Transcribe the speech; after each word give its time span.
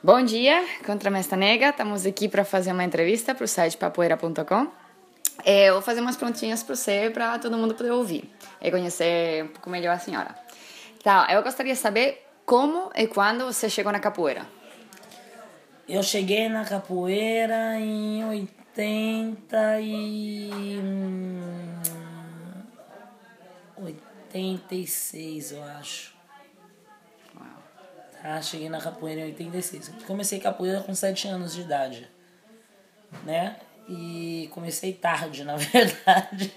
Bom 0.00 0.22
dia, 0.22 0.64
Contramesta 0.86 1.34
Nega. 1.34 1.70
Estamos 1.70 2.06
aqui 2.06 2.28
para 2.28 2.44
fazer 2.44 2.70
uma 2.70 2.84
entrevista 2.84 3.34
para 3.34 3.44
o 3.44 3.48
site 3.48 3.76
papoeira.com. 3.76 4.68
É, 5.44 5.72
vou 5.72 5.82
fazer 5.82 6.00
umas 6.00 6.16
prontinhas 6.16 6.62
para 6.62 6.76
você, 6.76 7.10
para 7.12 7.36
todo 7.40 7.56
mundo 7.56 7.74
poder 7.74 7.90
ouvir 7.90 8.32
e 8.62 8.70
conhecer 8.70 9.42
um 9.42 9.48
pouco 9.48 9.68
melhor 9.68 9.96
a 9.96 9.98
senhora. 9.98 10.36
Tá, 11.02 11.26
eu 11.32 11.42
gostaria 11.42 11.72
de 11.72 11.80
saber 11.80 12.24
como 12.46 12.92
e 12.94 13.08
quando 13.08 13.46
você 13.46 13.68
chegou 13.68 13.90
na 13.90 13.98
capoeira. 13.98 14.46
Eu 15.88 16.00
cheguei 16.04 16.48
na 16.48 16.64
capoeira 16.64 17.74
em 17.80 18.24
80 18.24 19.80
e... 19.80 20.80
86, 23.76 25.52
eu 25.52 25.64
acho. 25.64 26.17
Tá, 28.22 28.42
cheguei 28.42 28.68
na 28.68 28.80
capoeira 28.80 29.20
em 29.20 29.24
86. 29.26 29.92
Comecei 30.06 30.40
capoeira 30.40 30.80
com 30.80 30.94
7 30.94 31.28
anos 31.28 31.54
de 31.54 31.60
idade. 31.60 32.08
Né? 33.24 33.56
E 33.88 34.50
comecei 34.52 34.92
tarde, 34.92 35.42
na 35.44 35.56
verdade. 35.56 36.52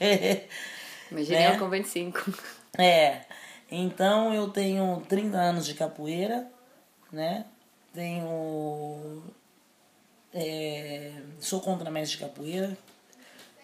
Imaginei 1.12 1.50
né? 1.50 1.58
com 1.58 1.70
25. 1.70 2.34
É. 2.78 3.22
Então 3.70 4.34
eu 4.34 4.50
tenho 4.50 5.02
30 5.08 5.38
anos 5.38 5.66
de 5.66 5.74
capoeira, 5.74 6.48
né? 7.12 7.46
Tenho. 7.94 9.24
É, 10.34 11.14
sou 11.40 11.62
contramestre 11.62 12.18
de 12.18 12.24
capoeira. 12.24 12.78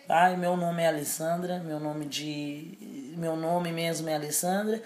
Tá? 0.07 0.31
E 0.31 0.37
meu 0.37 0.55
nome 0.55 0.83
é 0.83 0.87
Alessandra, 0.87 1.59
meu 1.59 1.79
nome 1.79 2.05
de. 2.05 2.77
Meu 3.17 3.35
nome 3.35 3.71
mesmo 3.71 4.07
é 4.07 4.15
Alessandra. 4.15 4.81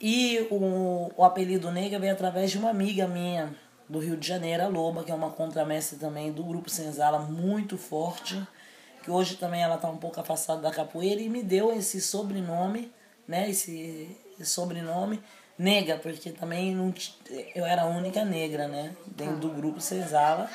E 0.00 0.46
o, 0.50 1.10
o 1.16 1.24
apelido 1.24 1.70
Nega 1.72 1.98
veio 1.98 2.12
através 2.12 2.50
de 2.50 2.58
uma 2.58 2.70
amiga 2.70 3.08
minha 3.08 3.54
do 3.88 3.98
Rio 3.98 4.16
de 4.16 4.26
Janeiro, 4.26 4.62
a 4.62 4.68
Loba, 4.68 5.02
que 5.02 5.10
é 5.10 5.14
uma 5.14 5.30
contramestre 5.30 5.98
também 5.98 6.30
do 6.30 6.44
grupo 6.44 6.68
Senzala, 6.68 7.18
muito 7.20 7.78
forte, 7.78 8.40
que 9.02 9.10
hoje 9.10 9.36
também 9.36 9.62
ela 9.62 9.76
está 9.76 9.88
um 9.88 9.96
pouco 9.96 10.20
afastada 10.20 10.60
da 10.60 10.70
capoeira 10.70 11.20
e 11.20 11.28
me 11.28 11.42
deu 11.42 11.72
esse 11.72 12.00
sobrenome, 12.00 12.92
né, 13.26 13.48
esse, 13.48 14.16
sobrenome 14.42 15.20
Nega, 15.58 15.96
porque 15.96 16.30
também 16.30 16.72
não, 16.74 16.94
eu 17.54 17.66
era 17.66 17.82
a 17.82 17.86
única 17.86 18.24
negra, 18.24 18.68
né, 18.68 18.94
dentro 19.06 19.38
do 19.38 19.48
grupo 19.50 19.80
Senzala. 19.80 20.48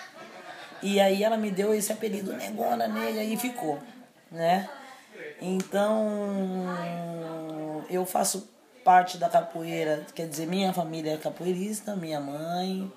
E 0.81 0.99
aí 0.99 1.23
ela 1.23 1.37
me 1.37 1.49
deu 1.49 1.73
esse 1.73 1.91
apelido 1.91 2.31
Negona 2.33 2.87
Nega 2.87 3.23
e 3.23 3.35
ficou, 3.35 3.79
né? 4.31 4.69
Então, 5.41 6.67
eu 7.89 8.05
faço 8.05 8.52
parte 8.83 9.17
da 9.17 9.29
capoeira, 9.29 10.05
quer 10.13 10.27
dizer, 10.27 10.45
minha 10.45 10.73
família 10.73 11.13
é 11.13 11.17
capoeirista, 11.17 11.95
minha 11.95 12.19
mãe, 12.19 12.91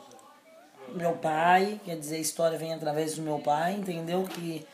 meu 0.94 1.12
pai, 1.12 1.80
quer 1.84 1.96
dizer, 1.96 2.16
a 2.16 2.20
história 2.20 2.58
vem 2.58 2.72
através 2.72 3.14
do 3.14 3.22
meu 3.22 3.38
pai, 3.38 3.74
entendeu? 3.74 4.24
Que, 4.24 4.66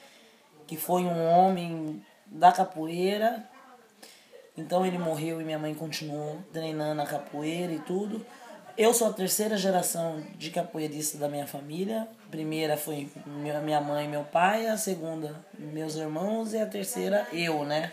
que 0.67 0.77
foi 0.77 1.05
um 1.05 1.27
homem 1.27 2.05
da 2.27 2.53
capoeira. 2.53 3.45
Então 4.57 4.85
ele 4.85 4.99
morreu 4.99 5.41
e 5.41 5.45
minha 5.45 5.59
mãe 5.59 5.75
continuou 5.75 6.39
treinando 6.53 7.01
a 7.01 7.07
capoeira 7.07 7.73
e 7.73 7.79
tudo. 7.81 8.25
Eu 8.77 8.95
sou 8.95 9.09
a 9.09 9.13
terceira 9.13 9.57
geração 9.57 10.23
de 10.37 10.51
capoeirista 10.51 11.19
da 11.19 11.29
minha 11.29 11.47
família. 11.47 12.09
A 12.27 12.31
primeira 12.31 12.77
foi 12.77 13.11
minha 13.27 13.81
mãe 13.81 14.07
e 14.07 14.09
meu 14.09 14.25
pai, 14.25 14.67
a 14.67 14.79
segunda 14.79 15.35
meus 15.59 15.95
irmãos 15.97 16.53
e 16.55 16.59
a 16.59 16.67
terceira 16.67 17.27
eu, 17.33 17.65
né? 17.65 17.93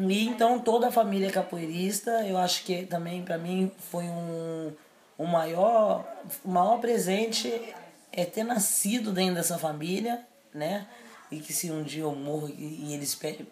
E 0.00 0.26
então 0.26 0.58
toda 0.58 0.88
a 0.88 0.92
família 0.92 1.28
é 1.28 1.30
capoeirista, 1.30 2.10
eu 2.26 2.38
acho 2.38 2.64
que 2.64 2.84
também 2.86 3.22
para 3.22 3.36
mim 3.36 3.70
foi 3.90 4.04
um, 4.04 4.72
um 5.18 5.26
maior, 5.26 6.04
o 6.44 6.50
maior 6.50 6.78
presente 6.78 7.74
é 8.12 8.24
ter 8.24 8.44
nascido 8.44 9.12
dentro 9.12 9.34
dessa 9.36 9.58
família, 9.58 10.20
né? 10.54 10.86
E 11.30 11.38
que 11.38 11.52
se 11.52 11.70
um 11.70 11.82
dia 11.82 12.02
eu 12.02 12.14
morro 12.14 12.48
e 12.48 12.92
eles 12.92 13.14
pedem, 13.14 13.46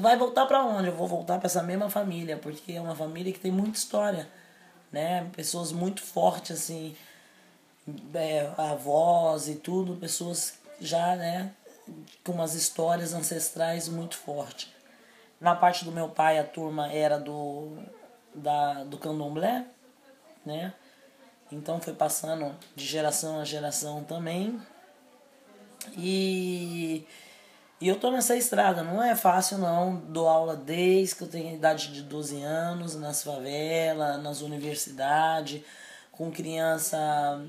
vai 0.00 0.16
voltar 0.16 0.46
para 0.46 0.64
onde? 0.64 0.88
Eu 0.88 0.94
vou 0.94 1.06
voltar 1.06 1.38
para 1.38 1.46
essa 1.46 1.62
mesma 1.62 1.90
família, 1.90 2.38
porque 2.38 2.72
é 2.72 2.80
uma 2.80 2.94
família 2.94 3.30
que 3.32 3.38
tem 3.38 3.52
muita 3.52 3.76
história, 3.76 4.26
né? 4.90 5.28
Pessoas 5.36 5.70
muito 5.70 6.02
fortes 6.02 6.52
assim, 6.52 6.96
é, 8.14 8.50
avós 8.56 9.48
e 9.48 9.56
tudo, 9.56 9.96
pessoas 9.96 10.54
já, 10.80 11.16
né, 11.16 11.50
com 12.24 12.32
umas 12.32 12.54
histórias 12.54 13.12
ancestrais 13.12 13.88
muito 13.88 14.16
fortes. 14.16 14.68
Na 15.40 15.54
parte 15.54 15.84
do 15.84 15.92
meu 15.92 16.08
pai, 16.08 16.38
a 16.38 16.44
turma 16.44 16.92
era 16.92 17.18
do, 17.18 17.78
da, 18.34 18.84
do 18.84 18.98
candomblé, 18.98 19.64
né? 20.44 20.74
Então 21.50 21.80
foi 21.80 21.94
passando 21.94 22.54
de 22.76 22.84
geração 22.84 23.40
a 23.40 23.44
geração 23.44 24.04
também. 24.04 24.60
E, 25.96 27.06
e 27.80 27.88
eu 27.88 27.98
tô 27.98 28.10
nessa 28.10 28.36
estrada, 28.36 28.82
não 28.82 29.02
é 29.02 29.16
fácil 29.16 29.58
não. 29.58 29.96
Dou 29.96 30.28
aula 30.28 30.54
desde 30.54 31.16
que 31.16 31.22
eu 31.22 31.28
tenho 31.28 31.54
idade 31.54 31.92
de 31.92 32.02
12 32.02 32.42
anos, 32.42 32.94
nas 32.94 33.22
favelas, 33.22 34.22
nas 34.22 34.42
universidades, 34.42 35.62
com 36.12 36.30
criança 36.30 36.98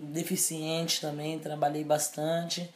deficiente 0.04 1.02
também, 1.02 1.38
trabalhei 1.38 1.84
bastante. 1.84 2.74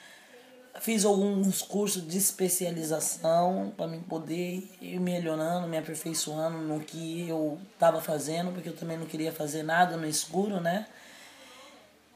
Fiz 0.82 1.06
alguns 1.06 1.62
cursos 1.62 2.06
de 2.06 2.18
especialização 2.18 3.74
para 3.78 3.88
mim 3.88 4.02
poder 4.02 4.70
ir 4.82 5.00
melhorando, 5.00 5.68
me 5.68 5.78
aperfeiçoando 5.78 6.58
no 6.58 6.82
que 6.82 7.28
eu 7.30 7.58
estava 7.74 8.02
fazendo, 8.02 8.52
porque 8.52 8.68
eu 8.68 8.76
também 8.76 8.98
não 8.98 9.06
queria 9.06 9.32
fazer 9.32 9.64
nada 9.64 9.96
no 9.96 10.06
escuro, 10.06 10.60
né? 10.60 10.86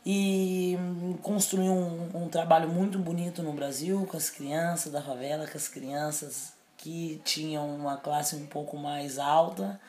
E 0.06 0.78
construí 1.22 1.70
um, 1.70 2.10
um 2.14 2.28
trabalho 2.28 2.68
muito 2.70 3.00
bonito 3.00 3.42
no 3.42 3.54
Brasil 3.54 4.06
com 4.10 4.18
as 4.18 4.30
crianças 4.30 4.92
da 4.92 5.02
favela, 5.02 5.48
com 5.48 5.58
as 5.58 5.68
crianças 5.68 6.54
que 6.78 7.22
tinham 7.24 7.76
uma 7.76 7.98
classe 7.98 8.36
um 8.36 8.46
pouco 8.46 8.78
mais 8.78 9.18
alta. 9.18 9.80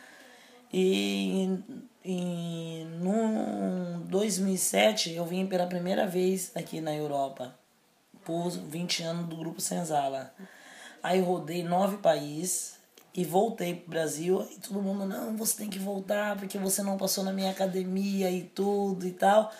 E 0.72 1.58
em 2.04 2.84
no 3.00 4.00
2007 4.06 5.12
eu 5.12 5.26
vim 5.26 5.46
pela 5.46 5.66
primeira 5.66 6.06
vez 6.06 6.52
aqui 6.54 6.80
na 6.80 6.94
Europa 6.94 7.59
por 8.24 8.50
20 8.50 9.02
anos 9.02 9.26
do 9.28 9.36
Grupo 9.36 9.60
Senzala. 9.60 10.32
Aí 11.02 11.20
rodei 11.20 11.62
nove 11.62 11.96
países 11.98 12.78
e 13.14 13.24
voltei 13.24 13.74
pro 13.74 13.90
Brasil 13.90 14.46
e 14.52 14.60
todo 14.60 14.82
mundo, 14.82 15.04
não, 15.04 15.36
você 15.36 15.58
tem 15.58 15.70
que 15.70 15.78
voltar 15.78 16.36
porque 16.36 16.58
você 16.58 16.82
não 16.82 16.96
passou 16.96 17.24
na 17.24 17.32
minha 17.32 17.50
academia 17.50 18.30
e 18.30 18.42
tudo 18.42 19.06
e 19.06 19.12
tal. 19.12 19.52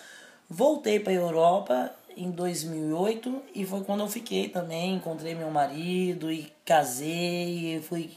Voltei 0.49 1.01
para 1.01 1.13
Europa 1.13 1.91
em 2.17 2.31
2008 2.31 3.43
e 3.55 3.65
foi 3.65 3.83
quando 3.83 4.01
eu 4.01 4.09
fiquei 4.09 4.49
também, 4.49 4.95
encontrei 4.95 5.35
meu 5.35 5.51
marido 5.51 6.31
e 6.31 6.53
casei, 6.65 7.77
e 7.77 7.81
fui 7.81 8.11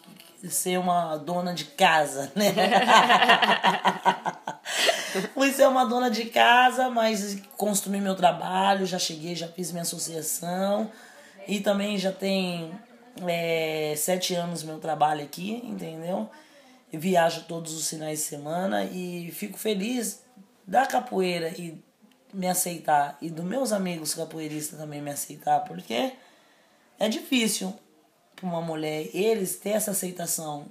ser 0.50 0.78
uma 0.78 1.16
dona 1.18 1.54
de 1.54 1.66
casa, 1.66 2.32
né? 2.36 2.54
Fui 5.34 5.52
ser 5.52 5.68
uma 5.68 5.86
dona 5.86 6.10
de 6.10 6.26
casa, 6.26 6.90
mas 6.90 7.38
construí 7.58 8.00
meu 8.00 8.16
trabalho, 8.16 8.86
já 8.86 9.00
cheguei, 9.00 9.36
já 9.36 9.48
fiz 9.48 9.72
minha 9.72 9.84
associação. 9.84 10.92
E 11.48 11.60
também 11.60 11.98
já 11.98 12.12
tem 12.12 12.72
é, 13.28 13.94
sete 13.98 14.34
anos 14.34 14.64
meu 14.64 14.80
trabalho 14.80 15.24
aqui, 15.24 15.62
entendeu? 15.64 16.30
Eu 16.92 17.00
viajo 17.00 17.44
todos 17.44 17.74
os 17.74 17.90
finais 17.90 18.20
de 18.20 18.26
semana 18.26 18.86
e 18.86 19.32
fico 19.32 19.58
feliz 19.58 20.24
da 20.66 20.86
capoeira 20.86 21.50
e 21.50 21.82
me 22.34 22.48
aceitar 22.48 23.18
e 23.22 23.30
dos 23.30 23.46
meus 23.46 23.72
amigos 23.72 24.16
capoeiristas 24.16 24.80
também 24.80 25.02
me 25.02 25.12
aceitar, 25.12 25.62
porque 25.62 26.14
é 27.00 27.10
difícil 27.10 27.74
para 28.36 28.46
uma 28.46 28.62
mulher 28.62 29.10
eles 29.14 29.58
ter 29.58 29.72
essa 29.72 29.92
aceitação 29.92 30.66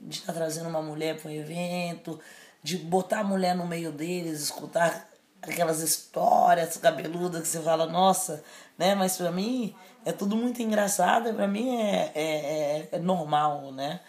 de 0.00 0.18
estar 0.18 0.32
tá 0.32 0.38
trazendo 0.38 0.68
uma 0.68 0.80
mulher 0.80 1.20
para 1.20 1.30
um 1.30 1.34
evento, 1.34 2.18
de 2.62 2.76
botar 2.76 3.20
a 3.20 3.24
mulher 3.24 3.54
no 3.54 3.66
meio 3.66 3.90
deles, 3.90 4.40
escutar 4.40 5.08
aquelas 5.42 5.80
histórias 5.80 6.76
cabeludas 6.76 7.42
que 7.42 7.48
você 7.48 7.60
fala, 7.60 7.86
nossa, 7.86 8.44
né? 8.76 8.94
Mas 8.94 9.16
para 9.16 9.30
mim 9.30 9.74
é 10.04 10.12
tudo 10.12 10.36
muito 10.36 10.60
engraçado, 10.62 11.32
para 11.34 11.48
mim 11.48 11.76
é, 11.76 12.12
é, 12.14 12.22
é, 12.22 12.88
é, 12.92 12.98
normal, 12.98 13.72
né? 13.72 14.00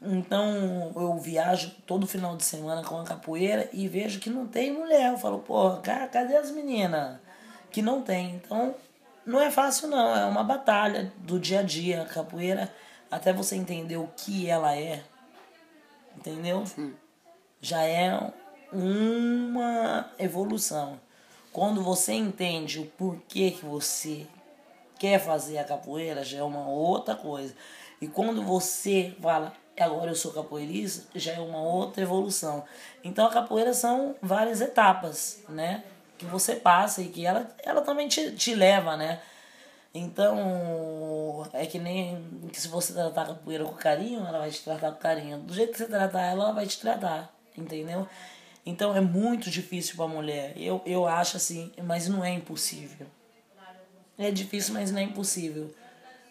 Então 0.00 0.92
eu 0.94 1.18
viajo 1.18 1.74
todo 1.86 2.06
final 2.06 2.36
de 2.36 2.44
semana 2.44 2.84
com 2.84 3.00
a 3.00 3.04
capoeira 3.04 3.68
e 3.72 3.88
vejo 3.88 4.20
que 4.20 4.30
não 4.30 4.46
tem 4.46 4.72
mulher. 4.72 5.12
Eu 5.12 5.18
falo, 5.18 5.40
pô, 5.40 5.76
cadê 5.78 6.36
as 6.36 6.50
meninas? 6.50 7.18
Que 7.70 7.82
não 7.82 8.02
tem. 8.02 8.36
Então 8.36 8.74
não 9.24 9.40
é 9.40 9.50
fácil 9.50 9.88
não, 9.88 10.14
é 10.14 10.24
uma 10.26 10.44
batalha 10.44 11.12
do 11.18 11.40
dia 11.40 11.60
a 11.60 11.62
dia. 11.62 12.02
A 12.02 12.06
capoeira, 12.06 12.72
até 13.10 13.32
você 13.32 13.56
entender 13.56 13.96
o 13.96 14.08
que 14.16 14.48
ela 14.48 14.76
é, 14.76 15.02
entendeu? 16.16 16.64
Sim 16.66 16.94
já 17.60 17.82
é 17.82 18.32
uma 18.72 20.10
evolução. 20.18 21.00
Quando 21.52 21.82
você 21.82 22.12
entende 22.12 22.80
o 22.80 22.86
porquê 22.86 23.50
que 23.50 23.64
você 23.64 24.26
quer 24.98 25.18
fazer 25.18 25.58
a 25.58 25.64
capoeira, 25.64 26.24
já 26.24 26.38
é 26.38 26.42
uma 26.42 26.68
outra 26.68 27.14
coisa. 27.14 27.54
E 28.00 28.06
quando 28.06 28.42
você 28.42 29.14
fala, 29.20 29.52
agora 29.78 30.10
eu 30.10 30.16
sou 30.16 30.32
capoeirista, 30.32 31.06
já 31.14 31.32
é 31.32 31.40
uma 31.40 31.60
outra 31.60 32.02
evolução. 32.02 32.64
Então 33.02 33.26
a 33.26 33.30
capoeira 33.30 33.72
são 33.72 34.14
várias 34.22 34.60
etapas, 34.60 35.42
né? 35.48 35.82
que 36.16 36.24
você 36.24 36.56
passa 36.56 37.02
e 37.02 37.08
que 37.08 37.26
ela, 37.26 37.48
ela 37.62 37.82
também 37.82 38.08
te, 38.08 38.32
te 38.32 38.54
leva, 38.54 38.96
né? 38.96 39.20
Então, 39.94 41.48
é 41.54 41.64
que 41.66 41.78
nem 41.78 42.48
que 42.52 42.60
se 42.60 42.68
você 42.68 42.92
tratar 42.92 43.22
a 43.22 43.26
capoeira 43.26 43.64
com 43.64 43.72
carinho, 43.74 44.26
ela 44.26 44.40
vai 44.40 44.50
te 44.50 44.62
tratar 44.62 44.92
com 44.92 44.98
carinho. 44.98 45.38
Do 45.38 45.54
jeito 45.54 45.72
que 45.72 45.78
você 45.78 45.86
tratar 45.86 46.22
ela, 46.22 46.44
ela 46.44 46.52
vai 46.52 46.66
te 46.66 46.78
tratar, 46.78 47.34
entendeu? 47.56 48.06
Então 48.64 48.96
é 48.96 49.00
muito 49.00 49.48
difícil 49.48 49.94
para 49.96 50.08
mulher. 50.08 50.52
Eu, 50.56 50.82
eu 50.84 51.06
acho 51.06 51.36
assim, 51.36 51.72
mas 51.84 52.08
não 52.08 52.24
é 52.24 52.32
impossível. 52.32 53.06
É 54.18 54.30
difícil, 54.30 54.74
mas 54.74 54.90
não 54.90 54.98
é 54.98 55.02
impossível. 55.04 55.72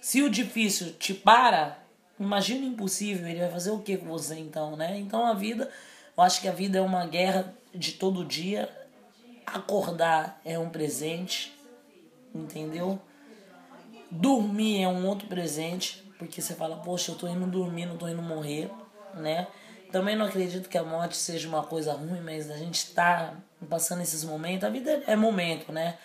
Se 0.02 0.22
o 0.22 0.30
difícil 0.30 0.94
te 0.94 1.14
para, 1.14 1.80
imagina 2.20 2.66
o 2.66 2.70
impossível, 2.70 3.28
ele 3.28 3.40
vai 3.40 3.50
fazer 3.50 3.72
o 3.72 3.80
que 3.80 3.96
com 3.98 4.08
você 4.08 4.38
então, 4.38 4.76
né? 4.76 5.00
Então 5.00 5.26
a 5.26 5.34
vida, 5.34 5.72
eu 6.18 6.24
acho 6.24 6.42
que 6.42 6.48
a 6.48 6.52
vida 6.52 6.78
é 6.78 6.82
uma 6.82 7.06
guerra 7.06 7.54
de 7.74 7.94
todo 7.94 8.26
dia. 8.26 8.70
Acordar 9.46 10.42
é 10.44 10.60
um 10.60 10.70
presente, 10.70 11.56
entendeu? 12.34 13.00
Dormir 14.12 14.82
é 14.82 14.88
um 14.88 15.08
outro 15.08 15.28
presente, 15.28 16.04
porque 16.18 16.42
você 16.42 16.54
fala, 16.54 16.78
poxa, 16.78 17.12
eu 17.12 17.16
tô 17.16 17.28
indo 17.28 17.46
dormir, 17.48 17.86
não 17.86 17.98
tô 17.98 18.08
indo 18.08 18.22
morrer, 18.22 18.70
né? 19.14 19.48
Também 19.96 20.18
não 20.18 20.26
acredito 20.26 20.68
que 20.68 20.78
a 20.78 20.84
morte 20.84 21.16
seja 21.16 21.48
uma 21.48 21.64
coisa 21.64 21.94
ruim, 21.94 22.20
mas 22.20 22.52
a 22.52 22.58
gente 22.58 22.92
tá 22.92 23.34
passando 23.70 24.02
esses 24.02 24.26
momentos, 24.26 24.66
a 24.66 24.70
vida 24.70 25.02
é 25.08 25.16
momento, 25.16 25.72
né? 25.72 25.98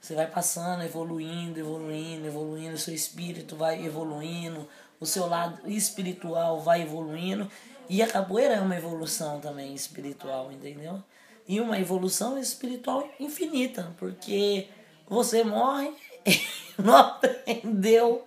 Você 0.00 0.16
vai 0.16 0.26
passando, 0.26 0.82
evoluindo, 0.82 1.60
evoluindo, 1.60 2.26
evoluindo, 2.26 2.74
o 2.74 2.78
seu 2.78 2.92
espírito 2.92 3.54
vai 3.54 3.86
evoluindo, 3.86 4.68
o 4.98 5.06
seu 5.06 5.28
lado 5.28 5.60
espiritual 5.70 6.60
vai 6.60 6.82
evoluindo. 6.82 7.48
E 7.88 8.02
a 8.02 8.08
capoeira 8.08 8.54
é 8.54 8.60
uma 8.60 8.74
evolução 8.74 9.38
também 9.38 9.72
espiritual, 9.76 10.50
entendeu? 10.50 11.00
E 11.46 11.60
uma 11.60 11.78
evolução 11.78 12.36
espiritual 12.36 13.08
infinita, 13.20 13.94
porque 13.96 14.66
você 15.08 15.44
morre 15.44 15.94
não 16.76 16.96
aprendeu 16.96 18.26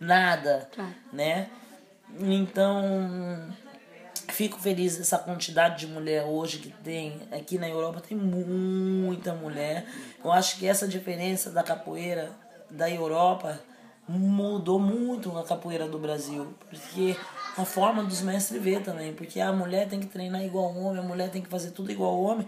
nada, 0.00 0.68
claro. 0.74 0.94
né? 1.12 1.48
Então, 2.18 3.54
fico 4.28 4.58
feliz 4.58 4.96
dessa 4.96 5.18
quantidade 5.18 5.86
de 5.86 5.92
mulher 5.92 6.24
hoje 6.24 6.58
que 6.58 6.70
tem 6.70 7.20
aqui 7.32 7.58
na 7.58 7.68
Europa 7.68 8.00
tem 8.00 8.16
muita 8.16 9.34
mulher. 9.34 9.86
Eu 10.24 10.32
acho 10.32 10.58
que 10.58 10.66
essa 10.66 10.86
diferença 10.86 11.50
da 11.50 11.62
capoeira 11.62 12.30
da 12.70 12.90
Europa 12.90 13.60
mudou 14.08 14.78
muito 14.78 15.36
a 15.36 15.44
capoeira 15.44 15.88
do 15.88 15.98
Brasil, 15.98 16.54
porque 16.68 17.16
a 17.56 17.64
forma 17.64 18.04
dos 18.04 18.20
mestres 18.20 18.62
ver 18.62 18.82
também, 18.82 19.12
porque 19.12 19.40
a 19.40 19.52
mulher 19.52 19.88
tem 19.88 19.98
que 19.98 20.06
treinar 20.06 20.44
igual 20.44 20.76
homem, 20.76 21.00
a 21.00 21.06
mulher 21.06 21.30
tem 21.30 21.42
que 21.42 21.48
fazer 21.48 21.72
tudo 21.72 21.90
igual 21.90 22.20
homem. 22.20 22.46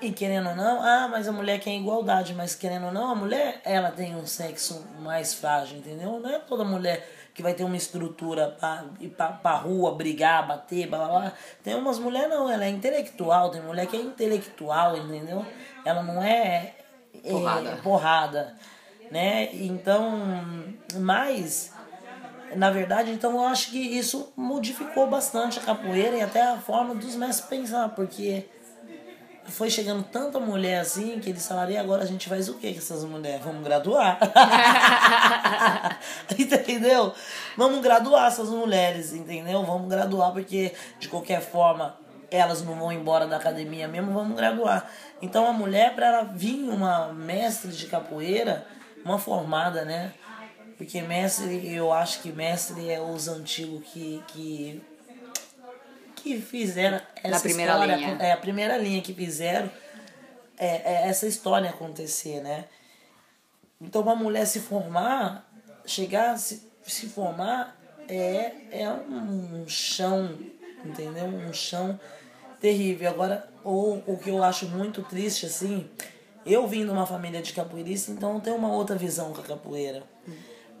E 0.00 0.10
querendo 0.10 0.48
ou 0.48 0.56
não, 0.56 0.82
ah, 0.82 1.06
mas 1.08 1.28
a 1.28 1.32
mulher 1.32 1.60
quer 1.60 1.74
igualdade, 1.74 2.32
mas 2.32 2.54
querendo 2.54 2.86
ou 2.86 2.92
não, 2.92 3.10
a 3.10 3.14
mulher, 3.14 3.60
ela 3.62 3.90
tem 3.90 4.16
um 4.16 4.26
sexo 4.26 4.86
mais 5.00 5.34
frágil, 5.34 5.78
entendeu? 5.78 6.18
Não 6.18 6.30
é 6.30 6.38
toda 6.38 6.64
mulher 6.64 7.06
que 7.36 7.42
vai 7.42 7.52
ter 7.52 7.64
uma 7.64 7.76
estrutura 7.76 8.56
para 8.58 8.86
ir 8.98 9.10
pra, 9.10 9.28
pra 9.28 9.56
rua, 9.56 9.94
brigar, 9.94 10.48
bater, 10.48 10.88
blá 10.88 10.98
blá 10.98 11.08
blá. 11.08 11.32
Tem 11.62 11.74
umas 11.74 11.98
mulheres 11.98 12.30
não, 12.30 12.50
ela 12.50 12.64
é 12.64 12.70
intelectual, 12.70 13.50
tem 13.50 13.60
mulher 13.60 13.86
que 13.86 13.94
é 13.94 14.00
intelectual, 14.00 14.96
entendeu? 14.96 15.44
Ela 15.84 16.02
não 16.02 16.22
é, 16.22 16.72
é 17.22 17.30
porrada. 17.30 17.68
É, 17.68 17.76
porrada, 17.76 18.54
né? 19.10 19.50
Então, 19.52 20.18
mas 20.94 21.74
na 22.54 22.70
verdade, 22.70 23.10
então 23.10 23.32
eu 23.32 23.44
acho 23.44 23.70
que 23.70 23.78
isso 23.78 24.32
modificou 24.34 25.06
bastante 25.06 25.58
a 25.58 25.62
capoeira 25.62 26.16
e 26.16 26.22
até 26.22 26.40
a 26.40 26.56
forma 26.56 26.94
dos 26.94 27.14
mestres 27.16 27.46
pensar, 27.50 27.90
porque 27.90 28.46
foi 29.48 29.70
chegando 29.70 30.02
tanta 30.04 30.38
mulher 30.38 30.80
assim 30.80 31.18
que 31.20 31.30
eles 31.30 31.46
falaram, 31.46 31.72
e 31.72 31.76
agora 31.76 32.02
a 32.02 32.06
gente 32.06 32.28
faz 32.28 32.48
o 32.48 32.54
que 32.54 32.72
com 32.72 32.78
essas 32.78 33.04
mulheres? 33.04 33.44
Vamos 33.44 33.62
graduar. 33.62 34.18
entendeu? 36.38 37.12
Vamos 37.56 37.80
graduar 37.80 38.26
essas 38.26 38.48
mulheres, 38.48 39.12
entendeu? 39.12 39.64
Vamos 39.64 39.88
graduar 39.88 40.32
porque 40.32 40.72
de 40.98 41.08
qualquer 41.08 41.40
forma 41.40 41.96
elas 42.30 42.62
não 42.62 42.74
vão 42.74 42.92
embora 42.92 43.26
da 43.26 43.36
academia 43.36 43.86
mesmo, 43.86 44.12
vamos 44.12 44.36
graduar. 44.36 44.90
Então 45.22 45.46
a 45.46 45.52
mulher, 45.52 45.94
para 45.94 46.06
ela 46.06 46.22
vir 46.24 46.68
uma 46.68 47.12
mestre 47.12 47.70
de 47.70 47.86
capoeira, 47.86 48.66
uma 49.04 49.18
formada, 49.18 49.84
né? 49.84 50.12
Porque 50.76 51.00
mestre, 51.00 51.74
eu 51.74 51.92
acho 51.92 52.20
que 52.20 52.32
mestre 52.32 52.90
é 52.90 53.00
os 53.00 53.28
antigos 53.28 53.82
que, 53.86 54.22
que 54.28 54.82
que 56.26 56.40
fizeram 56.40 57.00
essa 57.14 57.28
Na 57.28 57.40
primeira 57.40 57.72
história, 57.72 57.96
linha. 57.96 58.16
é 58.18 58.32
a 58.32 58.36
primeira 58.36 58.76
linha 58.76 59.00
que 59.00 59.14
fizeram 59.14 59.70
é, 60.58 61.04
é 61.04 61.08
essa 61.08 61.26
história 61.26 61.70
acontecer, 61.70 62.40
né? 62.40 62.64
Então 63.80 64.02
uma 64.02 64.16
mulher 64.16 64.44
se 64.46 64.58
formar, 64.58 65.48
chegar 65.84 66.32
a 66.32 66.36
se, 66.36 66.68
se 66.82 67.06
formar 67.06 67.76
é, 68.08 68.52
é 68.72 68.90
um 68.90 69.68
chão, 69.68 70.36
entendeu? 70.84 71.26
Um 71.26 71.52
chão 71.52 71.98
terrível. 72.60 73.08
Agora, 73.10 73.48
o, 73.62 74.00
o 74.06 74.18
que 74.18 74.30
eu 74.30 74.42
acho 74.42 74.66
muito 74.66 75.02
triste, 75.02 75.46
assim, 75.46 75.88
eu 76.44 76.66
vim 76.66 76.84
de 76.84 76.90
uma 76.90 77.06
família 77.06 77.40
de 77.40 77.52
capoeirista, 77.52 78.10
então 78.10 78.34
eu 78.34 78.40
tenho 78.40 78.56
uma 78.56 78.72
outra 78.72 78.96
visão 78.96 79.32
com 79.32 79.40
a 79.42 79.44
capoeira. 79.44 80.02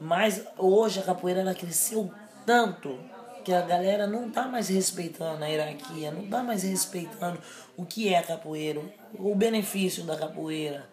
Mas 0.00 0.42
hoje 0.58 0.98
a 1.00 1.02
capoeira 1.02 1.40
ela 1.40 1.54
cresceu 1.54 2.10
tanto 2.44 2.98
que 3.46 3.54
a 3.54 3.60
galera 3.60 4.08
não 4.08 4.28
tá 4.28 4.48
mais 4.48 4.68
respeitando 4.70 5.44
a 5.44 5.46
hierarquia, 5.46 6.10
não 6.10 6.26
tá 6.26 6.42
mais 6.42 6.64
respeitando 6.64 7.40
o 7.76 7.86
que 7.86 8.12
é 8.12 8.20
capoeira, 8.20 8.82
o 9.16 9.36
benefício 9.36 10.02
da 10.02 10.16
capoeira. 10.16 10.84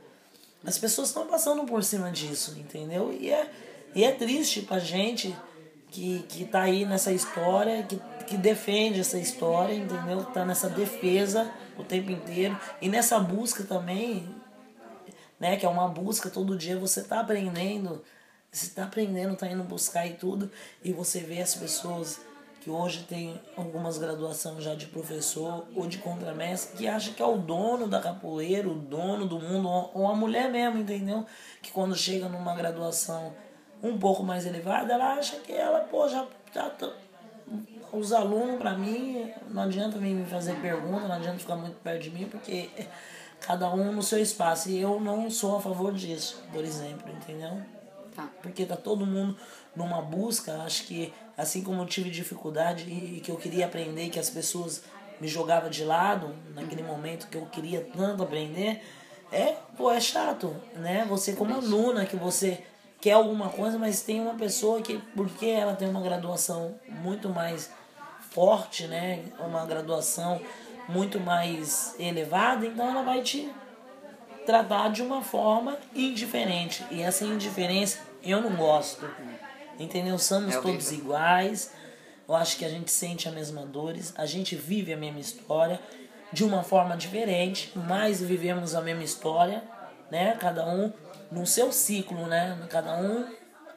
As 0.64 0.78
pessoas 0.78 1.08
estão 1.08 1.26
passando 1.26 1.66
por 1.66 1.84
cima 1.84 2.12
disso, 2.12 2.56
entendeu? 2.60 3.12
E 3.12 3.32
é, 3.32 3.50
e 3.96 4.04
é 4.04 4.12
triste 4.12 4.62
pra 4.62 4.78
gente 4.78 5.36
que, 5.90 6.24
que 6.30 6.46
tá 6.46 6.62
aí 6.62 6.86
nessa 6.86 7.12
história, 7.12 7.82
que, 7.82 8.00
que 8.28 8.38
defende 8.38 9.00
essa 9.00 9.18
história, 9.18 9.74
entendeu? 9.74 10.24
Tá 10.26 10.46
nessa 10.46 10.70
defesa 10.70 11.52
o 11.76 11.84
tempo 11.84 12.12
inteiro 12.12 12.56
e 12.80 12.88
nessa 12.88 13.20
busca 13.20 13.64
também, 13.64 14.30
né? 15.40 15.58
Que 15.58 15.66
é 15.66 15.70
uma 15.70 15.88
busca 15.88 16.30
todo 16.30 16.56
dia, 16.56 16.78
você 16.78 17.02
tá 17.02 17.22
aprendendo, 17.22 18.04
você 18.52 18.70
tá 18.70 18.84
aprendendo, 18.84 19.36
tá 19.36 19.48
indo 19.48 19.64
buscar 19.64 20.06
e 20.06 20.14
tudo, 20.14 20.52
e 20.84 20.94
você 20.94 21.20
vê 21.20 21.42
as 21.42 21.56
pessoas 21.56 22.22
que 22.64 22.70
hoje 22.70 23.04
tem 23.04 23.40
algumas 23.58 23.98
graduações 23.98 24.64
já 24.64 24.74
de 24.74 24.86
professor 24.86 25.66
ou 25.76 25.86
de 25.86 25.98
contramestre, 25.98 26.78
que 26.78 26.88
acha 26.88 27.12
que 27.12 27.22
é 27.22 27.26
o 27.26 27.38
dono 27.38 27.88
da 27.88 28.00
capoeira, 28.00 28.70
o 28.70 28.76
dono 28.76 29.28
do 29.28 29.38
mundo, 29.38 29.68
ou 29.94 30.08
a 30.08 30.16
mulher 30.16 30.50
mesmo, 30.50 30.80
entendeu? 30.80 31.26
Que 31.62 31.72
quando 31.72 31.94
chega 31.94 32.30
numa 32.30 32.56
graduação 32.56 33.34
um 33.82 33.98
pouco 33.98 34.24
mais 34.24 34.46
elevada, 34.46 34.94
ela 34.94 35.16
acha 35.16 35.36
que 35.38 35.52
ela, 35.52 35.82
pô, 35.82 36.08
já, 36.08 36.26
já 36.54 36.70
tá, 36.70 36.90
os 37.92 38.14
alunos, 38.14 38.58
para 38.58 38.78
mim, 38.78 39.30
não 39.50 39.64
adianta 39.64 39.98
me 39.98 40.26
fazer 40.26 40.56
pergunta, 40.62 41.08
não 41.08 41.16
adianta 41.16 41.40
ficar 41.40 41.58
muito 41.58 41.76
perto 41.82 42.02
de 42.02 42.12
mim, 42.12 42.30
porque 42.30 42.70
cada 43.42 43.70
um 43.74 43.92
no 43.92 44.02
seu 44.02 44.20
espaço. 44.20 44.70
E 44.70 44.80
eu 44.80 45.02
não 45.02 45.30
sou 45.30 45.58
a 45.58 45.62
favor 45.62 45.94
disso, 45.94 46.42
por 46.52 46.64
exemplo, 46.64 47.12
entendeu? 47.12 47.62
Tá. 48.16 48.30
Porque 48.42 48.66
tá 48.66 48.78
todo 48.78 49.06
mundo 49.06 49.38
numa 49.76 50.02
busca, 50.02 50.64
acho 50.64 50.86
que 50.86 51.14
assim 51.38 51.62
como 51.62 51.82
eu 51.82 51.86
tive 51.86 52.10
dificuldade 52.10 52.84
e 52.90 53.20
que 53.22 53.32
eu 53.32 53.38
queria 53.38 53.66
aprender, 53.66 54.10
que 54.10 54.20
as 54.20 54.30
pessoas 54.30 54.84
me 55.20 55.28
jogavam 55.28 55.70
de 55.70 55.84
lado 55.84 56.36
naquele 56.54 56.84
momento 56.84 57.28
que 57.28 57.38
eu 57.38 57.46
queria 57.46 57.82
tanto 57.96 58.24
aprender, 58.24 58.82
é, 59.32 59.56
pô, 59.76 59.92
é 59.92 60.00
chato, 60.00 60.56
né? 60.76 61.06
Você 61.10 61.34
como 61.34 61.54
aluna 61.56 62.06
que 62.06 62.16
você 62.16 62.64
quer 63.02 63.14
alguma 63.14 63.50
coisa, 63.50 63.78
mas 63.80 64.02
tem 64.02 64.22
uma 64.22 64.36
pessoa 64.36 64.82
que 64.82 64.98
porque 65.16 65.48
ela 65.48 65.76
tem 65.76 65.90
uma 65.90 66.02
graduação 66.02 66.76
muito 66.88 67.30
mais 67.30 67.72
forte, 68.30 68.88
né? 68.88 69.24
Uma 69.40 69.66
graduação 69.66 70.40
muito 70.88 71.20
mais 71.20 71.96
elevada, 72.00 72.66
então 72.66 72.90
ela 72.90 73.02
vai 73.02 73.22
te 73.22 73.52
tratar 74.46 74.90
de 74.90 75.02
uma 75.02 75.22
forma 75.22 75.78
indiferente. 75.96 76.86
E 76.92 77.02
essa 77.02 77.26
indiferença 77.26 78.00
eu 78.22 78.42
não 78.42 78.56
gosto. 78.56 79.10
Entendeu? 79.80 80.18
Somos 80.18 80.56
É 80.56 80.62
todos 80.62 80.92
iguais. 80.92 81.72
Eu 82.28 82.36
acho 82.36 82.58
que 82.58 82.66
a 82.66 82.70
gente 82.70 82.90
sente 82.90 83.28
a 83.28 83.32
mesma 83.32 83.66
dores, 83.66 84.14
a 84.18 84.26
gente 84.26 84.56
vive 84.56 84.94
a 84.94 84.98
mesma 84.98 85.20
história 85.20 85.80
de 86.32 86.44
uma 86.44 86.64
forma 86.64 86.96
diferente, 86.96 87.72
mas 87.76 88.22
vivemos 88.22 88.74
a 88.74 88.82
mesma 88.82 89.04
história, 89.04 89.64
né? 90.10 90.36
Cada 90.40 90.66
um 90.66 90.92
no 91.32 91.46
seu 91.46 91.72
ciclo, 91.72 92.26
né? 92.26 92.58
Cada 92.70 92.96
um 92.96 93.28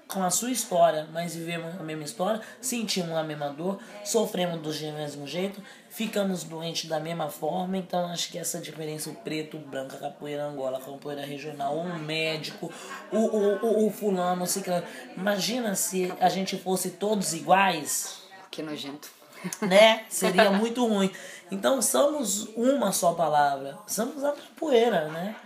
com 0.09 0.23
a 0.23 0.31
sua 0.31 0.51
história, 0.51 1.07
mas 1.13 1.35
vivemos 1.35 1.79
a 1.81 1.83
mesma 1.83 2.05
história, 2.05 2.41
sentimos 2.61 3.17
a 3.17 3.23
mesma 3.23 3.49
dor, 3.49 3.79
sofremos 4.05 4.61
do 4.61 4.93
mesmo 4.95 5.27
jeito, 5.27 5.61
ficamos 5.91 6.45
doentes 6.45 6.89
da 6.89 7.01
mesma 7.01 7.29
forma, 7.29 7.77
então 7.77 8.07
acho 8.07 8.31
que 8.31 8.39
essa 8.39 8.61
diferença, 8.61 9.11
o 9.11 9.15
preto, 9.15 9.57
o 9.57 9.61
branco, 9.61 9.97
a 9.97 9.99
capoeira 9.99 10.45
angola, 10.45 10.79
a 10.79 10.81
capoeira 10.81 11.25
regional, 11.25 11.77
o 11.77 11.99
médico, 11.99 12.73
o, 13.11 13.17
o, 13.17 13.67
o, 13.67 13.87
o 13.87 13.91
fulano, 13.91 14.45
o 14.45 14.47
ciclano. 14.47 14.87
Imagina 15.17 15.75
se 15.75 16.13
a 16.21 16.29
gente 16.29 16.57
fosse 16.57 16.91
todos 16.91 17.35
iguais, 17.35 18.23
Que 18.51 18.63
nojento. 18.63 19.17
né? 19.61 20.05
Seria 20.09 20.51
muito 20.51 20.87
ruim. 20.87 21.11
Então 21.51 21.81
somos 21.81 22.49
uma 22.57 22.93
só 22.93 23.13
palavra. 23.13 23.79
Somos 23.87 24.25
a 24.25 24.33
capoeira, 24.33 25.09
né? 25.09 25.37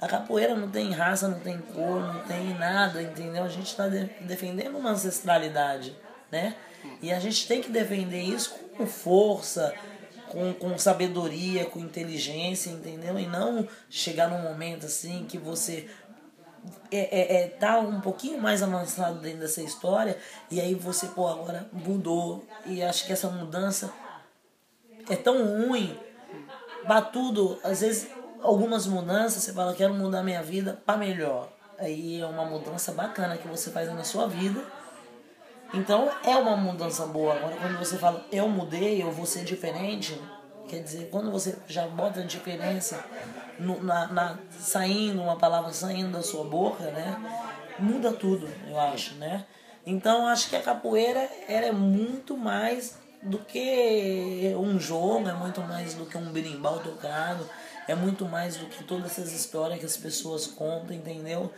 A 0.00 0.06
capoeira 0.06 0.54
não 0.54 0.68
tem 0.68 0.92
raça, 0.92 1.26
não 1.26 1.40
tem 1.40 1.58
cor, 1.58 2.00
não 2.00 2.20
tem 2.24 2.54
nada, 2.54 3.02
entendeu? 3.02 3.44
A 3.44 3.48
gente 3.48 3.68
está 3.68 3.88
de 3.88 4.04
defendendo 4.20 4.76
uma 4.76 4.90
ancestralidade, 4.90 5.96
né? 6.30 6.54
E 7.00 7.12
a 7.12 7.18
gente 7.18 7.48
tem 7.48 7.62
que 7.62 7.70
defender 7.70 8.20
isso 8.20 8.54
com 8.76 8.86
força, 8.86 9.74
com, 10.28 10.52
com 10.52 10.76
sabedoria, 10.78 11.64
com 11.64 11.78
inteligência, 11.78 12.70
entendeu? 12.70 13.18
E 13.18 13.26
não 13.26 13.66
chegar 13.88 14.28
num 14.28 14.42
momento 14.42 14.86
assim 14.86 15.24
que 15.26 15.38
você 15.38 15.88
é, 16.90 16.98
é, 16.98 17.42
é, 17.42 17.48
tá 17.48 17.78
um 17.78 18.00
pouquinho 18.00 18.40
mais 18.40 18.62
avançado 18.62 19.18
dentro 19.20 19.40
dessa 19.40 19.62
história 19.62 20.18
e 20.50 20.60
aí 20.60 20.74
você, 20.74 21.06
pô, 21.08 21.26
agora 21.26 21.68
mudou. 21.72 22.44
E 22.64 22.82
acho 22.82 23.06
que 23.06 23.12
essa 23.12 23.28
mudança 23.28 23.92
é 25.08 25.16
tão 25.16 25.44
ruim. 25.44 25.98
Batudo, 26.86 27.58
às 27.64 27.80
vezes 27.80 28.08
algumas 28.42 28.86
mudanças, 28.86 29.42
você 29.42 29.52
fala, 29.52 29.74
quero 29.74 29.94
mudar 29.94 30.22
minha 30.22 30.42
vida 30.42 30.80
para 30.84 30.98
melhor. 30.98 31.48
Aí 31.78 32.20
é 32.20 32.26
uma 32.26 32.44
mudança 32.44 32.92
bacana 32.92 33.36
que 33.36 33.46
você 33.48 33.70
faz 33.70 33.92
na 33.92 34.04
sua 34.04 34.26
vida. 34.26 34.62
Então 35.74 36.10
é 36.24 36.36
uma 36.36 36.56
mudança 36.56 37.06
boa. 37.06 37.34
Agora 37.34 37.56
quando 37.56 37.78
você 37.78 37.98
fala, 37.98 38.24
eu 38.32 38.48
mudei, 38.48 39.02
eu 39.02 39.10
vou 39.10 39.26
ser 39.26 39.44
diferente, 39.44 40.18
quer 40.68 40.82
dizer, 40.82 41.08
quando 41.10 41.30
você 41.30 41.56
já 41.66 41.86
bota 41.86 42.20
a 42.20 42.24
diferença 42.24 43.04
no, 43.58 43.82
na, 43.82 44.06
na, 44.08 44.38
saindo, 44.50 45.20
uma 45.22 45.36
palavra 45.36 45.72
saindo 45.72 46.12
da 46.12 46.22
sua 46.22 46.44
boca, 46.44 46.84
né? 46.84 47.16
Muda 47.78 48.12
tudo, 48.12 48.48
eu 48.68 48.78
acho, 48.80 49.14
né? 49.16 49.44
Então 49.84 50.26
acho 50.26 50.48
que 50.48 50.56
a 50.56 50.62
capoeira 50.62 51.28
ela 51.48 51.66
é 51.66 51.72
muito 51.72 52.36
mais 52.36 52.98
do 53.22 53.38
que 53.38 54.54
um 54.58 54.78
jogo, 54.78 55.28
é 55.28 55.32
muito 55.32 55.60
mais 55.62 55.94
do 55.94 56.06
que 56.06 56.16
um 56.16 56.32
berimbau 56.32 56.78
tocado 56.78 57.48
é 57.88 57.94
muito 57.94 58.24
mais 58.24 58.56
do 58.56 58.66
que 58.66 58.82
todas 58.84 59.12
essas 59.12 59.32
histórias 59.32 59.78
que 59.78 59.86
as 59.86 59.96
pessoas 59.96 60.46
contam, 60.46 60.94
entendeu? 60.94 61.52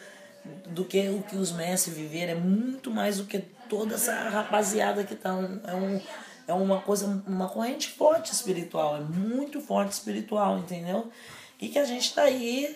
Do 0.67 0.85
que 0.85 1.09
o 1.09 1.23
que 1.23 1.37
os 1.37 1.53
mestres 1.53 1.97
viveram, 1.97 2.33
é 2.33 2.37
muito 2.37 2.91
mais 2.91 3.19
do 3.19 3.25
que 3.25 3.39
toda 3.69 3.95
essa 3.95 4.15
rapaziada 4.29 5.05
que 5.05 5.15
tá. 5.15 5.31
É, 5.67 5.75
um, 5.75 6.01
é 6.47 6.53
uma 6.55 6.81
coisa, 6.81 7.23
uma 7.27 7.49
corrente 7.49 7.91
forte 7.91 8.33
espiritual, 8.33 8.97
é 8.97 9.01
muito 9.01 9.61
forte 9.61 9.93
espiritual, 9.93 10.59
entendeu? 10.59 11.11
E 11.61 11.69
que 11.69 11.79
a 11.79 11.85
gente 11.85 12.15
tá 12.15 12.23
aí 12.23 12.75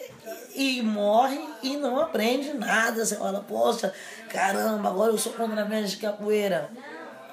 e 0.54 0.82
morre 0.82 1.40
e 1.62 1.76
não 1.76 2.00
aprende 2.00 2.52
nada. 2.52 3.04
Você 3.04 3.16
fala, 3.16 3.40
poxa, 3.40 3.94
caramba, 4.28 4.88
agora 4.88 5.12
eu 5.12 5.18
sou 5.18 5.32
contra 5.32 5.62
a 5.62 5.80
de 5.82 5.96
capoeira. 5.98 6.68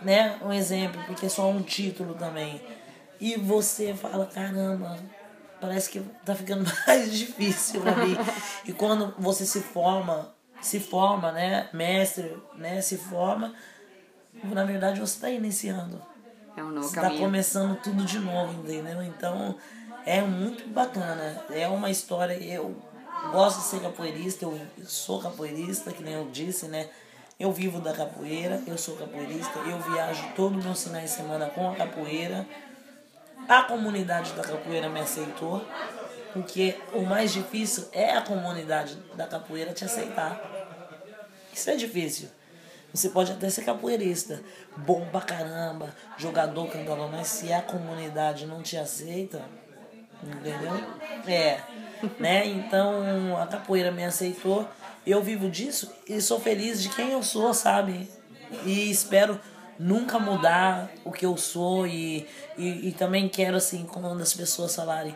Né? 0.01 0.37
Um 0.41 0.53
exemplo, 0.53 1.01
porque 1.07 1.25
é 1.25 1.29
só 1.29 1.49
um 1.49 1.61
título 1.61 2.13
também. 2.13 2.61
E 3.19 3.35
você 3.35 3.93
fala, 3.93 4.27
caramba, 4.27 4.97
parece 5.59 5.89
que 5.89 5.99
tá 6.25 6.35
ficando 6.35 6.65
mais 6.87 7.11
difícil 7.13 7.81
pra 7.81 7.95
mim. 7.95 8.15
e 8.65 8.73
quando 8.73 9.13
você 9.17 9.45
se 9.45 9.61
forma, 9.61 10.33
se 10.61 10.79
forma, 10.79 11.31
né, 11.31 11.69
mestre, 11.73 12.37
né, 12.55 12.81
se 12.81 12.97
forma, 12.97 13.53
na 14.43 14.63
verdade 14.63 14.99
você 14.99 15.19
tá 15.19 15.29
iniciando. 15.29 16.01
É 16.55 16.63
um 16.63 16.69
novo 16.71 16.87
você 16.87 16.95
caminho. 16.95 17.19
tá 17.19 17.25
começando 17.25 17.77
tudo 17.81 18.03
de 18.03 18.19
novo, 18.19 18.61
entendeu? 18.61 19.01
Então, 19.03 19.55
é 20.05 20.21
muito 20.21 20.67
bacana. 20.69 21.43
É 21.49 21.67
uma 21.67 21.89
história, 21.89 22.33
eu 22.33 22.75
gosto 23.31 23.59
de 23.59 23.63
ser 23.65 23.81
capoeirista, 23.81 24.45
eu 24.45 24.59
sou 24.85 25.21
capoeirista, 25.21 25.91
que 25.91 26.03
nem 26.03 26.13
eu 26.13 26.29
disse, 26.31 26.67
né? 26.67 26.89
Eu 27.39 27.53
vivo 27.53 27.79
da 27.79 27.93
capoeira, 27.93 28.61
eu 28.67 28.77
sou 28.77 28.97
capoeirista, 28.97 29.59
eu 29.59 29.79
viajo 29.79 30.21
todo 30.35 30.61
meu 30.61 30.75
final 30.75 31.01
de 31.01 31.07
semana 31.09 31.45
com 31.47 31.71
a 31.71 31.75
capoeira. 31.75 32.45
A 33.49 33.63
comunidade 33.63 34.33
da 34.33 34.43
capoeira 34.43 34.87
me 34.87 34.99
aceitou, 34.99 35.65
porque 36.31 36.75
o 36.93 37.01
mais 37.01 37.33
difícil 37.33 37.87
é 37.91 38.11
a 38.11 38.21
comunidade 38.21 38.95
da 39.15 39.25
capoeira 39.25 39.73
te 39.73 39.83
aceitar. 39.83 40.39
Isso 41.51 41.67
é 41.71 41.75
difícil. 41.75 42.29
Você 42.93 43.09
pode 43.09 43.31
até 43.31 43.49
ser 43.49 43.63
capoeirista, 43.63 44.39
bom 44.77 45.03
pra 45.07 45.21
caramba, 45.21 45.95
jogador 46.15 46.69
candalão, 46.69 47.09
mas 47.09 47.25
se 47.25 47.51
a 47.51 47.59
comunidade 47.59 48.45
não 48.45 48.61
te 48.61 48.77
aceita, 48.77 49.41
entendeu? 50.23 50.83
É, 51.27 51.59
né? 52.21 52.45
Então 52.45 53.35
a 53.35 53.47
capoeira 53.47 53.91
me 53.91 54.03
aceitou, 54.03 54.69
eu 55.07 55.23
vivo 55.23 55.49
disso 55.49 55.91
e 56.07 56.21
sou 56.21 56.39
feliz 56.39 56.83
de 56.83 56.89
quem 56.89 57.13
eu 57.13 57.23
sou, 57.23 57.51
sabe? 57.51 58.07
E 58.63 58.91
espero 58.91 59.39
nunca 59.79 60.19
mudar 60.19 60.91
o 61.05 61.11
que 61.11 61.25
eu 61.25 61.37
sou 61.37 61.87
e, 61.87 62.27
e, 62.57 62.89
e 62.89 62.91
também 62.91 63.29
quero 63.29 63.55
assim 63.55 63.85
quando 63.85 64.21
as 64.21 64.33
pessoas 64.33 64.75
falarem 64.75 65.15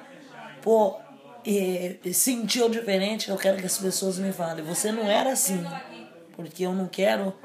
pô 0.61 0.97
e, 1.45 1.99
sentiu 2.13 2.69
diferente 2.69 3.29
eu 3.29 3.35
quero 3.35 3.57
que 3.57 3.65
as 3.65 3.77
pessoas 3.77 4.17
me 4.17 4.31
falem. 4.31 4.63
Você 4.63 4.93
não 4.93 5.03
era 5.03 5.33
assim 5.33 5.65
porque 6.37 6.65
eu 6.65 6.73
não 6.73 6.87
quero 6.87 7.35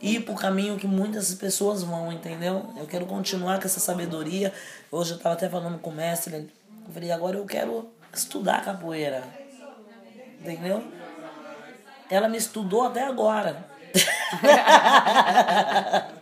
ir 0.00 0.20
pro 0.20 0.34
caminho 0.34 0.76
que 0.76 0.86
muitas 0.86 1.34
pessoas 1.34 1.82
vão 1.82 2.12
entendeu? 2.12 2.72
Eu 2.76 2.86
quero 2.86 3.06
continuar 3.06 3.58
com 3.58 3.66
essa 3.66 3.80
sabedoria. 3.80 4.52
Hoje 4.90 5.10
eu 5.10 5.16
estava 5.16 5.34
até 5.34 5.48
falando 5.48 5.80
com 5.80 5.90
o 5.90 5.94
mestre 5.94 6.48
eu 6.86 6.92
falei 6.92 7.10
agora 7.10 7.36
eu 7.36 7.44
quero 7.44 7.90
estudar 8.12 8.64
capoeira. 8.64 9.24
Entendeu? 10.40 10.84
Ela 12.08 12.28
me 12.28 12.36
estudou 12.36 12.84
até 12.84 13.02
agora 13.02 13.64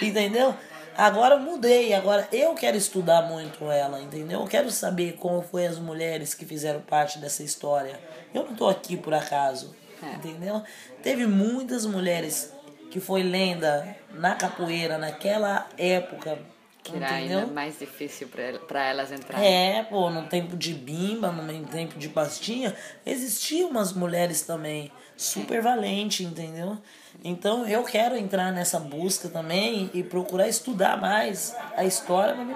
entendeu? 0.00 0.54
Agora 0.96 1.38
mudei, 1.38 1.94
agora 1.94 2.26
eu 2.32 2.54
quero 2.54 2.76
estudar 2.76 3.22
muito 3.22 3.70
ela, 3.70 4.00
entendeu? 4.00 4.40
Eu 4.40 4.46
quero 4.48 4.68
saber 4.68 5.12
como 5.12 5.40
foi 5.42 5.64
as 5.64 5.78
mulheres 5.78 6.34
que 6.34 6.44
fizeram 6.44 6.80
parte 6.80 7.20
dessa 7.20 7.44
história. 7.44 8.00
Eu 8.34 8.44
não 8.44 8.56
tô 8.56 8.68
aqui 8.68 8.96
por 8.96 9.14
acaso, 9.14 9.76
é. 10.02 10.16
entendeu? 10.16 10.60
Teve 11.00 11.24
muitas 11.24 11.86
mulheres 11.86 12.52
que 12.90 12.98
foi 12.98 13.22
lenda 13.22 13.96
na 14.10 14.34
capoeira 14.34 14.98
naquela 14.98 15.68
época. 15.78 16.36
Que 16.82 16.96
era 16.96 17.12
ainda 17.12 17.46
mais 17.46 17.78
difícil 17.78 18.28
para 18.66 18.84
elas 18.84 19.12
entrarem. 19.12 19.46
É, 19.46 19.84
pô, 19.84 20.10
no 20.10 20.24
tempo 20.24 20.56
de 20.56 20.74
bimba, 20.74 21.30
no 21.30 21.66
tempo 21.66 21.96
de 21.96 22.08
pastinha, 22.08 22.74
existiam 23.06 23.70
umas 23.70 23.92
mulheres 23.92 24.42
também 24.42 24.90
super 25.18 25.60
valentes, 25.60 26.24
entendeu? 26.24 26.78
Então 27.24 27.66
eu 27.66 27.82
quero 27.82 28.16
entrar 28.16 28.52
nessa 28.52 28.78
busca 28.78 29.28
também 29.28 29.90
e 29.92 30.02
procurar 30.02 30.48
estudar 30.48 30.96
mais 30.98 31.54
a 31.76 31.84
história 31.84 32.34
para 32.36 32.54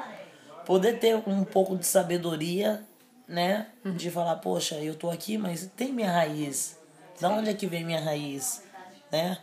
poder 0.65 1.01
ter 1.01 1.17
um 1.27 1.45
pouco 1.45 1.77
de 1.77 1.85
sabedoria, 1.85 2.81
né? 3.27 3.67
De 3.85 4.11
falar, 4.11 4.37
poxa, 4.37 4.77
eu 4.77 4.95
tô 4.95 5.11
aqui, 5.11 5.37
mas 5.37 5.69
tem 5.77 5.93
minha 5.93 6.11
raiz. 6.11 6.79
Da 7.21 7.29
onde 7.31 7.51
é 7.51 7.55
que 7.55 7.67
vem 7.67 7.85
minha 7.85 8.01
raiz, 8.01 8.63
né? 9.11 9.39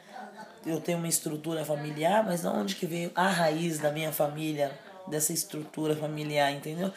Eu 0.65 0.79
tenho 0.79 0.97
uma 0.97 1.07
estrutura 1.07 1.65
familiar, 1.65 2.23
mas 2.25 2.41
da 2.43 2.51
onde 2.51 2.75
que 2.75 2.85
veio 2.85 3.11
a 3.13 3.27
raiz 3.27 3.79
da 3.79 3.91
minha 3.91 4.11
família, 4.11 4.71
dessa 5.07 5.33
estrutura 5.33 5.95
familiar, 5.95 6.51
entendeu? 6.51 6.91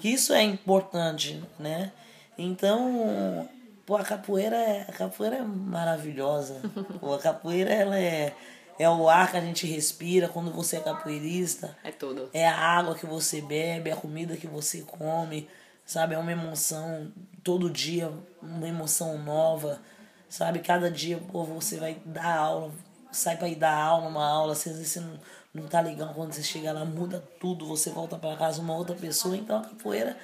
Que 0.00 0.08
isso 0.08 0.32
é 0.32 0.42
importante, 0.42 1.42
né? 1.58 1.92
Então, 2.38 3.48
Pô, 3.86 3.96
a 3.96 4.02
capoeira 4.02 4.56
é, 4.56 4.82
a 4.88 4.92
capoeira 4.92 5.36
é 5.36 5.42
maravilhosa. 5.42 6.60
Pô, 6.98 7.14
a 7.14 7.18
capoeira 7.20 7.72
ela 7.72 7.96
é, 7.96 8.34
é 8.80 8.90
o 8.90 9.08
ar 9.08 9.30
que 9.30 9.36
a 9.36 9.40
gente 9.40 9.64
respira 9.64 10.28
quando 10.28 10.50
você 10.50 10.78
é 10.78 10.80
capoeirista. 10.80 11.78
É 11.84 11.92
tudo. 11.92 12.28
É 12.34 12.48
a 12.48 12.58
água 12.58 12.96
que 12.96 13.06
você 13.06 13.40
bebe, 13.40 13.88
é 13.88 13.92
a 13.92 13.96
comida 13.96 14.36
que 14.36 14.48
você 14.48 14.80
come, 14.82 15.48
sabe? 15.84 16.16
É 16.16 16.18
uma 16.18 16.32
emoção 16.32 17.12
todo 17.44 17.70
dia, 17.70 18.12
uma 18.42 18.66
emoção 18.66 19.18
nova, 19.18 19.80
sabe? 20.28 20.58
Cada 20.58 20.90
dia, 20.90 21.18
pô, 21.30 21.44
você 21.44 21.78
vai 21.78 21.96
dar 22.04 22.38
aula, 22.38 22.72
sai 23.12 23.36
para 23.36 23.48
ir 23.48 23.54
dar 23.54 23.72
aula, 23.72 24.08
uma 24.08 24.28
aula, 24.28 24.52
às 24.52 24.64
vezes 24.64 24.88
você 24.88 24.98
não, 24.98 25.20
não 25.54 25.68
tá 25.68 25.80
legal 25.80 26.12
quando 26.12 26.32
você 26.32 26.42
chega 26.42 26.72
lá, 26.72 26.84
muda 26.84 27.22
tudo, 27.38 27.64
você 27.64 27.90
volta 27.90 28.18
para 28.18 28.36
casa 28.36 28.60
uma 28.60 28.74
outra 28.76 28.96
pessoa. 28.96 29.36
Então 29.36 29.60
a 29.60 29.62
capoeira 29.62 30.16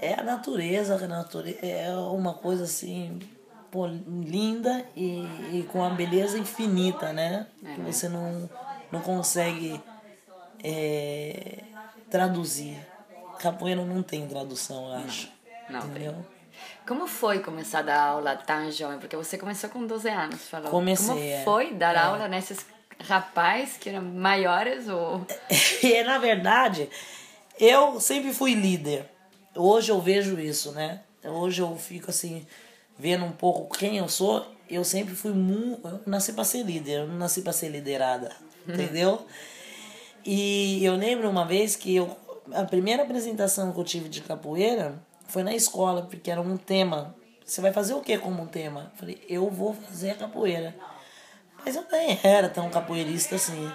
é 0.00 0.18
a 0.18 0.22
natureza, 0.22 0.94
a 0.94 1.06
natureza 1.06 1.58
é 1.60 1.94
uma 1.94 2.32
coisa 2.32 2.64
assim 2.64 3.18
pô, 3.70 3.86
linda 3.86 4.84
e, 4.96 5.22
e 5.52 5.68
com 5.70 5.80
uma 5.80 5.90
beleza 5.90 6.38
infinita, 6.38 7.12
né? 7.12 7.46
É, 7.62 7.74
que 7.74 7.80
você 7.82 8.08
não, 8.08 8.48
não 8.90 9.00
consegue 9.00 9.78
é, 10.64 11.58
traduzir. 12.10 12.78
Capoeira 13.38 13.84
não 13.84 14.02
tem 14.02 14.26
tradução, 14.26 14.88
eu 14.88 15.04
acho. 15.04 15.30
Não, 15.68 15.80
entendeu? 15.80 16.26
Como 16.86 17.06
foi 17.06 17.40
começar 17.40 17.80
a 17.80 17.82
dar 17.82 18.00
aula 18.00 18.36
tão 18.36 18.70
jovem? 18.70 18.98
Porque 18.98 19.16
você 19.16 19.36
começou 19.36 19.68
com 19.68 19.86
12 19.86 20.08
anos, 20.08 20.48
falou. 20.48 20.70
Comecei. 20.70 21.08
Como 21.08 21.20
é. 21.20 21.44
foi 21.44 21.74
dar 21.74 21.94
é. 21.94 21.98
aula 21.98 22.26
nesses 22.26 22.66
rapazes 23.02 23.76
que 23.76 23.90
eram 23.90 24.02
maiores 24.02 24.88
ou... 24.88 25.26
É, 25.84 26.04
na 26.04 26.18
verdade, 26.18 26.88
eu 27.58 28.00
sempre 28.00 28.32
fui 28.32 28.54
líder 28.54 29.08
hoje 29.54 29.90
eu 29.90 30.00
vejo 30.00 30.38
isso, 30.38 30.72
né? 30.72 31.00
Hoje 31.24 31.62
eu 31.62 31.76
fico 31.76 32.10
assim, 32.10 32.46
vendo 32.98 33.24
um 33.24 33.32
pouco 33.32 33.76
quem 33.76 33.98
eu 33.98 34.08
sou. 34.08 34.46
Eu 34.68 34.84
sempre 34.84 35.14
fui 35.14 35.32
muito. 35.32 35.86
Eu 35.86 36.00
nasci 36.06 36.32
pra 36.32 36.44
ser 36.44 36.62
líder, 36.62 37.00
eu 37.00 37.08
não 37.08 37.16
nasci 37.16 37.42
pra 37.42 37.52
ser 37.52 37.68
liderada. 37.68 38.34
Entendeu? 38.66 39.26
E 40.24 40.84
eu 40.84 40.94
lembro 40.96 41.28
uma 41.28 41.44
vez 41.44 41.76
que 41.76 41.96
eu, 41.96 42.16
a 42.52 42.64
primeira 42.64 43.02
apresentação 43.02 43.72
que 43.72 43.80
eu 43.80 43.84
tive 43.84 44.08
de 44.08 44.20
capoeira 44.20 45.02
foi 45.26 45.42
na 45.42 45.54
escola, 45.54 46.02
porque 46.02 46.30
era 46.30 46.40
um 46.40 46.56
tema. 46.56 47.14
Você 47.44 47.60
vai 47.60 47.72
fazer 47.72 47.94
o 47.94 48.00
que 48.00 48.16
como 48.18 48.46
tema? 48.46 48.90
Eu 48.92 48.98
falei, 48.98 49.24
eu 49.28 49.50
vou 49.50 49.74
fazer 49.74 50.10
a 50.10 50.14
capoeira. 50.14 50.74
Mas 51.64 51.76
eu 51.76 51.84
nem 51.90 52.18
era 52.22 52.48
tão 52.48 52.70
capoeirista 52.70 53.36
assim. 53.36 53.70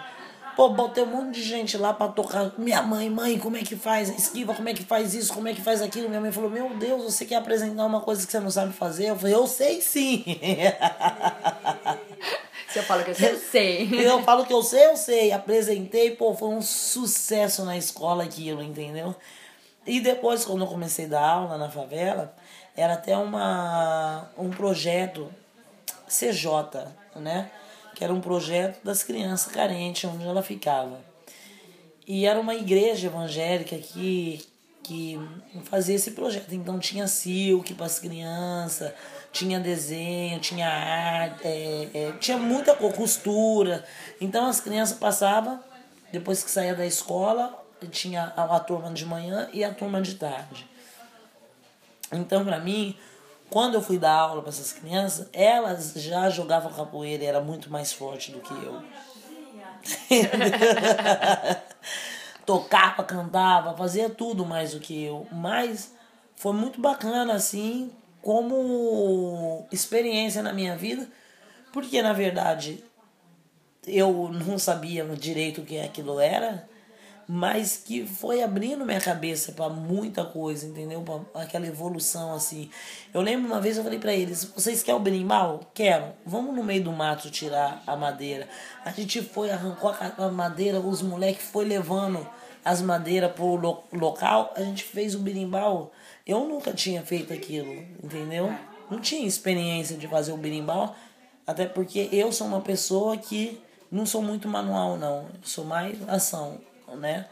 Pô, 0.55 0.69
botei 0.69 1.03
um 1.03 1.07
monte 1.07 1.35
de 1.35 1.43
gente 1.43 1.77
lá 1.77 1.93
pra 1.93 2.07
tocar. 2.07 2.53
Minha 2.57 2.81
mãe, 2.81 3.09
mãe, 3.09 3.37
como 3.37 3.57
é 3.57 3.61
que 3.61 3.75
faz 3.75 4.09
esquiva? 4.09 4.53
Como 4.53 4.69
é 4.69 4.73
que 4.73 4.83
faz 4.83 5.13
isso? 5.13 5.33
Como 5.33 5.47
é 5.47 5.53
que 5.53 5.61
faz 5.61 5.81
aquilo? 5.81 6.07
Minha 6.07 6.21
mãe 6.21 6.31
falou: 6.31 6.49
Meu 6.49 6.69
Deus, 6.77 7.03
você 7.03 7.25
quer 7.25 7.35
apresentar 7.35 7.85
uma 7.85 7.99
coisa 7.99 8.25
que 8.25 8.31
você 8.31 8.39
não 8.39 8.49
sabe 8.49 8.71
fazer? 8.71 9.09
Eu 9.09 9.17
falei: 9.17 9.35
Eu 9.35 9.47
sei 9.47 9.81
sim. 9.81 10.23
Eu 12.75 12.83
falo 12.83 13.05
que 13.05 13.11
eu 13.11 13.15
sei, 13.15 13.31
eu 13.31 13.37
sei. 13.37 13.89
Eu 14.05 14.23
falo 14.23 14.45
que 14.45 14.53
eu 14.53 14.61
sei, 14.61 14.85
eu 14.87 14.97
sei. 14.97 15.31
Apresentei, 15.31 16.11
pô, 16.11 16.33
foi 16.35 16.49
um 16.49 16.61
sucesso 16.61 17.63
na 17.63 17.77
escola 17.77 18.25
aquilo, 18.25 18.61
entendeu? 18.61 19.15
E 19.87 20.01
depois, 20.01 20.43
quando 20.43 20.65
eu 20.65 20.67
comecei 20.67 21.05
a 21.05 21.09
dar 21.09 21.21
aula 21.21 21.57
na 21.57 21.69
favela, 21.69 22.35
era 22.75 22.95
até 22.95 23.15
uma, 23.15 24.29
um 24.37 24.49
projeto 24.49 25.31
CJ, 26.07 26.89
né? 27.15 27.49
Que 27.95 28.03
era 28.03 28.13
um 28.13 28.21
projeto 28.21 28.83
das 28.83 29.01
crianças 29.01 29.51
carentes, 29.51 30.03
onde 30.03 30.25
ela 30.25 30.43
ficava. 30.43 30.99
E 32.05 32.25
era 32.25 32.39
uma 32.39 32.53
igreja 32.53 33.07
evangélica 33.07 33.77
que, 33.77 34.45
que 34.83 35.19
fazia 35.63 35.95
esse 35.95 36.11
projeto. 36.11 36.53
Então 36.53 36.77
tinha 36.77 37.07
silk 37.07 37.73
para 37.73 37.85
as 37.85 37.97
crianças, 37.97 38.93
tinha 39.31 39.59
desenho, 39.59 40.39
tinha 40.39 40.67
arte, 40.67 41.47
é, 41.47 41.89
é, 41.93 42.11
tinha 42.19 42.37
muita 42.37 42.75
costura. 42.75 43.83
Então 44.21 44.45
as 44.45 44.59
crianças 44.59 44.97
passavam, 44.97 45.59
depois 46.11 46.43
que 46.43 46.51
saía 46.51 46.75
da 46.75 46.85
escola, 46.85 47.65
tinha 47.89 48.33
a, 48.35 48.55
a 48.55 48.59
turma 48.59 48.91
de 48.91 49.05
manhã 49.05 49.49
e 49.53 49.63
a 49.63 49.73
turma 49.73 50.01
de 50.01 50.15
tarde. 50.15 50.67
Então, 52.11 52.45
para 52.45 52.59
mim, 52.59 52.95
quando 53.49 53.75
eu 53.75 53.81
fui 53.81 53.97
dar 53.97 54.13
aula 54.13 54.41
para 54.41 54.49
essas 54.49 54.73
crianças, 54.73 55.29
elas 55.31 55.93
já 55.95 56.29
jogavam 56.29 56.71
capoeira 56.71 57.23
e 57.23 57.27
era 57.27 57.41
muito 57.41 57.69
mais 57.69 57.93
forte 57.93 58.31
do 58.31 58.39
que 58.39 58.53
eu. 58.53 58.81
Tocava, 62.45 63.03
cantava, 63.03 63.75
fazia 63.75 64.09
tudo 64.09 64.45
mais 64.45 64.73
do 64.73 64.79
que 64.79 65.03
eu. 65.03 65.27
Mas 65.31 65.93
foi 66.35 66.53
muito 66.53 66.81
bacana, 66.81 67.33
assim, 67.33 67.91
como 68.21 69.65
experiência 69.71 70.41
na 70.41 70.51
minha 70.51 70.75
vida, 70.75 71.07
porque 71.71 72.01
na 72.01 72.13
verdade 72.13 72.83
eu 73.85 74.29
não 74.31 74.57
sabia 74.57 75.03
direito 75.15 75.61
o 75.61 75.65
que 75.65 75.79
aquilo 75.79 76.19
era 76.19 76.67
mas 77.27 77.81
que 77.83 78.05
foi 78.05 78.43
abrindo 78.43 78.85
minha 78.85 79.01
cabeça 79.01 79.51
para 79.51 79.69
muita 79.69 80.23
coisa, 80.23 80.67
entendeu? 80.67 81.01
Pra 81.01 81.41
aquela 81.41 81.65
evolução 81.65 82.33
assim. 82.33 82.69
Eu 83.13 83.21
lembro 83.21 83.47
uma 83.47 83.59
vez 83.59 83.77
eu 83.77 83.83
falei 83.83 83.99
para 83.99 84.13
eles: 84.13 84.43
"Vocês 84.43 84.83
querem 84.83 84.99
o 84.99 85.03
berimbau? 85.03 85.71
Quero. 85.73 86.13
Vamos 86.25 86.55
no 86.55 86.63
meio 86.63 86.83
do 86.83 86.91
mato 86.91 87.29
tirar 87.31 87.81
a 87.87 87.95
madeira". 87.95 88.47
A 88.83 88.91
gente 88.91 89.21
foi 89.21 89.49
arrancou 89.49 89.93
a 90.17 90.29
madeira, 90.29 90.79
os 90.79 91.01
moleques 91.01 91.45
foi 91.45 91.65
levando 91.65 92.27
as 92.63 92.81
madeiras 92.81 93.31
pro 93.31 93.55
lo 93.55 93.83
local, 93.91 94.53
a 94.55 94.61
gente 94.61 94.83
fez 94.83 95.15
o 95.15 95.19
berimbau. 95.19 95.91
Eu 96.25 96.47
nunca 96.47 96.73
tinha 96.73 97.01
feito 97.03 97.33
aquilo, 97.33 97.73
entendeu? 98.03 98.53
Não 98.89 98.99
tinha 98.99 99.27
experiência 99.27 99.97
de 99.97 100.07
fazer 100.07 100.31
o 100.31 100.37
berimbau, 100.37 100.95
até 101.45 101.65
porque 101.65 102.09
eu 102.11 102.31
sou 102.31 102.47
uma 102.47 102.61
pessoa 102.61 103.17
que 103.17 103.59
não 103.91 104.05
sou 104.05 104.21
muito 104.21 104.47
manual 104.47 104.97
não, 104.97 105.27
sou 105.43 105.63
mais 105.63 105.97
ação 106.09 106.59
né? 106.95 107.25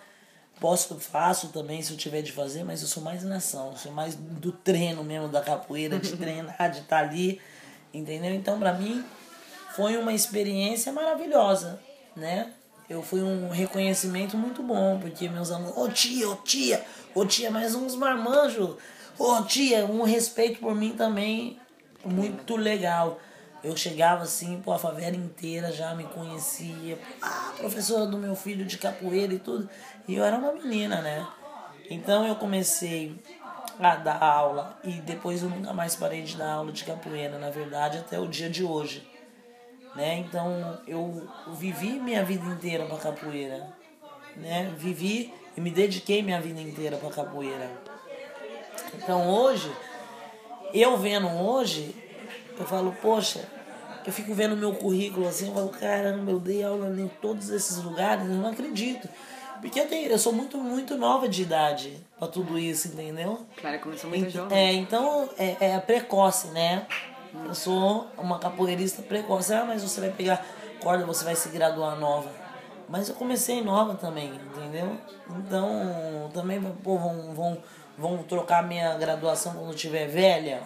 Posso, 0.60 1.00
faço 1.00 1.50
também 1.50 1.82
se 1.82 1.92
eu 1.92 1.98
tiver 1.98 2.22
de 2.22 2.32
fazer, 2.32 2.64
mas 2.64 2.82
eu 2.82 2.88
sou 2.88 3.04
mais 3.04 3.24
nação, 3.24 3.76
sou 3.76 3.92
mais 3.92 4.16
do 4.16 4.52
treino 4.52 5.04
mesmo 5.04 5.28
da 5.28 5.42
capoeira, 5.42 6.00
de 6.00 6.16
treinar, 6.18 6.72
de 6.72 6.80
estar 6.80 6.86
tá 6.88 7.00
ali, 7.00 7.42
entendeu? 7.94 8.34
Então, 8.34 8.60
para 8.60 8.74
mim, 8.74 9.04
foi 9.76 9.98
uma 9.98 10.14
experiência 10.14 10.92
maravilhosa, 10.92 11.80
né? 12.16 12.54
Eu 12.90 13.02
fui 13.02 13.22
um 13.22 13.50
reconhecimento 13.50 14.38
muito 14.38 14.62
bom, 14.62 15.00
porque 15.00 15.28
meus 15.28 15.52
alunos, 15.52 15.76
ô 15.76 15.86
oh, 15.86 15.90
tia, 15.90 16.30
ô 16.30 16.34
oh, 16.34 16.36
tia, 16.38 16.86
ô 17.16 17.22
oh, 17.22 17.26
tia, 17.26 17.50
mais 17.50 17.74
uns 17.74 17.96
marmanjos, 17.96 18.76
ô 19.18 19.42
tia, 19.44 19.86
um 19.86 20.04
respeito 20.04 20.60
por 20.60 20.76
mim 20.76 20.92
também 20.96 21.60
muito 22.06 22.56
legal. 22.56 23.20
Eu 23.64 23.78
chegava 23.78 24.24
assim, 24.24 24.62
pô, 24.62 24.74
a 24.74 24.80
favela 24.80 25.16
inteira 25.16 25.72
já 25.72 25.96
me 25.96 26.04
conhecia. 26.04 27.00
Ah, 27.22 27.54
professora 27.58 28.06
do 28.06 28.18
meu 28.18 28.36
filho 28.36 28.66
de 28.66 28.78
capoeira 28.78 29.34
e 29.34 29.40
tudo. 29.40 29.70
E 30.08 30.16
eu 30.16 30.24
era 30.24 30.38
uma 30.38 30.52
menina, 30.52 31.02
né? 31.02 31.26
Então 31.90 32.28
eu 32.28 32.36
comecei 32.36 33.16
a 33.80 33.96
dar 33.96 34.22
aula 34.22 34.78
e 34.84 34.92
depois 34.94 35.42
eu 35.42 35.50
nunca 35.50 35.74
mais 35.74 35.96
parei 35.96 36.24
de 36.24 36.36
dar 36.36 36.52
aula 36.52 36.72
de 36.72 36.84
capoeira, 36.84 37.40
na 37.40 37.50
verdade, 37.50 37.98
até 38.00 38.20
o 38.20 38.28
dia 38.28 38.50
de 38.50 38.64
hoje. 38.64 39.08
Né? 39.96 40.18
Então 40.18 40.80
eu 40.88 41.30
vivi 41.54 42.00
minha 42.00 42.24
vida 42.26 42.46
inteira 42.46 42.86
para 42.86 42.98
capoeira, 42.98 43.68
né? 44.36 44.74
Vivi 44.78 45.34
e 45.56 45.62
me 45.62 45.70
dediquei 45.70 46.22
minha 46.22 46.42
vida 46.42 46.60
inteira 46.60 46.98
para 46.98 47.12
capoeira. 47.12 47.70
Então 48.96 49.30
hoje, 49.30 49.72
eu 50.74 50.98
vendo 50.98 51.28
hoje, 51.28 51.96
eu 52.58 52.66
falo, 52.66 52.96
poxa, 53.02 53.48
eu 54.06 54.12
fico 54.12 54.34
vendo 54.34 54.56
meu 54.56 54.74
currículo 54.74 55.28
assim, 55.28 55.48
eu 55.48 55.54
falo, 55.54 55.70
caramba, 55.70 56.32
eu 56.32 56.40
dei 56.40 56.64
aula 56.64 56.90
em 57.00 57.08
todos 57.22 57.50
esses 57.50 57.78
lugares, 57.78 58.26
eu 58.26 58.36
não 58.36 58.50
acredito. 58.50 59.08
Porque 59.62 59.80
eu, 59.80 59.88
tenho, 59.88 60.10
eu 60.10 60.20
sou 60.20 60.34
muito, 60.34 60.58
muito 60.58 60.98
nova 60.98 61.30
de 61.30 61.42
idade 61.42 61.98
para 62.20 62.28
tudo 62.28 62.60
isso, 62.60 62.90
entendeu? 62.90 63.46
Claro, 63.56 63.80
começou 63.80 64.10
muito 64.10 64.28
então, 64.28 64.44
jovem. 64.44 64.58
É, 64.58 64.74
então 64.74 65.30
é, 65.38 65.56
é 65.60 65.80
precoce, 65.80 66.48
né? 66.48 66.86
Eu 67.46 67.56
sou 67.56 68.08
uma 68.18 68.38
capoeirista 68.40 69.02
precoce. 69.02 69.54
Ah, 69.54 69.64
mas 69.66 69.82
você 69.82 70.02
vai 70.02 70.10
pegar 70.12 70.46
corda, 70.82 71.06
você 71.06 71.24
vai 71.24 71.36
se 71.36 71.48
graduar 71.48 71.98
nova. 71.98 72.30
Mas 72.90 73.08
eu 73.08 73.16
comecei 73.16 73.64
nova 73.64 73.96
também, 73.96 74.34
entendeu? 74.34 74.98
Então, 75.40 76.30
também, 76.34 76.62
pô, 76.62 76.98
vão, 76.98 77.34
vão, 77.34 77.58
vão 77.98 78.18
trocar 78.24 78.62
minha 78.62 78.94
graduação 78.96 79.54
quando 79.54 79.70
eu 79.70 79.76
tiver 79.76 80.08
velha, 80.08 80.62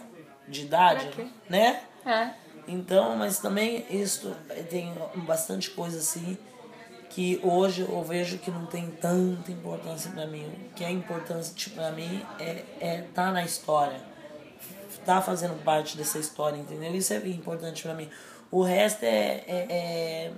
de 0.48 0.62
idade, 0.62 1.10
né? 1.50 1.82
É. 2.06 2.30
Então, 2.68 3.16
mas 3.16 3.40
também 3.40 3.86
isso 3.90 4.36
tem 4.70 4.94
bastante 5.16 5.70
coisa 5.70 6.00
assim 6.00 6.38
que 7.10 7.40
hoje 7.42 7.82
eu 7.82 8.04
vejo 8.04 8.38
que 8.38 8.52
não 8.52 8.66
tem 8.66 8.92
tanta 8.92 9.52
importância 9.52 10.12
para 10.12 10.28
mim. 10.28 10.46
O 10.46 10.74
que 10.76 10.84
é 10.84 10.92
importante 10.92 11.70
para 11.72 11.92
mim 11.92 12.24
é 12.40 12.64
é 12.80 13.02
tá 13.14 13.32
na 13.32 13.44
história. 13.44 14.00
Tá 15.06 15.22
fazendo 15.22 15.64
parte 15.64 15.98
dessa 15.98 16.20
história, 16.20 16.58
entendeu? 16.58 16.94
Isso 16.94 17.14
é 17.14 17.18
importante 17.30 17.82
para 17.82 17.94
mim. 17.94 18.10
O 18.52 18.62
resto 18.62 19.04
é, 19.04 19.44
é, 19.48 19.68
é, 19.70 20.32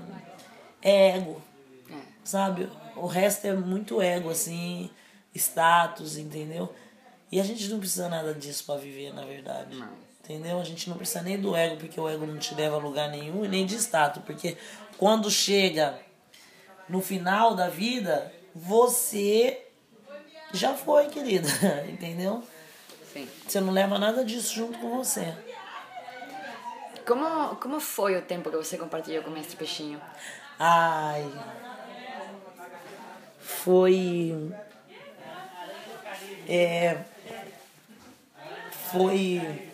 é 0.81 1.17
ego, 1.17 1.41
é. 1.89 1.95
sabe? 2.23 2.69
O 2.95 3.07
resto 3.07 3.45
é 3.45 3.53
muito 3.53 4.01
ego, 4.01 4.29
assim, 4.29 4.89
status, 5.33 6.17
entendeu? 6.17 6.73
E 7.31 7.39
a 7.39 7.43
gente 7.43 7.67
não 7.67 7.79
precisa 7.79 8.09
nada 8.09 8.33
disso 8.33 8.63
para 8.65 8.79
viver, 8.79 9.13
na 9.13 9.23
verdade. 9.23 9.75
Não. 9.75 9.89
Entendeu? 10.23 10.59
A 10.59 10.63
gente 10.63 10.89
não 10.89 10.97
precisa 10.97 11.21
nem 11.21 11.39
do 11.39 11.55
ego, 11.55 11.77
porque 11.77 11.99
o 11.99 12.07
ego 12.07 12.25
não 12.25 12.37
te 12.37 12.53
leva 12.53 12.75
a 12.75 12.79
lugar 12.79 13.09
nenhum, 13.09 13.43
e 13.43 13.47
nem 13.47 13.65
de 13.65 13.75
status, 13.75 14.21
porque 14.23 14.57
quando 14.97 15.29
chega 15.29 15.99
no 16.87 17.01
final 17.01 17.55
da 17.55 17.67
vida, 17.67 18.31
você 18.53 19.65
já 20.53 20.73
foi, 20.73 21.07
querida. 21.07 21.47
Entendeu? 21.89 22.43
Sim. 23.11 23.27
Você 23.47 23.59
não 23.59 23.73
leva 23.73 23.97
nada 23.97 24.23
disso 24.23 24.53
junto 24.53 24.77
com 24.79 24.97
você. 24.97 25.33
Como, 27.07 27.55
como 27.55 27.79
foi 27.79 28.15
o 28.15 28.21
tempo 28.21 28.51
que 28.51 28.57
você 28.57 28.77
compartilhou 28.77 29.23
com 29.23 29.31
o 29.31 29.33
mestre 29.33 29.57
Peixinho? 29.57 29.99
Ai. 30.59 31.27
Foi. 33.39 34.53
É. 36.47 36.99
Foi 38.91 39.69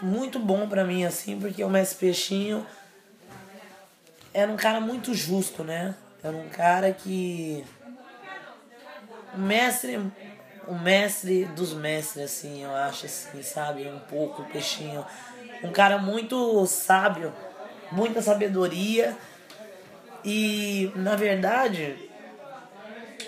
muito 0.00 0.38
bom 0.38 0.68
para 0.68 0.84
mim, 0.84 1.04
assim, 1.04 1.38
porque 1.38 1.62
o 1.64 1.70
Mestre 1.70 1.98
Peixinho 1.98 2.66
era 4.32 4.50
um 4.50 4.56
cara 4.56 4.80
muito 4.80 5.14
justo, 5.14 5.64
né? 5.64 5.94
Era 6.22 6.36
um 6.36 6.48
cara 6.48 6.92
que. 6.92 7.64
O 9.34 9.38
mestre. 9.38 9.98
O 10.66 10.74
mestre 10.74 11.46
dos 11.46 11.72
mestres, 11.72 12.24
assim, 12.24 12.62
eu 12.62 12.74
acho, 12.74 13.06
assim, 13.06 13.42
sabe? 13.42 13.88
Um 13.88 13.98
pouco 14.00 14.42
o 14.42 14.44
Peixinho. 14.44 15.04
Um 15.62 15.72
cara 15.72 15.98
muito 15.98 16.66
sábio, 16.66 17.32
muita 17.90 18.20
sabedoria. 18.20 19.16
E, 20.22 20.92
na 20.94 21.16
verdade, 21.16 21.96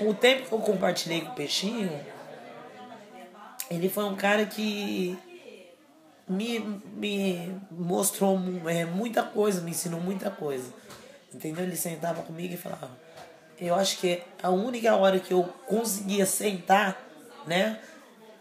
o 0.00 0.12
tempo 0.12 0.48
que 0.48 0.52
eu 0.52 0.58
compartilhei 0.58 1.22
com 1.22 1.30
o 1.30 1.34
Peixinho, 1.34 1.90
ele 3.70 3.88
foi 3.88 4.04
um 4.04 4.16
cara 4.16 4.44
que 4.44 5.18
me, 6.30 6.60
me 6.94 7.60
mostrou 7.70 8.40
é, 8.66 8.84
muita 8.84 9.22
coisa, 9.22 9.60
me 9.60 9.72
ensinou 9.72 10.00
muita 10.00 10.30
coisa. 10.30 10.72
Entendeu? 11.34 11.64
Ele 11.64 11.76
sentava 11.76 12.22
comigo 12.22 12.54
e 12.54 12.56
falava: 12.56 12.90
eu 13.58 13.74
acho 13.74 13.98
que 13.98 14.22
a 14.42 14.50
única 14.50 14.94
hora 14.94 15.18
que 15.18 15.34
eu 15.34 15.42
conseguia 15.66 16.24
sentar, 16.24 16.96
né, 17.46 17.80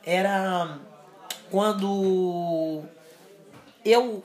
era 0.06 0.78
quando 1.50 2.84
eu 3.84 4.24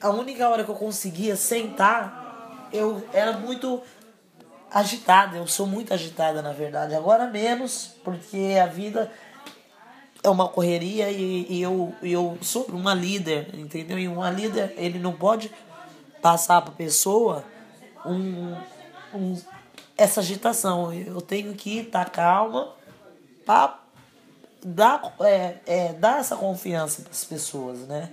a 0.00 0.10
única 0.10 0.48
hora 0.48 0.62
que 0.64 0.70
eu 0.70 0.74
conseguia 0.74 1.36
sentar, 1.36 2.68
eu 2.72 3.06
era 3.12 3.32
muito 3.32 3.82
agitada, 4.70 5.36
eu 5.36 5.46
sou 5.46 5.66
muito 5.66 5.92
agitada 5.92 6.42
na 6.42 6.52
verdade. 6.52 6.94
Agora 6.94 7.26
menos, 7.26 7.94
porque 8.04 8.58
a 8.62 8.66
vida 8.66 9.10
é 10.26 10.30
uma 10.30 10.48
correria 10.48 11.10
e, 11.10 11.46
e 11.48 11.62
eu, 11.62 11.94
eu 12.02 12.36
sou 12.42 12.66
uma 12.70 12.92
líder, 12.92 13.54
entendeu? 13.54 13.98
E 13.98 14.08
uma 14.08 14.30
líder, 14.30 14.74
ele 14.76 14.98
não 14.98 15.12
pode 15.12 15.50
passar 16.20 16.62
para 16.62 16.72
pessoa 16.72 17.44
um, 18.04 18.56
um, 19.14 19.40
essa 19.96 20.20
agitação. 20.20 20.92
Eu 20.92 21.20
tenho 21.20 21.54
que 21.54 21.78
estar 21.78 22.04
tá 22.06 22.10
calma 22.10 22.72
para 23.44 23.78
dar, 24.64 25.14
é, 25.20 25.56
é, 25.64 25.92
dar 25.92 26.18
essa 26.18 26.36
confiança 26.36 27.02
para 27.02 27.12
as 27.12 27.24
pessoas, 27.24 27.80
né? 27.80 28.10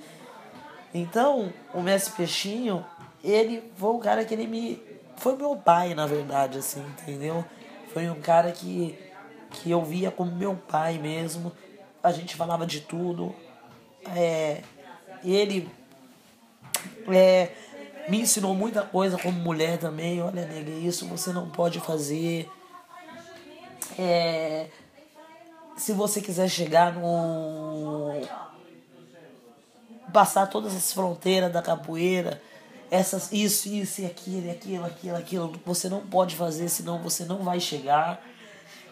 Então, 0.94 1.52
o 1.74 1.82
mestre 1.82 2.14
Peixinho, 2.16 2.86
ele 3.24 3.72
foi 3.76 3.90
um 3.90 4.00
cara 4.00 4.24
que 4.24 4.34
ele 4.36 4.46
me. 4.46 4.80
Foi 5.18 5.36
meu 5.36 5.56
pai, 5.56 5.96
na 5.96 6.06
verdade, 6.06 6.60
assim, 6.60 6.86
entendeu? 7.02 7.44
Foi 7.92 8.08
um 8.08 8.22
cara 8.22 8.52
que, 8.52 8.98
que 9.50 9.72
eu 9.72 9.84
via 9.84 10.12
como 10.12 10.32
meu 10.32 10.56
pai 10.56 11.00
mesmo. 11.00 11.52
A 12.04 12.12
gente 12.12 12.36
falava 12.36 12.66
de 12.66 12.82
tudo. 12.82 13.34
É, 14.16 14.62
ele 15.24 15.72
é, 17.08 17.50
me 18.10 18.20
ensinou 18.22 18.54
muita 18.54 18.82
coisa 18.82 19.18
como 19.18 19.40
mulher 19.40 19.78
também. 19.78 20.22
Olha, 20.22 20.46
nega, 20.46 20.72
isso 20.72 21.08
você 21.08 21.32
não 21.32 21.50
pode 21.50 21.80
fazer. 21.80 22.50
É, 23.98 24.68
se 25.78 25.94
você 25.94 26.22
quiser 26.22 26.50
chegar 26.50 26.94
no. 26.94 28.22
passar 30.12 30.48
todas 30.48 30.76
as 30.76 30.92
fronteiras 30.92 31.52
da 31.52 31.62
capoeira, 31.62 32.42
essas, 32.92 33.32
isso, 33.32 33.70
isso 33.70 34.02
e 34.02 34.06
aquilo, 34.06 34.52
aquilo, 34.52 34.86
aquilo, 34.86 35.18
aquilo, 35.18 35.62
você 35.66 35.90
não 35.90 36.02
pode 36.02 36.36
fazer, 36.36 36.70
senão 36.70 37.00
você 37.00 37.26
não 37.26 37.40
vai 37.40 37.60
chegar. 37.60 38.22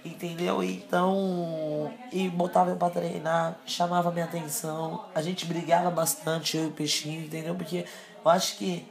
Entendeu? 0.03 0.63
Então, 0.63 1.93
e 2.11 2.27
botava 2.27 2.71
eu 2.71 2.75
pra 2.75 2.89
treinar, 2.89 3.59
chamava 3.65 4.11
minha 4.11 4.25
atenção. 4.25 5.05
A 5.13 5.21
gente 5.21 5.45
brigava 5.45 5.91
bastante, 5.91 6.57
eu 6.57 6.63
e 6.63 6.67
o 6.67 6.71
Peixinho, 6.71 7.23
entendeu? 7.23 7.53
Porque 7.53 7.85
eu 8.23 8.31
acho 8.31 8.57
que 8.57 8.85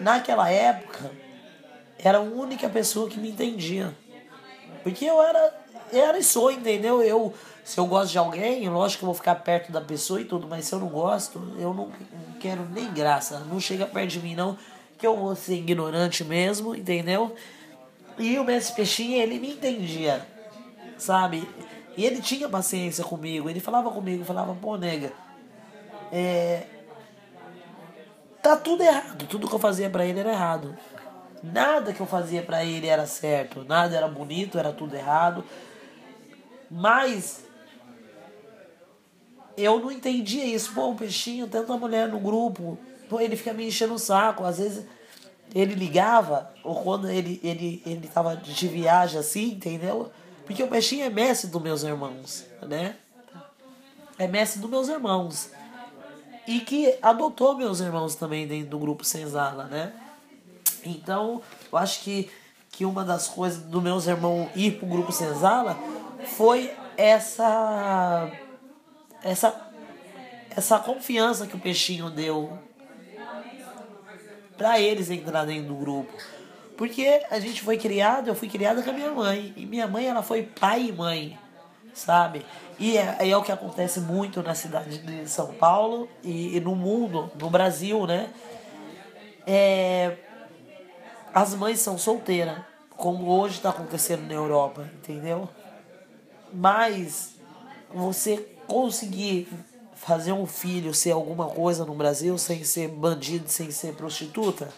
naquela 0.00 0.50
época, 0.50 1.10
era 1.98 2.18
a 2.18 2.20
única 2.20 2.68
pessoa 2.68 3.08
que 3.08 3.18
me 3.18 3.30
entendia. 3.30 3.94
Porque 4.82 5.04
eu 5.04 5.20
era, 5.22 5.54
era 5.92 6.18
e 6.18 6.22
sou, 6.22 6.50
entendeu? 6.50 7.02
Eu, 7.02 7.34
se 7.64 7.78
eu 7.78 7.86
gosto 7.86 8.12
de 8.12 8.18
alguém, 8.18 8.68
lógico 8.68 9.00
que 9.00 9.04
eu 9.04 9.08
vou 9.08 9.14
ficar 9.14 9.34
perto 9.36 9.72
da 9.72 9.80
pessoa 9.80 10.20
e 10.20 10.24
tudo, 10.24 10.46
mas 10.46 10.64
se 10.66 10.74
eu 10.74 10.78
não 10.78 10.88
gosto, 10.88 11.38
eu 11.58 11.74
não, 11.74 11.86
não 11.86 12.32
quero 12.40 12.64
nem 12.70 12.92
graça. 12.92 13.40
Não 13.40 13.58
chega 13.58 13.86
perto 13.86 14.10
de 14.10 14.20
mim, 14.20 14.34
não, 14.34 14.56
que 14.96 15.06
eu 15.06 15.16
vou 15.16 15.34
ser 15.34 15.54
ignorante 15.54 16.24
mesmo, 16.24 16.74
entendeu? 16.74 17.34
E 18.18 18.38
o 18.38 18.44
Mestre 18.44 18.74
Peixinho, 18.74 19.20
ele 19.20 19.38
me 19.38 19.52
entendia, 19.52 20.26
sabe? 20.96 21.48
E 21.96 22.04
ele 22.04 22.20
tinha 22.20 22.48
paciência 22.48 23.04
comigo, 23.04 23.48
ele 23.48 23.60
falava 23.60 23.90
comigo, 23.90 24.24
falava, 24.24 24.54
pô, 24.54 24.76
nega, 24.76 25.12
é, 26.12 26.64
tá 28.42 28.56
tudo 28.56 28.82
errado. 28.82 29.26
Tudo 29.26 29.48
que 29.48 29.54
eu 29.54 29.58
fazia 29.58 29.88
para 29.90 30.04
ele 30.04 30.20
era 30.20 30.32
errado. 30.32 30.76
Nada 31.42 31.92
que 31.92 32.00
eu 32.00 32.06
fazia 32.06 32.42
para 32.42 32.64
ele 32.64 32.88
era 32.88 33.06
certo, 33.06 33.64
nada 33.64 33.96
era 33.96 34.08
bonito, 34.08 34.58
era 34.58 34.72
tudo 34.72 34.94
errado. 34.94 35.44
Mas 36.70 37.44
eu 39.56 39.80
não 39.80 39.90
entendia 39.90 40.44
isso. 40.44 40.72
Pô, 40.74 40.88
um 40.88 40.96
peixinho, 40.96 41.46
tanta 41.46 41.76
mulher 41.76 42.08
no 42.08 42.18
grupo. 42.18 42.78
Pô, 43.08 43.20
ele 43.20 43.36
fica 43.36 43.52
me 43.52 43.66
enchendo 43.66 43.94
o 43.94 43.98
saco. 43.98 44.44
Às 44.44 44.58
vezes 44.58 44.86
ele 45.54 45.74
ligava, 45.74 46.50
ou 46.62 46.82
quando 46.82 47.08
ele, 47.10 47.40
ele, 47.42 47.82
ele 47.86 48.08
tava 48.08 48.36
de 48.36 48.68
viagem 48.68 49.18
assim, 49.18 49.52
entendeu? 49.52 50.10
Porque 50.44 50.62
o 50.62 50.68
peixinho 50.68 51.04
é 51.04 51.10
mestre 51.10 51.50
dos 51.50 51.62
meus 51.62 51.82
irmãos, 51.82 52.44
né? 52.62 52.96
É 54.18 54.26
mestre 54.26 54.60
dos 54.60 54.70
meus 54.70 54.88
irmãos 54.88 55.50
e 56.48 56.60
que 56.60 56.96
adotou 57.02 57.54
meus 57.54 57.78
irmãos 57.80 58.14
também 58.14 58.46
dentro 58.46 58.70
do 58.70 58.78
grupo 58.78 59.04
Senzala, 59.04 59.64
né? 59.64 59.92
Então, 60.82 61.42
eu 61.70 61.78
acho 61.78 62.00
que, 62.00 62.30
que 62.70 62.86
uma 62.86 63.04
das 63.04 63.28
coisas 63.28 63.60
do 63.62 63.82
meus 63.82 64.06
irmãos 64.06 64.48
ir 64.56 64.78
pro 64.78 64.86
grupo 64.86 65.12
Senzala 65.12 65.78
foi 66.24 66.74
essa 66.96 68.30
essa 69.22 69.68
essa 70.50 70.78
confiança 70.78 71.46
que 71.46 71.54
o 71.54 71.60
peixinho 71.60 72.08
deu 72.08 72.58
para 74.58 74.80
eles 74.80 75.08
entrar 75.08 75.46
dentro 75.46 75.68
do 75.68 75.76
grupo. 75.76 76.12
Porque 76.76 77.22
a 77.30 77.40
gente 77.40 77.62
foi 77.62 77.78
criado, 77.78 78.28
eu 78.28 78.34
fui 78.34 78.48
criada 78.48 78.82
com 78.82 78.90
a 78.90 78.92
minha 78.92 79.10
mãe, 79.10 79.54
e 79.56 79.64
minha 79.64 79.86
mãe 79.86 80.06
ela 80.06 80.22
foi 80.22 80.42
pai 80.42 80.88
e 80.88 80.92
mãe, 80.92 81.38
sabe? 81.94 82.44
E 82.78 82.98
é, 82.98 83.30
é 83.30 83.36
o 83.36 83.42
que 83.42 83.50
acontece 83.50 84.00
muito 84.00 84.42
na 84.42 84.54
cidade 84.54 84.98
de 84.98 85.28
São 85.28 85.54
Paulo 85.54 86.08
e, 86.22 86.56
e 86.56 86.60
no 86.60 86.76
mundo, 86.76 87.30
no 87.40 87.48
Brasil, 87.48 88.06
né? 88.06 88.30
É, 89.46 90.16
as 91.32 91.54
mães 91.54 91.80
são 91.80 91.96
solteiras, 91.96 92.58
como 92.90 93.28
hoje 93.28 93.56
está 93.56 93.70
acontecendo 93.70 94.26
na 94.26 94.34
Europa, 94.34 94.88
entendeu? 94.98 95.48
Mas 96.52 97.34
você 97.92 98.36
conseguir 98.66 99.48
fazer 100.08 100.32
um 100.32 100.46
filho 100.46 100.92
ser 100.94 101.12
alguma 101.12 101.46
coisa 101.46 101.84
no 101.84 101.94
Brasil 101.94 102.36
sem 102.38 102.64
ser 102.64 102.88
bandido, 102.88 103.48
sem 103.48 103.70
ser 103.70 103.94
prostituta, 103.94 104.68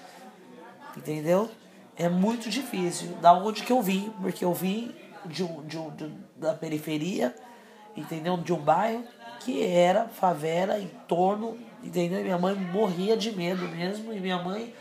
entendeu? 0.97 1.49
É 1.97 2.09
muito 2.09 2.51
difícil. 2.51 3.09
Da 3.23 3.33
onde 3.33 3.63
que 3.63 3.73
eu 3.73 3.81
vim, 3.81 4.13
porque 4.21 4.45
eu 4.45 4.53
vim 4.53 4.95
de, 5.27 5.47
de, 5.47 5.91
de 5.91 6.13
da 6.37 6.53
periferia 6.53 7.35
entendeu? 7.97 8.37
De 8.37 8.53
um 8.53 8.59
bairro 8.59 9.05
que 9.41 9.65
era 9.65 10.09
favela 10.09 10.79
em 10.79 10.91
torno, 11.09 11.57
entendeu? 11.83 12.21
E 12.21 12.25
minha 12.25 12.39
mãe 12.39 12.55
morria 12.55 13.17
de 13.17 13.33
medo 13.33 13.67
mesmo, 13.69 14.13
e 14.13 14.21
minha 14.21 14.43
mãe 14.43 14.75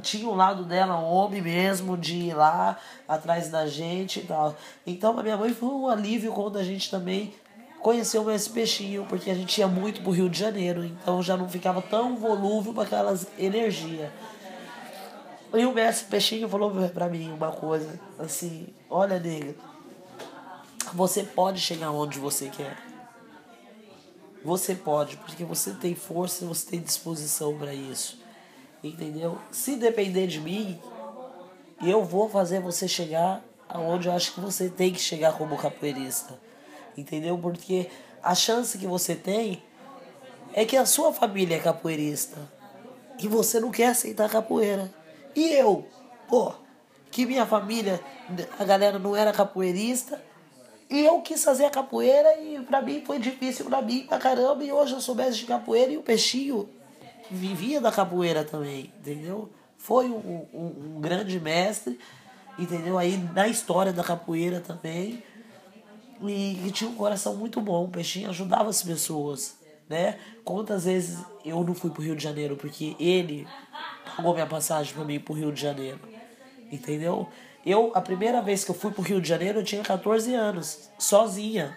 tinha 0.00 0.28
o 0.28 0.34
lado 0.34 0.64
dela, 0.64 0.98
um 0.98 1.04
homem 1.04 1.42
mesmo, 1.42 1.96
de 1.96 2.16
ir 2.16 2.34
lá 2.34 2.78
atrás 3.06 3.48
da 3.48 3.66
gente 3.66 4.20
e 4.20 4.22
tal. 4.24 4.56
Então 4.86 5.18
a 5.18 5.22
minha 5.22 5.36
mãe 5.36 5.52
foi 5.52 5.68
um 5.68 5.88
alívio 5.88 6.32
quando 6.32 6.58
a 6.58 6.64
gente 6.64 6.90
também 6.90 7.34
conheceu 7.84 8.30
esse 8.30 8.48
peixinho, 8.48 9.04
porque 9.04 9.30
a 9.30 9.34
gente 9.34 9.58
ia 9.58 9.68
muito 9.68 10.00
pro 10.00 10.10
Rio 10.10 10.30
de 10.30 10.38
Janeiro, 10.38 10.82
então 10.86 11.22
já 11.22 11.36
não 11.36 11.46
ficava 11.46 11.82
tão 11.82 12.16
volúvel 12.16 12.72
para 12.72 12.84
aquelas 12.84 13.26
energias. 13.38 14.10
E 15.52 15.66
o 15.66 15.72
mestre 15.72 16.08
Peixinho 16.08 16.48
falou 16.48 16.72
pra 16.88 17.10
mim 17.10 17.30
uma 17.30 17.52
coisa, 17.52 18.00
assim, 18.18 18.68
olha 18.88 19.20
nega, 19.20 19.54
você 20.94 21.22
pode 21.24 21.60
chegar 21.60 21.90
onde 21.90 22.18
você 22.18 22.48
quer. 22.48 22.74
Você 24.42 24.74
pode, 24.74 25.18
porque 25.18 25.44
você 25.44 25.72
tem 25.72 25.94
força, 25.94 26.46
você 26.46 26.70
tem 26.70 26.80
disposição 26.80 27.54
para 27.58 27.74
isso. 27.74 28.18
Entendeu? 28.82 29.36
Se 29.50 29.76
depender 29.76 30.26
de 30.26 30.40
mim, 30.40 30.80
eu 31.82 32.02
vou 32.02 32.30
fazer 32.30 32.60
você 32.60 32.88
chegar 32.88 33.44
aonde 33.68 34.08
eu 34.08 34.14
acho 34.14 34.32
que 34.32 34.40
você 34.40 34.70
tem 34.70 34.90
que 34.90 35.00
chegar 35.00 35.34
como 35.34 35.58
capoeirista. 35.58 36.43
Entendeu? 36.96 37.36
Porque 37.38 37.88
a 38.22 38.34
chance 38.34 38.78
que 38.78 38.86
você 38.86 39.14
tem 39.14 39.62
é 40.52 40.64
que 40.64 40.76
a 40.76 40.86
sua 40.86 41.12
família 41.12 41.56
é 41.56 41.60
capoeirista 41.60 42.38
e 43.18 43.28
você 43.28 43.60
não 43.60 43.70
quer 43.70 43.88
aceitar 43.88 44.30
capoeira. 44.30 44.92
E 45.34 45.52
eu, 45.52 45.86
pô, 46.28 46.52
que 47.10 47.26
minha 47.26 47.44
família, 47.44 48.00
a 48.58 48.64
galera 48.64 48.98
não 48.98 49.16
era 49.16 49.32
capoeirista 49.32 50.22
e 50.88 51.04
eu 51.04 51.20
quis 51.22 51.42
fazer 51.42 51.64
a 51.64 51.70
capoeira 51.70 52.36
e 52.40 52.60
pra 52.60 52.80
mim 52.80 53.02
foi 53.04 53.18
difícil 53.18 53.64
pra 53.66 53.82
mim 53.82 54.06
pra 54.06 54.18
caramba. 54.18 54.62
E 54.62 54.70
hoje 54.70 54.94
eu 54.94 55.00
sou 55.00 55.14
mestre 55.14 55.40
de 55.40 55.46
capoeira 55.46 55.92
e 55.92 55.96
o 55.96 56.02
peixinho 56.02 56.68
vivia 57.30 57.80
da 57.80 57.90
capoeira 57.90 58.44
também, 58.44 58.92
entendeu? 59.00 59.50
Foi 59.76 60.06
um, 60.06 60.46
um, 60.52 60.96
um 60.96 61.00
grande 61.00 61.38
mestre, 61.40 61.98
entendeu? 62.58 62.96
Aí 62.96 63.16
na 63.34 63.48
história 63.48 63.92
da 63.92 64.04
capoeira 64.04 64.60
também. 64.60 65.22
E, 66.20 66.66
e, 66.66 66.70
tinha 66.70 66.88
um 66.88 66.94
coração 66.94 67.36
muito 67.36 67.60
bom. 67.60 67.84
O 67.84 67.88
peixinho 67.88 68.30
ajudava 68.30 68.70
as 68.70 68.82
pessoas, 68.82 69.58
né? 69.88 70.18
Quantas 70.44 70.84
vezes 70.84 71.24
eu 71.44 71.62
não 71.64 71.74
fui 71.74 71.90
pro 71.90 72.02
Rio 72.02 72.16
de 72.16 72.22
Janeiro 72.22 72.56
porque 72.56 72.96
ele 72.98 73.46
pagou 74.04 74.32
minha 74.32 74.46
passagem 74.46 74.94
pra 74.94 75.04
mim 75.04 75.18
pro 75.18 75.34
Rio 75.34 75.52
de 75.52 75.60
Janeiro, 75.60 76.00
entendeu? 76.70 77.28
Eu, 77.64 77.92
a 77.94 78.00
primeira 78.00 78.42
vez 78.42 78.64
que 78.64 78.70
eu 78.70 78.74
fui 78.74 78.90
pro 78.90 79.02
Rio 79.02 79.20
de 79.20 79.28
Janeiro, 79.28 79.60
eu 79.60 79.64
tinha 79.64 79.82
14 79.82 80.34
anos, 80.34 80.90
sozinha. 80.98 81.76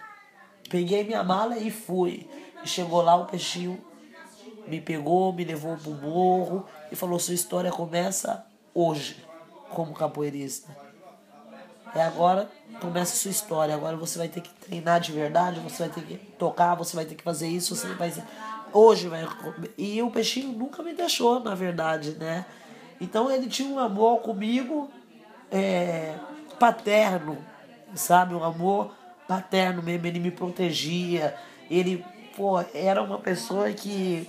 Peguei 0.68 1.02
minha 1.02 1.24
mala 1.24 1.56
e 1.58 1.70
fui. 1.70 2.28
E 2.62 2.68
chegou 2.68 3.00
lá, 3.00 3.16
o 3.16 3.26
peixinho 3.26 3.82
me 4.66 4.80
pegou, 4.80 5.32
me 5.32 5.44
levou 5.44 5.76
pro 5.76 5.92
morro 5.92 6.66
e 6.92 6.96
falou: 6.96 7.18
sua 7.18 7.34
história 7.34 7.70
começa 7.70 8.46
hoje. 8.74 9.16
como 9.70 9.94
capoeirista. 9.94 10.87
E 11.94 12.00
agora 12.00 12.50
começa 12.80 13.14
a 13.14 13.16
sua 13.16 13.30
história. 13.30 13.74
Agora 13.74 13.96
você 13.96 14.18
vai 14.18 14.28
ter 14.28 14.40
que 14.40 14.50
treinar 14.50 15.00
de 15.00 15.12
verdade, 15.12 15.60
você 15.60 15.84
vai 15.84 15.88
ter 15.88 16.02
que 16.02 16.16
tocar, 16.38 16.74
você 16.74 16.94
vai 16.94 17.04
ter 17.04 17.14
que 17.14 17.22
fazer 17.22 17.48
isso, 17.48 17.74
você 17.74 17.88
vai. 17.94 18.12
Hoje 18.72 19.08
vai. 19.08 19.26
E 19.76 20.02
o 20.02 20.10
peixinho 20.10 20.52
nunca 20.52 20.82
me 20.82 20.92
deixou, 20.94 21.40
na 21.40 21.54
verdade, 21.54 22.12
né? 22.12 22.44
Então 23.00 23.30
ele 23.30 23.46
tinha 23.46 23.68
um 23.68 23.78
amor 23.78 24.20
comigo 24.20 24.90
é, 25.50 26.14
paterno, 26.58 27.38
sabe? 27.94 28.34
Um 28.34 28.44
amor 28.44 28.92
paterno 29.26 29.82
mesmo. 29.82 30.06
Ele 30.06 30.18
me 30.18 30.30
protegia. 30.30 31.34
Ele, 31.70 32.04
pô, 32.36 32.58
era 32.74 33.02
uma 33.02 33.18
pessoa 33.18 33.70
que 33.72 34.28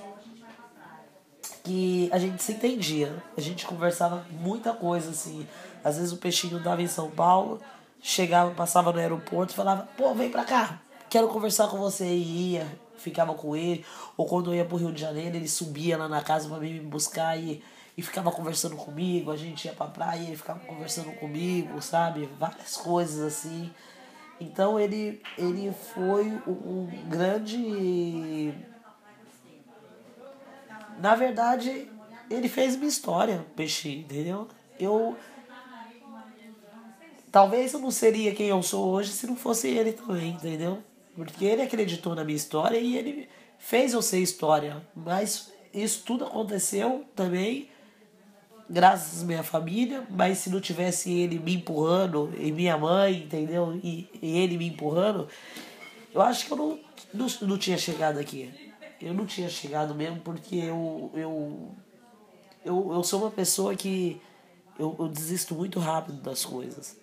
que 1.63 2.09
a 2.11 2.17
gente 2.17 2.41
se 2.41 2.53
entendia. 2.53 3.15
A 3.37 3.41
gente 3.41 3.65
conversava 3.65 4.25
muita 4.31 4.73
coisa, 4.73 5.11
assim. 5.11 5.45
Às 5.83 5.97
vezes 5.97 6.11
o 6.11 6.17
peixinho 6.17 6.59
dava 6.59 6.81
em 6.81 6.87
São 6.87 7.09
Paulo, 7.09 7.59
chegava, 8.01 8.51
passava 8.51 8.91
no 8.91 8.99
aeroporto 8.99 9.53
e 9.53 9.55
falava, 9.55 9.87
pô, 9.97 10.13
vem 10.13 10.29
pra 10.29 10.43
cá, 10.43 10.81
quero 11.09 11.27
conversar 11.27 11.67
com 11.67 11.77
você. 11.77 12.05
E 12.05 12.53
ia, 12.53 12.67
ficava 12.97 13.33
com 13.33 13.55
ele. 13.55 13.85
Ou 14.17 14.25
quando 14.25 14.51
eu 14.51 14.55
ia 14.55 14.65
pro 14.65 14.77
Rio 14.77 14.91
de 14.91 15.01
Janeiro, 15.01 15.35
ele 15.35 15.47
subia 15.47 15.97
lá 15.97 16.07
na 16.07 16.21
casa 16.21 16.47
pra 16.49 16.57
me 16.57 16.79
buscar 16.79 17.37
e, 17.37 17.63
e 17.97 18.01
ficava 18.01 18.31
conversando 18.31 18.75
comigo. 18.75 19.31
A 19.31 19.37
gente 19.37 19.65
ia 19.65 19.73
pra 19.73 19.87
praia 19.87 20.19
e 20.19 20.27
ele 20.27 20.37
ficava 20.37 20.59
conversando 20.59 21.11
comigo, 21.13 21.81
sabe? 21.81 22.29
Várias 22.39 22.77
coisas 22.77 23.21
assim. 23.21 23.71
Então 24.39 24.79
ele, 24.79 25.21
ele 25.37 25.73
foi 25.93 26.27
um 26.47 26.87
grande 27.07 28.53
na 30.99 31.15
verdade, 31.15 31.89
ele 32.29 32.49
fez 32.49 32.75
minha 32.75 32.89
história, 32.89 33.45
Peixe, 33.55 33.99
entendeu? 33.99 34.47
Eu. 34.77 35.17
Talvez 37.31 37.73
eu 37.73 37.79
não 37.79 37.91
seria 37.91 38.33
quem 38.33 38.47
eu 38.47 38.61
sou 38.63 38.87
hoje 38.89 39.11
se 39.11 39.27
não 39.27 39.35
fosse 39.35 39.67
ele 39.67 39.93
também, 39.93 40.31
entendeu? 40.31 40.79
Porque 41.15 41.45
ele 41.45 41.61
acreditou 41.61 42.15
na 42.15 42.23
minha 42.23 42.35
história 42.35 42.77
e 42.77 42.97
ele 42.97 43.29
fez 43.57 43.93
eu 43.93 44.01
ser 44.01 44.19
história. 44.19 44.81
Mas 44.95 45.51
isso 45.73 46.03
tudo 46.05 46.25
aconteceu 46.25 47.05
também 47.15 47.69
graças 48.69 49.23
à 49.23 49.25
minha 49.25 49.43
família, 49.43 50.05
mas 50.09 50.39
se 50.39 50.49
não 50.49 50.61
tivesse 50.61 51.11
ele 51.11 51.39
me 51.39 51.55
empurrando, 51.55 52.31
e 52.37 52.51
minha 52.51 52.77
mãe, 52.77 53.23
entendeu? 53.23 53.79
E, 53.83 54.07
e 54.21 54.37
ele 54.37 54.57
me 54.57 54.67
empurrando, 54.67 55.27
eu 56.13 56.21
acho 56.21 56.45
que 56.45 56.53
eu 56.53 56.57
não, 56.57 56.79
não, 57.11 57.27
não 57.41 57.57
tinha 57.57 57.77
chegado 57.79 58.19
aqui 58.19 58.69
eu 59.01 59.13
não 59.13 59.25
tinha 59.25 59.49
chegado 59.49 59.95
mesmo 59.95 60.19
porque 60.19 60.55
eu, 60.55 61.11
eu, 61.13 61.71
eu, 62.65 62.93
eu 62.93 63.03
sou 63.03 63.21
uma 63.21 63.31
pessoa 63.31 63.75
que 63.75 64.21
eu, 64.77 64.95
eu 64.99 65.07
desisto 65.07 65.55
muito 65.55 65.79
rápido 65.79 66.21
das 66.21 66.43
coisas. 66.43 66.97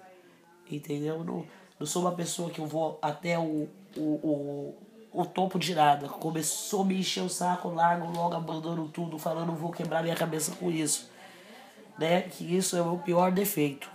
Entendeu? 0.70 1.16
Eu 1.16 1.24
não, 1.24 1.46
não 1.78 1.86
sou 1.86 2.02
uma 2.02 2.12
pessoa 2.12 2.50
que 2.50 2.58
eu 2.58 2.66
vou 2.66 2.98
até 3.00 3.38
o, 3.38 3.68
o, 3.96 4.00
o, 4.00 4.74
o 5.12 5.24
topo 5.24 5.58
de 5.58 5.74
nada. 5.74 6.08
Começou 6.08 6.82
a 6.82 6.84
me 6.84 6.98
encher 6.98 7.22
o 7.22 7.28
saco, 7.28 7.68
largo, 7.68 8.10
logo 8.12 8.34
abandono 8.34 8.88
tudo, 8.88 9.18
falando 9.18 9.52
vou 9.52 9.70
quebrar 9.70 10.02
minha 10.02 10.16
cabeça 10.16 10.52
com 10.56 10.70
isso. 10.70 11.10
Né? 11.98 12.22
Que 12.22 12.56
isso 12.56 12.76
é 12.76 12.82
o 12.82 12.86
meu 12.86 12.98
pior 12.98 13.32
defeito. 13.32 13.88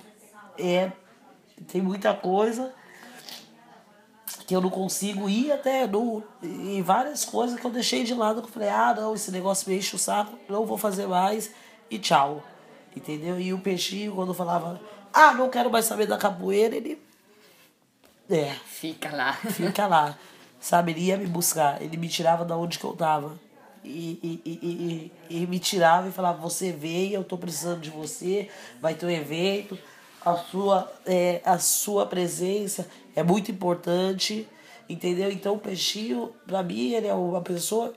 É, 0.58 0.92
tem 1.68 1.82
muita 1.82 2.14
coisa 2.14 2.74
que 4.48 4.56
eu 4.56 4.62
não 4.62 4.70
consigo 4.70 5.30
ir 5.30 5.52
até 5.52 5.88
no, 5.88 6.24
em 6.44 6.82
várias 6.82 7.24
coisas 7.24 7.60
que 7.60 7.66
eu 7.66 7.72
deixei 7.72 8.04
de 8.04 8.14
lado. 8.14 8.42
Que 8.42 8.48
eu 8.48 8.52
falei, 8.52 8.70
ah, 8.70 8.94
não, 8.94 9.14
esse 9.14 9.32
negócio 9.32 9.70
me 9.70 9.78
enche 9.78 9.96
o 9.96 10.00
saco, 10.00 10.38
não 10.50 10.66
vou 10.66 10.78
fazer 10.78 11.08
mais 11.08 11.52
e 11.90 12.00
tchau. 12.00 12.44
Entendeu? 12.96 13.40
E 13.40 13.54
o 13.54 13.60
peixinho, 13.60 14.14
quando 14.14 14.34
falava, 14.34 14.82
ah, 15.14 15.34
não 15.34 15.50
quero 15.50 15.70
mais 15.70 15.86
saber 15.86 16.06
da 16.06 16.18
capoeira, 16.18 16.76
ele. 16.76 17.02
É. 18.30 18.54
Fica 18.66 19.16
lá. 19.16 19.34
Fica 19.34 19.88
lá. 19.88 20.18
Sabe, 20.60 20.92
ele 20.92 21.02
ia 21.02 21.18
me 21.18 21.26
buscar, 21.26 21.82
ele 21.82 21.98
me 21.98 22.08
tirava 22.08 22.46
da 22.46 22.56
onde 22.56 22.78
que 22.78 22.86
eu 22.86 22.94
tava. 22.94 23.40
E, 23.84 24.20
e, 24.22 24.42
e, 24.46 25.12
e, 25.30 25.42
e 25.42 25.48
me 25.48 25.58
tirava 25.58 26.08
e 26.08 26.12
falava, 26.12 26.40
você 26.40 26.72
veio, 26.72 27.16
eu 27.16 27.24
tô 27.24 27.36
precisando 27.36 27.82
de 27.82 27.90
você, 27.90 28.48
vai 28.80 28.94
ter 28.94 29.08
um 29.08 29.10
evento 29.10 29.78
a 30.24 30.38
sua, 30.38 30.92
é, 31.06 31.42
a 31.44 31.58
sua 31.58 32.06
presença 32.06 32.88
é 33.16 33.24
muito 33.24 33.52
importante, 33.52 34.48
entendeu? 34.88 35.32
Então 35.32 35.56
o 35.56 35.60
peixinho, 35.60 36.32
para 36.46 36.62
mim, 36.62 36.94
ele 36.94 37.08
é 37.08 37.14
uma 37.14 37.42
pessoa. 37.42 37.94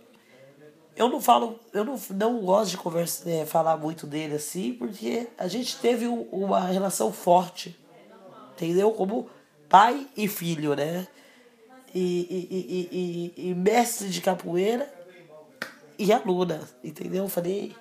Eu 0.96 1.08
não 1.08 1.20
falo, 1.20 1.58
eu 1.72 1.84
não, 1.84 1.98
não 2.10 2.40
gosto 2.40 2.70
de 2.70 2.76
conversa, 2.76 3.28
é, 3.28 3.44
falar 3.44 3.76
muito 3.76 4.06
dele 4.06 4.36
assim, 4.36 4.74
porque 4.74 5.28
a 5.36 5.48
gente 5.48 5.76
teve 5.78 6.06
uma 6.06 6.60
relação 6.60 7.12
forte, 7.12 7.76
entendeu? 8.52 8.92
Como 8.92 9.28
pai 9.68 10.06
e 10.16 10.28
filho, 10.28 10.76
né? 10.76 11.06
E, 11.92 12.00
e, 12.00 13.34
e, 13.40 13.42
e, 13.46 13.50
e 13.50 13.54
mestre 13.54 14.08
de 14.08 14.20
capoeira 14.20 14.92
e 15.98 16.12
aluna, 16.12 16.60
entendeu? 16.82 17.24
Eu 17.24 17.28
falei, 17.28 17.74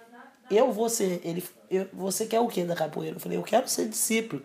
eu 0.50 0.72
vou 0.72 0.90
ser. 0.90 1.22
Ele, 1.24 1.44
eu, 1.70 1.88
você 1.94 2.26
quer 2.26 2.40
o 2.40 2.48
que 2.48 2.64
da 2.64 2.76
capoeira? 2.76 3.16
Eu 3.16 3.20
falei, 3.20 3.38
eu 3.38 3.44
quero 3.44 3.68
ser 3.68 3.88
discípulo. 3.88 4.42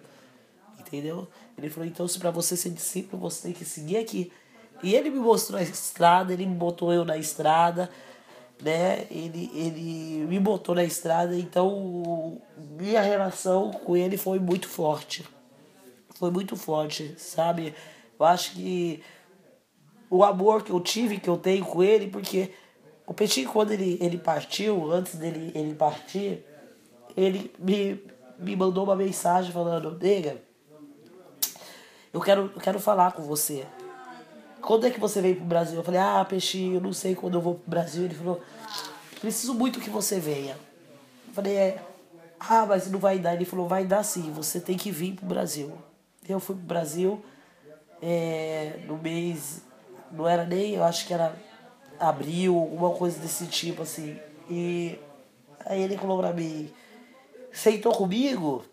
Entendeu? 0.78 1.28
Ele 1.56 1.68
falou, 1.68 1.86
então 1.86 2.06
se 2.08 2.18
para 2.18 2.30
você 2.30 2.56
ser 2.56 2.70
discípulo, 2.70 3.20
você 3.20 3.42
tem 3.42 3.52
que 3.52 3.64
seguir 3.64 3.98
aqui. 3.98 4.32
E 4.82 4.94
ele 4.94 5.10
me 5.10 5.18
mostrou 5.18 5.58
a 5.58 5.62
estrada, 5.62 6.32
ele 6.32 6.46
me 6.46 6.54
botou 6.54 6.92
eu 6.92 7.04
na 7.04 7.16
estrada, 7.16 7.90
né? 8.62 9.06
Ele, 9.10 9.50
ele 9.54 10.26
me 10.26 10.38
botou 10.38 10.74
na 10.74 10.84
estrada, 10.84 11.36
então 11.36 12.40
minha 12.56 13.00
relação 13.00 13.70
com 13.70 13.96
ele 13.96 14.16
foi 14.16 14.38
muito 14.38 14.68
forte. 14.68 15.24
Foi 16.14 16.30
muito 16.30 16.56
forte, 16.56 17.14
sabe? 17.16 17.74
Eu 18.18 18.26
acho 18.26 18.52
que 18.52 19.02
o 20.10 20.24
amor 20.24 20.62
que 20.62 20.72
eu 20.72 20.80
tive, 20.80 21.18
que 21.18 21.28
eu 21.28 21.36
tenho 21.36 21.64
com 21.64 21.82
ele, 21.82 22.08
porque 22.08 22.52
o 23.06 23.14
Petit, 23.14 23.46
quando 23.46 23.72
ele, 23.72 23.98
ele 24.00 24.18
partiu, 24.18 24.90
antes 24.90 25.14
dele 25.14 25.52
ele 25.54 25.74
partir, 25.74 26.44
ele 27.16 27.52
me, 27.58 28.02
me 28.38 28.56
mandou 28.56 28.84
uma 28.84 28.96
mensagem 28.96 29.52
falando, 29.52 29.96
nega, 29.98 30.42
eu 32.12 32.20
quero, 32.20 32.50
eu 32.54 32.60
quero 32.60 32.80
falar 32.80 33.12
com 33.12 33.22
você. 33.22 33.66
Quando 34.60 34.86
é 34.86 34.90
que 34.90 35.00
você 35.00 35.20
veio 35.20 35.36
pro 35.36 35.44
Brasil? 35.44 35.76
Eu 35.76 35.84
falei, 35.84 36.00
ah, 36.00 36.24
Peixinho, 36.28 36.76
eu 36.76 36.80
não 36.80 36.92
sei 36.92 37.14
quando 37.14 37.34
eu 37.34 37.40
vou 37.40 37.54
pro 37.54 37.70
Brasil. 37.70 38.04
Ele 38.04 38.14
falou, 38.14 38.40
preciso 39.20 39.54
muito 39.54 39.80
que 39.80 39.90
você 39.90 40.18
venha. 40.18 40.56
Eu 41.28 41.34
falei, 41.34 41.54
é, 41.54 41.82
ah, 42.38 42.66
mas 42.66 42.90
não 42.90 42.98
vai 42.98 43.18
dar. 43.18 43.34
Ele 43.34 43.44
falou, 43.44 43.68
vai 43.68 43.84
dar 43.84 44.02
sim, 44.02 44.30
você 44.32 44.60
tem 44.60 44.76
que 44.76 44.90
vir 44.90 45.14
pro 45.14 45.26
Brasil. 45.26 45.72
Eu 46.28 46.40
fui 46.40 46.54
pro 46.54 46.64
Brasil 46.64 47.24
é, 48.02 48.80
no 48.86 48.98
mês, 48.98 49.62
não 50.10 50.28
era 50.28 50.44
nem, 50.44 50.74
eu 50.74 50.84
acho 50.84 51.06
que 51.06 51.14
era 51.14 51.34
abril, 51.98 52.56
alguma 52.56 52.90
coisa 52.90 53.18
desse 53.18 53.46
tipo, 53.46 53.82
assim. 53.82 54.18
E 54.48 54.98
aí 55.64 55.82
ele 55.82 55.96
falou 55.96 56.18
pra 56.18 56.32
mim, 56.32 56.70
sentou 57.52 57.92
comigo. 57.92 58.64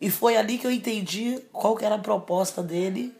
E 0.00 0.10
foi 0.10 0.36
ali 0.36 0.56
que 0.56 0.66
eu 0.66 0.70
entendi 0.70 1.40
qual 1.52 1.76
que 1.76 1.84
era 1.84 1.96
a 1.96 1.98
proposta 1.98 2.62
dele 2.62 3.14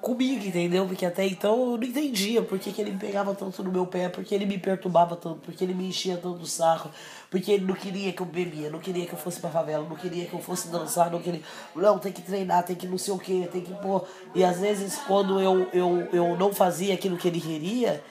comigo, 0.00 0.46
entendeu? 0.46 0.86
Porque 0.86 1.04
até 1.04 1.26
então 1.26 1.72
eu 1.72 1.76
não 1.76 1.84
entendia 1.84 2.40
por 2.40 2.58
que, 2.58 2.72
que 2.72 2.80
ele 2.80 2.92
me 2.92 2.98
pegava 2.98 3.34
tanto 3.34 3.62
no 3.62 3.70
meu 3.70 3.86
pé, 3.86 4.08
porque 4.08 4.34
ele 4.34 4.46
me 4.46 4.56
perturbava 4.56 5.16
tanto, 5.16 5.40
porque 5.40 5.62
ele 5.64 5.74
me 5.74 5.88
enchia 5.88 6.16
tanto 6.16 6.40
o 6.40 6.46
saco, 6.46 6.90
porque 7.30 7.52
ele 7.52 7.66
não 7.66 7.74
queria 7.74 8.12
que 8.12 8.22
eu 8.22 8.26
bebia, 8.26 8.70
não 8.70 8.78
queria 8.78 9.06
que 9.06 9.12
eu 9.12 9.18
fosse 9.18 9.40
pra 9.40 9.50
favela, 9.50 9.86
não 9.88 9.96
queria 9.96 10.26
que 10.26 10.32
eu 10.32 10.40
fosse 10.40 10.68
dançar, 10.68 11.10
não 11.10 11.20
queria. 11.20 11.42
Não, 11.74 11.98
tem 11.98 12.12
que 12.12 12.22
treinar, 12.22 12.64
tem 12.64 12.76
que 12.76 12.86
não 12.86 12.96
sei 12.96 13.12
o 13.12 13.18
que, 13.18 13.46
tem 13.48 13.60
que 13.60 13.74
pôr. 13.74 14.06
E 14.34 14.44
às 14.44 14.58
vezes 14.60 14.98
quando 15.06 15.40
eu, 15.40 15.68
eu, 15.72 16.08
eu 16.12 16.36
não 16.36 16.54
fazia 16.54 16.94
aquilo 16.94 17.16
que 17.16 17.28
ele 17.28 17.40
queria, 17.40 18.02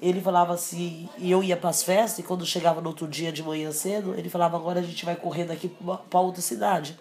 ele 0.00 0.20
falava 0.20 0.54
assim, 0.54 1.08
e 1.18 1.30
eu 1.30 1.44
ia 1.44 1.56
pras 1.56 1.82
festas, 1.82 2.20
e 2.20 2.22
quando 2.22 2.46
chegava 2.46 2.80
no 2.80 2.88
outro 2.88 3.06
dia 3.06 3.30
de 3.30 3.42
manhã 3.42 3.70
cedo, 3.70 4.14
ele 4.16 4.30
falava, 4.30 4.56
agora 4.56 4.80
a 4.80 4.82
gente 4.82 5.04
vai 5.04 5.14
correr 5.14 5.44
daqui 5.44 5.70
pra 6.08 6.20
outra 6.20 6.40
cidade. 6.40 6.98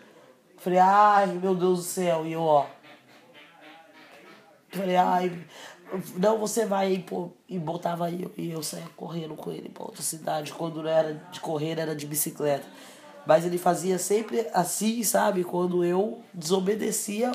Falei, 0.59 0.79
ai 0.79 1.27
meu 1.27 1.55
Deus 1.55 1.79
do 1.79 1.83
céu, 1.83 2.25
e 2.25 2.33
eu, 2.33 2.41
ó. 2.41 2.65
Falei, 4.71 4.95
ai, 4.95 5.45
não, 6.15 6.37
você 6.37 6.65
vai 6.65 6.93
e, 6.93 6.99
pô, 6.99 7.31
e 7.47 7.57
botava 7.57 8.11
eu, 8.11 8.31
e 8.37 8.51
eu 8.51 8.61
saía 8.61 8.85
correndo 8.95 9.35
com 9.35 9.51
ele 9.51 9.69
pra 9.69 9.83
outra 9.83 10.01
cidade. 10.01 10.53
Quando 10.53 10.83
não 10.83 10.89
era 10.89 11.13
de 11.31 11.39
correr, 11.39 11.79
era 11.79 11.95
de 11.95 12.05
bicicleta. 12.05 12.65
Mas 13.25 13.45
ele 13.45 13.57
fazia 13.57 13.97
sempre 13.97 14.47
assim, 14.53 15.03
sabe? 15.03 15.43
Quando 15.43 15.83
eu 15.83 16.19
desobedecia 16.33 17.31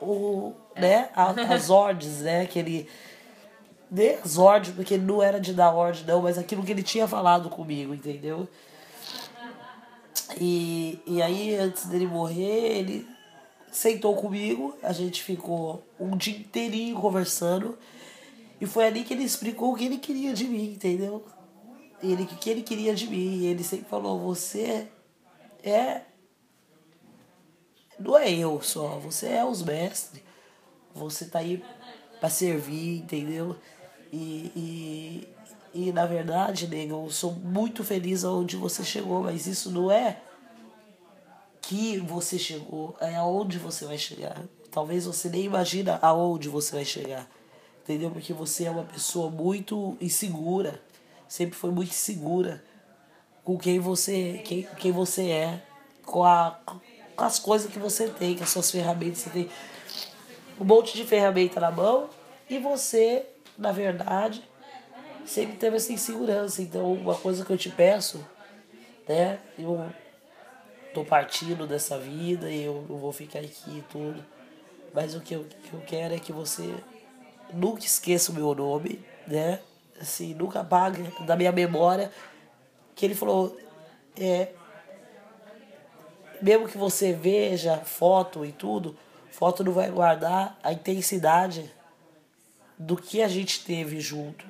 o, 0.00 0.52
né, 0.76 1.08
as 1.14 1.70
ordens, 1.70 2.20
né? 2.20 2.46
Que 2.46 2.58
ele. 2.58 2.88
Né, 3.90 4.18
as 4.24 4.38
ordens, 4.38 4.74
porque 4.74 4.94
ele 4.94 5.04
não 5.04 5.22
era 5.22 5.40
de 5.40 5.52
dar 5.52 5.72
ordem, 5.72 6.04
não, 6.04 6.22
mas 6.22 6.38
aquilo 6.38 6.62
que 6.62 6.72
ele 6.72 6.82
tinha 6.82 7.06
falado 7.06 7.48
comigo, 7.48 7.94
entendeu? 7.94 8.48
E, 10.40 10.98
e 11.06 11.22
aí, 11.22 11.54
antes 11.56 11.86
dele 11.86 12.06
morrer, 12.06 12.78
ele 12.78 13.06
sentou 13.70 14.16
comigo, 14.16 14.76
a 14.82 14.92
gente 14.92 15.22
ficou 15.22 15.86
um 16.00 16.16
dia 16.16 16.36
inteirinho 16.36 17.00
conversando. 17.00 17.78
E 18.60 18.66
foi 18.66 18.86
ali 18.86 19.04
que 19.04 19.12
ele 19.12 19.24
explicou 19.24 19.72
o 19.72 19.76
que 19.76 19.84
ele 19.84 19.98
queria 19.98 20.32
de 20.32 20.44
mim, 20.44 20.72
entendeu? 20.72 21.24
Ele, 22.02 22.22
o 22.22 22.26
que 22.26 22.50
ele 22.50 22.62
queria 22.62 22.94
de 22.94 23.06
mim. 23.06 23.38
E 23.38 23.46
ele 23.46 23.62
sempre 23.62 23.88
falou, 23.88 24.18
você 24.18 24.88
é. 25.62 26.02
Não 27.98 28.16
é 28.16 28.30
eu 28.30 28.60
só, 28.62 28.98
você 28.98 29.28
é 29.28 29.44
os 29.44 29.62
mestres. 29.62 30.22
Você 30.94 31.26
tá 31.26 31.40
aí 31.40 31.62
para 32.18 32.30
servir, 32.30 32.98
entendeu? 33.00 33.56
E, 34.12 34.50
e, 34.56 35.28
e 35.76 35.92
na 35.92 36.06
verdade, 36.06 36.66
nego, 36.66 37.04
eu 37.04 37.10
sou 37.10 37.32
muito 37.32 37.84
feliz 37.84 38.24
aonde 38.24 38.56
você 38.56 38.82
chegou, 38.82 39.22
mas 39.22 39.46
isso 39.46 39.70
não 39.70 39.90
é 39.90 40.18
que 41.60 41.98
você 41.98 42.38
chegou, 42.38 42.96
é 42.98 43.14
aonde 43.16 43.58
você 43.58 43.84
vai 43.84 43.98
chegar. 43.98 44.40
Talvez 44.70 45.04
você 45.04 45.28
nem 45.28 45.44
imagina 45.44 45.98
aonde 46.00 46.48
você 46.48 46.74
vai 46.74 46.84
chegar. 46.84 47.28
Entendeu? 47.82 48.10
Porque 48.10 48.32
você 48.32 48.64
é 48.64 48.70
uma 48.70 48.84
pessoa 48.84 49.30
muito 49.30 49.98
insegura. 50.00 50.80
Sempre 51.28 51.58
foi 51.58 51.70
muito 51.70 51.90
insegura 51.90 52.64
com 53.44 53.58
quem 53.58 53.78
você, 53.78 54.40
quem, 54.44 54.62
quem 54.78 54.92
você 54.92 55.28
é, 55.28 55.62
com, 56.04 56.24
a, 56.24 56.58
com 57.14 57.24
as 57.24 57.38
coisas 57.38 57.70
que 57.70 57.78
você 57.78 58.08
tem, 58.08 58.36
com 58.36 58.44
as 58.44 58.50
suas 58.50 58.70
ferramentas. 58.70 59.18
Você 59.18 59.30
tem 59.30 59.50
um 60.58 60.64
monte 60.64 60.96
de 60.96 61.04
ferramenta 61.04 61.60
na 61.60 61.70
mão 61.70 62.08
e 62.48 62.58
você, 62.58 63.26
na 63.58 63.72
verdade, 63.72 64.42
sempre 65.26 65.56
teve 65.56 65.76
essa 65.76 65.92
insegurança. 65.92 66.62
Então, 66.62 66.92
uma 66.92 67.14
coisa 67.14 67.44
que 67.44 67.50
eu 67.50 67.58
te 67.58 67.70
peço, 67.70 68.24
né? 69.08 69.38
Eu 69.58 69.92
tô 70.94 71.04
partindo 71.04 71.66
dessa 71.66 71.98
vida 71.98 72.50
e 72.50 72.64
eu 72.64 72.86
não 72.88 72.96
vou 72.96 73.12
ficar 73.12 73.40
aqui 73.40 73.78
e 73.78 73.84
tudo. 73.90 74.24
Mas 74.94 75.14
o 75.14 75.20
que 75.20 75.34
eu, 75.34 75.44
que 75.44 75.74
eu 75.74 75.80
quero 75.86 76.14
é 76.14 76.18
que 76.18 76.32
você 76.32 76.74
nunca 77.52 77.84
esqueça 77.84 78.32
o 78.32 78.34
meu 78.34 78.54
nome, 78.54 79.04
né? 79.26 79.60
Assim, 80.00 80.34
nunca 80.34 80.60
apague 80.60 81.02
da 81.24 81.36
minha 81.36 81.52
memória 81.52 82.10
que 82.94 83.04
ele 83.04 83.14
falou, 83.14 83.56
é, 84.18 84.48
mesmo 86.40 86.66
que 86.66 86.78
você 86.78 87.12
veja 87.12 87.76
foto 87.78 88.44
e 88.44 88.52
tudo, 88.52 88.96
foto 89.30 89.62
não 89.62 89.72
vai 89.72 89.90
guardar 89.90 90.58
a 90.62 90.72
intensidade 90.72 91.70
do 92.78 92.96
que 92.96 93.22
a 93.22 93.28
gente 93.28 93.64
teve 93.64 94.00
junto, 94.00 94.46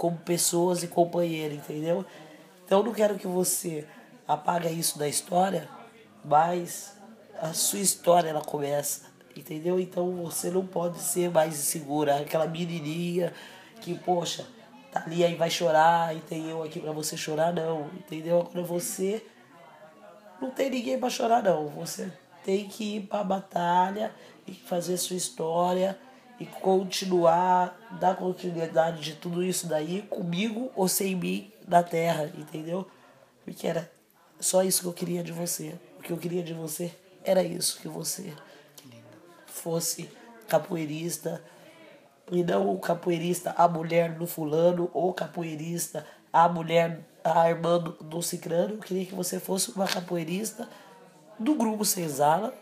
como 0.00 0.16
pessoas 0.16 0.82
e 0.82 0.88
companheiros, 0.88 1.58
entendeu? 1.58 2.06
Então 2.64 2.82
não 2.82 2.90
quero 2.90 3.18
que 3.18 3.26
você 3.26 3.86
apague 4.26 4.66
isso 4.70 4.98
da 4.98 5.06
história, 5.06 5.68
mas 6.24 6.96
a 7.38 7.52
sua 7.52 7.80
história 7.80 8.30
ela 8.30 8.40
começa, 8.40 9.10
entendeu? 9.36 9.78
Então 9.78 10.10
você 10.24 10.50
não 10.50 10.66
pode 10.66 10.98
ser 11.02 11.30
mais 11.30 11.52
insegura, 11.52 12.16
aquela 12.16 12.46
menininha 12.46 13.34
que, 13.82 13.94
poxa, 13.94 14.46
tá 14.90 15.02
ali 15.04 15.22
aí 15.22 15.34
vai 15.34 15.50
chorar 15.50 16.16
e 16.16 16.20
tem 16.20 16.48
eu 16.48 16.62
aqui 16.62 16.80
para 16.80 16.92
você 16.92 17.14
chorar, 17.14 17.52
não, 17.52 17.90
entendeu? 17.92 18.40
Agora 18.40 18.62
você 18.62 19.22
não 20.40 20.50
tem 20.50 20.70
ninguém 20.70 20.98
para 20.98 21.10
chorar, 21.10 21.42
não. 21.42 21.68
Você 21.68 22.10
tem 22.42 22.66
que 22.66 22.96
ir 22.96 23.00
para 23.02 23.20
a 23.20 23.24
batalha 23.24 24.14
e 24.48 24.54
fazer 24.54 24.96
sua 24.96 25.16
história 25.16 25.98
e 26.40 26.46
continuar, 26.46 27.78
dar 28.00 28.16
continuidade 28.16 29.02
de 29.02 29.14
tudo 29.14 29.44
isso 29.44 29.66
daí 29.66 30.00
comigo 30.08 30.72
ou 30.74 30.88
sem 30.88 31.14
mim 31.14 31.52
na 31.68 31.82
terra, 31.82 32.32
entendeu? 32.34 32.88
Porque 33.44 33.66
era 33.66 33.90
só 34.40 34.62
isso 34.62 34.80
que 34.80 34.88
eu 34.88 34.92
queria 34.94 35.22
de 35.22 35.32
você. 35.32 35.78
O 35.98 36.02
que 36.02 36.10
eu 36.10 36.16
queria 36.16 36.42
de 36.42 36.54
você 36.54 36.90
era 37.22 37.42
isso, 37.42 37.78
que 37.78 37.88
você 37.88 38.32
fosse 39.46 40.10
capoeirista, 40.48 41.42
e 42.32 42.42
não 42.42 42.72
o 42.72 42.78
capoeirista, 42.78 43.52
a 43.56 43.68
mulher 43.68 44.14
do 44.14 44.26
fulano, 44.26 44.90
ou 44.94 45.12
capoeirista, 45.12 46.06
a 46.32 46.48
mulher, 46.48 47.00
a 47.22 47.50
irmã 47.50 47.78
do, 47.78 47.92
do 47.92 48.22
cicrano. 48.22 48.74
Eu 48.74 48.78
queria 48.78 49.04
que 49.04 49.14
você 49.14 49.38
fosse 49.38 49.72
uma 49.72 49.86
capoeirista 49.86 50.66
do 51.38 51.54
grupo 51.54 51.84
Senzala, 51.84 52.54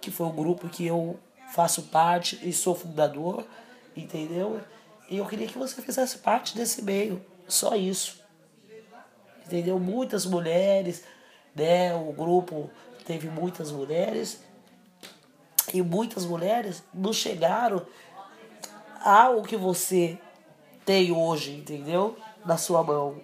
que 0.00 0.10
foi 0.10 0.26
o 0.26 0.32
grupo 0.32 0.68
que 0.68 0.86
eu 0.86 1.18
faço 1.58 1.82
parte 1.82 2.38
e 2.48 2.52
sou 2.52 2.72
fundador, 2.72 3.44
entendeu? 3.96 4.60
E 5.10 5.16
eu 5.16 5.26
queria 5.26 5.48
que 5.48 5.58
você 5.58 5.82
fizesse 5.82 6.18
parte 6.18 6.54
desse 6.54 6.82
meio, 6.82 7.20
só 7.48 7.74
isso. 7.74 8.22
Entendeu? 9.44 9.76
Muitas 9.80 10.24
mulheres, 10.24 11.02
né? 11.56 11.92
O 11.96 12.12
grupo 12.12 12.70
teve 13.04 13.28
muitas 13.28 13.72
mulheres 13.72 14.40
e 15.74 15.82
muitas 15.82 16.24
mulheres 16.24 16.84
não 16.94 17.12
chegaram 17.12 17.84
ao 19.02 19.42
que 19.42 19.56
você 19.56 20.16
tem 20.84 21.10
hoje, 21.10 21.56
entendeu? 21.56 22.16
Na 22.46 22.56
sua 22.56 22.84
mão. 22.84 23.20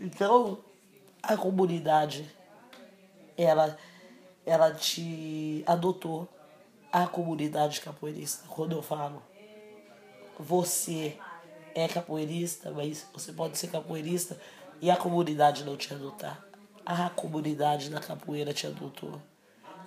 Então, 0.00 0.60
a 1.22 1.36
comunidade, 1.36 2.24
ela, 3.36 3.76
ela 4.46 4.72
te 4.72 5.62
adotou. 5.66 6.26
A 6.94 7.08
comunidade 7.08 7.80
capoeirista, 7.80 8.46
quando 8.46 8.76
eu 8.76 8.80
falo, 8.80 9.20
você 10.38 11.18
é 11.74 11.88
capoeirista, 11.88 12.70
mas 12.70 13.04
você 13.12 13.32
pode 13.32 13.58
ser 13.58 13.66
capoeirista 13.66 14.40
e 14.80 14.88
a 14.88 14.96
comunidade 14.96 15.64
não 15.64 15.76
te 15.76 15.92
adotar. 15.92 16.46
A 16.86 17.10
comunidade 17.10 17.90
da 17.90 17.98
capoeira 17.98 18.54
te 18.54 18.68
adotou. 18.68 19.20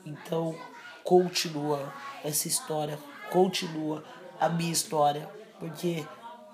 Então, 0.05 0.53
continua 1.01 1.93
essa 2.25 2.45
história, 2.45 2.99
continua 3.31 4.03
a 4.37 4.49
minha 4.49 4.73
história, 4.73 5.29
porque 5.61 6.05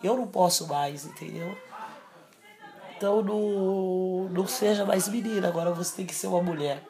eu 0.03 0.15
não 0.15 0.27
posso 0.27 0.67
mais, 0.67 1.03
entendeu? 1.03 1.57
Então 2.95 3.23
não, 3.23 4.29
não 4.29 4.45
seja 4.45 4.85
mais 4.85 5.07
menina, 5.07 5.47
agora 5.47 5.71
você 5.71 5.95
tem 5.95 6.05
que 6.05 6.13
ser 6.13 6.27
uma 6.27 6.43
mulher 6.43 6.83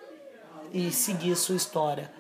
e 0.74 0.92
seguir 0.92 1.34
sua 1.38 1.56
história. 1.56 2.12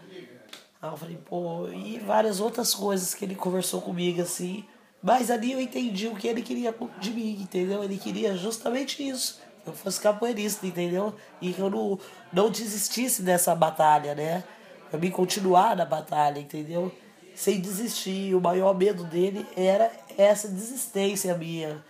Eu 0.91 0.98
falei, 0.98 1.17
pô, 1.17 1.67
e 1.69 2.00
várias 2.00 2.39
outras 2.39 2.74
coisas 2.74 3.13
que 3.13 3.24
ele 3.24 3.36
conversou 3.36 3.82
comigo 3.82 4.22
assim. 4.22 4.65
Mas 5.02 5.32
ali 5.32 5.52
eu 5.52 5.62
entendi 5.62 6.08
o 6.08 6.15
que 6.15 6.28
ele 6.28 6.41
queria 6.41 6.76
de 7.00 7.12
mim, 7.12 7.41
entendeu? 7.41 7.84
Ele 7.84 7.98
queria 7.98 8.36
justamente 8.36 9.08
isso. 9.08 9.41
Que 9.63 9.69
eu 9.69 9.74
fosse 9.74 10.00
capoeirista, 10.00 10.65
entendeu? 10.67 11.13
E 11.41 11.54
que 11.54 11.60
eu 11.60 11.69
não, 11.69 12.00
não 12.32 12.50
desistisse 12.50 13.22
dessa 13.22 13.56
batalha, 13.56 14.13
né? 14.13 14.43
Pra 14.89 15.00
mim 15.00 15.10
continuar 15.10 15.76
na 15.76 15.86
batalha, 15.86 16.39
entendeu? 16.39 16.91
sem 17.36 17.60
desistir. 17.60 18.36
O 18.36 18.41
maior 18.41 18.76
medo 18.76 19.04
dele 19.04 19.46
era 19.56 19.91
essa 20.17 20.48
desistência 20.48 21.36
minha, 21.38 21.84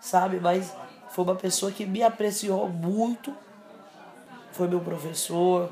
sabe? 0.00 0.38
Mas 0.40 0.72
foi 1.10 1.24
uma 1.24 1.34
pessoa 1.34 1.72
que 1.72 1.84
me 1.84 2.02
apreciou 2.02 2.68
muito. 2.68 3.34
Foi 4.52 4.68
meu 4.68 4.80
professor, 4.80 5.70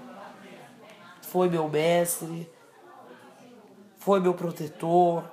foi 1.21 1.49
meu 1.49 1.69
mestre, 1.69 2.51
foi 4.05 4.19
meu 4.19 4.35
protetor, 4.35 5.25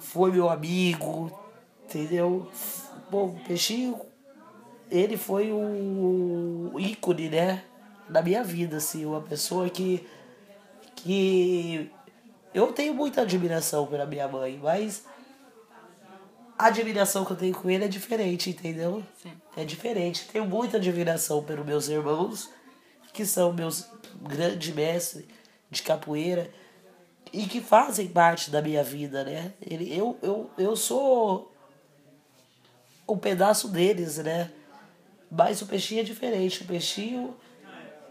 foi 0.00 0.32
meu 0.32 0.48
amigo, 0.48 1.30
entendeu? 1.84 2.50
Bom, 3.10 3.26
o 3.26 3.40
Peixinho, 3.46 4.00
ele 4.90 5.18
foi 5.18 5.52
o 5.52 6.72
ícone, 6.78 7.28
né? 7.28 7.62
Da 8.08 8.22
minha 8.22 8.42
vida, 8.42 8.78
assim, 8.78 9.04
uma 9.04 9.20
pessoa 9.20 9.68
que, 9.68 10.06
que 10.94 11.90
eu 12.54 12.72
tenho 12.72 12.94
muita 12.94 13.20
admiração 13.20 13.86
pela 13.86 14.06
minha 14.06 14.26
mãe, 14.26 14.58
mas 14.62 15.04
a 16.58 16.66
admiração 16.66 17.22
que 17.22 17.32
eu 17.32 17.36
tenho 17.36 17.54
com 17.54 17.68
ele 17.68 17.84
é 17.84 17.88
diferente, 17.88 18.48
entendeu? 18.48 19.02
Sim. 19.22 19.32
É 19.54 19.64
diferente. 19.64 20.26
Tenho 20.32 20.46
muita 20.46 20.78
admiração 20.78 21.42
pelos 21.42 21.66
meus 21.66 21.88
irmãos, 21.88 22.48
que 23.12 23.26
são 23.26 23.52
meus 23.52 23.86
grandes 24.22 24.74
mestres 24.74 25.26
de 25.70 25.82
capoeira 25.82 26.50
e 27.36 27.46
que 27.46 27.60
fazem 27.60 28.08
parte 28.08 28.50
da 28.50 28.62
minha 28.62 28.82
vida, 28.82 29.22
né? 29.22 29.52
Ele, 29.60 29.94
eu, 29.94 30.18
eu, 30.22 30.50
eu 30.56 30.74
sou 30.74 31.52
um 33.06 33.18
pedaço 33.18 33.68
deles, 33.68 34.16
né? 34.16 34.50
Mas 35.30 35.60
o 35.60 35.66
peixinho 35.66 36.00
é 36.00 36.02
diferente. 36.02 36.62
O 36.62 36.66
peixinho 36.66 37.36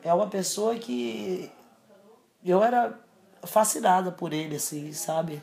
é 0.04 0.14
uma 0.14 0.28
pessoa 0.28 0.76
que 0.76 1.52
eu 2.45 2.64
era 2.64 2.99
fascinada 3.41 4.12
por 4.12 4.32
ele, 4.32 4.58
assim, 4.58 4.93
sabe? 4.93 5.41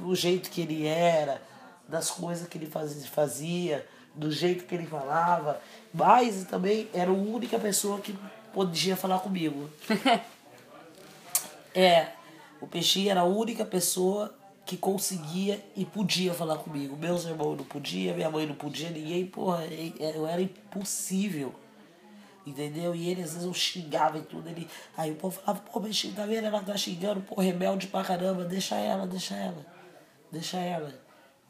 Do 0.00 0.14
jeito 0.14 0.48
que 0.48 0.62
ele 0.62 0.86
era, 0.86 1.42
das 1.86 2.10
coisas 2.10 2.48
que 2.48 2.56
ele 2.56 2.72
fazia, 3.12 3.86
do 4.14 4.32
jeito 4.32 4.64
que 4.64 4.74
ele 4.74 4.86
falava. 4.86 5.60
Mas 5.92 6.44
também 6.44 6.88
era 6.94 7.10
a 7.10 7.14
única 7.14 7.58
pessoa 7.58 8.00
que 8.00 8.18
podia 8.54 8.96
falar 8.96 9.18
comigo. 9.18 9.68
é, 11.74 12.08
o 12.60 12.66
Peixinho 12.66 13.10
era 13.10 13.20
a 13.20 13.24
única 13.24 13.64
pessoa 13.64 14.34
que 14.64 14.76
conseguia 14.76 15.62
e 15.76 15.84
podia 15.84 16.32
falar 16.32 16.58
comigo. 16.58 16.96
Meus 16.96 17.24
irmãos 17.24 17.56
não 17.56 17.64
podiam, 17.64 18.14
minha 18.14 18.30
mãe 18.30 18.46
não 18.46 18.54
podia, 18.54 18.90
ninguém, 18.90 19.26
porra, 19.26 19.64
eu 19.66 20.26
era 20.26 20.40
impossível 20.40 21.54
Entendeu? 22.46 22.94
E 22.94 23.08
ele 23.08 23.22
às 23.22 23.32
vezes 23.32 23.46
eu 23.46 23.54
xingava 23.54 24.18
e 24.18 24.22
tudo. 24.22 24.48
Ele, 24.48 24.68
aí 24.96 25.12
o 25.12 25.16
povo 25.16 25.40
falava, 25.40 25.64
pô, 25.64 25.80
mas 25.80 26.02
tá 26.14 26.26
vendo? 26.26 26.46
Ela 26.46 26.62
tá 26.62 26.76
xingando, 26.76 27.22
pô, 27.22 27.40
rebelde 27.40 27.86
pra 27.86 28.04
caramba, 28.04 28.44
deixa 28.44 28.76
ela, 28.76 29.06
deixa 29.06 29.34
ela. 29.34 29.64
Deixa 30.30 30.58
ela. 30.58 30.92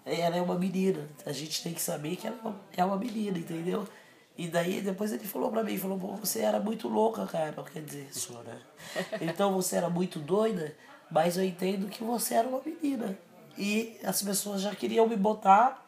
Ela 0.07 0.36
é 0.36 0.40
uma 0.40 0.57
menina. 0.57 1.09
A 1.26 1.32
gente 1.32 1.62
tem 1.62 1.74
que 1.74 1.82
saber 1.82 2.14
que 2.14 2.28
ela 2.28 2.61
é 2.76 2.84
uma 2.84 2.96
menina, 2.96 3.36
entendeu? 3.36 3.88
E 4.36 4.46
daí 4.46 4.80
depois 4.80 5.12
ele 5.12 5.24
falou 5.24 5.50
pra 5.50 5.64
mim, 5.64 5.76
falou, 5.76 5.98
pô, 5.98 6.14
você 6.14 6.40
era 6.40 6.61
muito 6.61 6.86
louca, 6.88 7.26
cara. 7.26 7.52
Quer 7.72 7.82
dizer, 7.82 8.09
sou, 8.12 8.42
né? 8.44 8.61
Então 9.20 9.52
você 9.52 9.76
era 9.76 9.90
muito 9.90 10.20
doida, 10.20 10.76
mas 11.15 11.37
eu 11.37 11.45
entendo 11.45 11.89
que 11.89 12.03
você 12.03 12.35
era 12.35 12.49
uma 12.49 12.61
menina. 12.67 13.17
E 13.57 13.97
as 14.03 14.21
pessoas 14.21 14.61
já 14.61 14.75
queriam 14.75 15.07
me 15.07 15.15
botar 15.15 15.87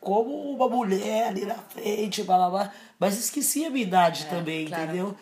como 0.00 0.50
uma 0.50 0.66
mulher 0.66 1.28
ali 1.28 1.44
na 1.44 1.56
frente, 1.56 2.22
blá, 2.22 2.38
blá, 2.38 2.50
blá. 2.50 2.72
mas 2.98 3.18
esqueci 3.18 3.66
a 3.66 3.70
minha 3.70 3.84
idade 3.84 4.24
é, 4.24 4.30
também, 4.30 4.66
claro. 4.66 4.84
entendeu? 4.84 5.16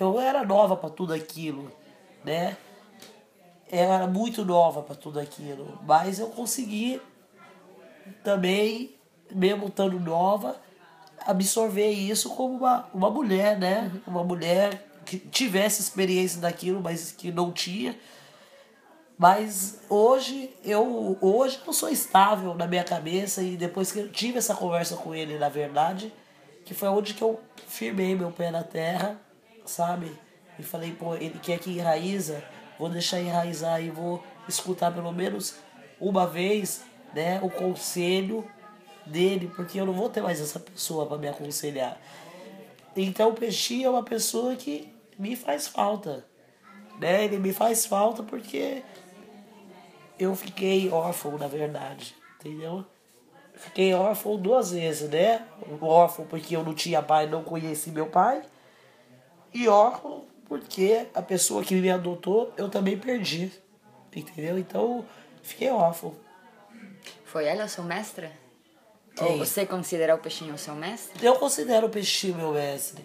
Eu 0.00 0.18
era 0.18 0.42
nova 0.44 0.74
para 0.76 0.88
tudo 0.88 1.12
aquilo, 1.12 1.70
né? 2.24 2.56
Eu 3.70 3.78
era 3.92 4.06
muito 4.06 4.46
nova 4.46 4.82
para 4.82 4.94
tudo 4.94 5.20
aquilo, 5.20 5.78
mas 5.86 6.18
eu 6.18 6.28
consegui 6.28 6.98
também, 8.24 8.94
mesmo 9.30 9.66
estando 9.66 10.00
nova, 10.00 10.56
absorver 11.26 11.90
isso 11.90 12.30
como 12.30 12.56
uma, 12.56 12.88
uma 12.94 13.10
mulher, 13.10 13.58
né? 13.58 13.90
Uhum. 14.06 14.14
Uma 14.14 14.24
mulher 14.24 14.88
que 15.04 15.18
tivesse 15.18 15.82
experiência 15.82 16.40
daquilo, 16.40 16.80
mas 16.80 17.12
que 17.12 17.30
não 17.30 17.52
tinha. 17.52 17.94
Mas 19.18 19.80
hoje 19.88 20.50
eu 20.62 21.16
hoje 21.20 21.58
eu 21.66 21.72
sou 21.72 21.88
estável 21.88 22.54
na 22.54 22.66
minha 22.66 22.84
cabeça 22.84 23.42
e 23.42 23.56
depois 23.56 23.90
que 23.90 24.00
eu 24.00 24.08
tive 24.10 24.38
essa 24.38 24.54
conversa 24.54 24.96
com 24.96 25.14
ele, 25.14 25.38
na 25.38 25.48
verdade, 25.48 26.12
que 26.64 26.74
foi 26.74 26.88
onde 26.88 27.14
que 27.14 27.22
eu 27.22 27.40
firmei 27.66 28.14
meu 28.14 28.30
pé 28.30 28.50
na 28.50 28.62
terra, 28.62 29.18
sabe? 29.64 30.12
E 30.58 30.62
falei, 30.62 30.92
pô, 30.92 31.14
ele 31.14 31.38
quer 31.38 31.58
que 31.58 31.70
enraiza, 31.70 32.44
vou 32.78 32.90
deixar 32.90 33.20
enraizar 33.20 33.82
e 33.82 33.88
vou 33.88 34.22
escutar 34.46 34.92
pelo 34.92 35.12
menos 35.12 35.56
uma 35.98 36.26
vez, 36.26 36.84
né, 37.14 37.40
o 37.42 37.48
conselho 37.48 38.46
dele, 39.06 39.50
porque 39.54 39.80
eu 39.80 39.86
não 39.86 39.94
vou 39.94 40.10
ter 40.10 40.20
mais 40.20 40.40
essa 40.40 40.60
pessoa 40.60 41.06
para 41.06 41.16
me 41.16 41.28
aconselhar. 41.28 41.98
Então 42.94 43.30
o 43.30 43.34
Peixinho 43.34 43.86
é 43.86 43.90
uma 43.90 44.02
pessoa 44.02 44.54
que 44.56 44.92
me 45.18 45.36
faz 45.36 45.66
falta. 45.66 46.24
Né? 46.98 47.24
Ele 47.24 47.38
me 47.38 47.52
faz 47.52 47.86
falta 47.86 48.22
porque 48.22 48.82
eu 50.18 50.34
fiquei 50.34 50.90
órfão, 50.90 51.38
na 51.38 51.46
verdade. 51.46 52.14
Entendeu? 52.38 52.84
Fiquei 53.54 53.94
órfão 53.94 54.36
duas 54.36 54.70
vezes, 54.70 55.08
né? 55.08 55.46
Órfão 55.80 56.26
porque 56.26 56.54
eu 56.54 56.62
não 56.62 56.74
tinha 56.74 57.02
pai, 57.02 57.26
não 57.26 57.42
conheci 57.42 57.90
meu 57.90 58.06
pai. 58.06 58.42
E 59.52 59.66
órfão 59.68 60.24
porque 60.46 61.06
a 61.14 61.22
pessoa 61.22 61.64
que 61.64 61.74
me 61.74 61.90
adotou 61.90 62.52
eu 62.56 62.68
também 62.68 62.98
perdi. 62.98 63.50
Entendeu? 64.14 64.58
Então 64.58 65.04
fiquei 65.42 65.70
órfão. 65.70 66.14
Foi 67.24 67.46
ela 67.46 67.66
sua 67.66 67.84
mestra? 67.84 68.30
Ou 69.20 69.38
você 69.38 69.64
considera 69.64 70.14
o 70.14 70.18
peixinho 70.18 70.56
seu 70.58 70.74
mestre? 70.74 71.24
Eu 71.24 71.36
considero 71.36 71.86
o 71.86 71.90
peixinho 71.90 72.36
meu 72.36 72.52
mestre. 72.52 73.04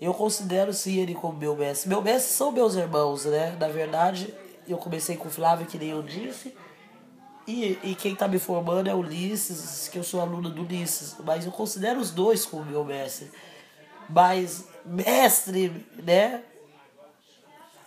Eu 0.00 0.14
considero 0.14 0.72
sim 0.72 1.00
ele 1.00 1.14
como 1.14 1.36
meu 1.36 1.56
mestre. 1.56 1.88
Meu 1.88 2.00
mestre 2.00 2.32
são 2.32 2.52
meus 2.52 2.76
irmãos, 2.76 3.24
né? 3.24 3.56
Na 3.58 3.66
verdade, 3.66 4.32
eu 4.68 4.78
comecei 4.78 5.16
com 5.16 5.28
o 5.28 5.30
Flávio, 5.30 5.66
que 5.66 5.78
nem 5.78 5.90
eu 5.90 6.02
disse. 6.02 6.54
E, 7.46 7.78
e 7.82 7.94
quem 7.94 8.14
tá 8.14 8.28
me 8.28 8.38
formando 8.38 8.88
é 8.88 8.94
o 8.94 8.98
Ulisses, 8.98 9.88
que 9.88 9.98
eu 9.98 10.04
sou 10.04 10.20
aluno 10.20 10.50
do 10.50 10.62
Ulisses. 10.62 11.16
Mas 11.24 11.46
eu 11.46 11.52
considero 11.52 11.98
os 11.98 12.10
dois 12.10 12.44
como 12.44 12.64
meu 12.64 12.84
mestre. 12.84 13.30
Mas 14.08 14.66
mestre, 14.84 15.86
né? 16.02 16.42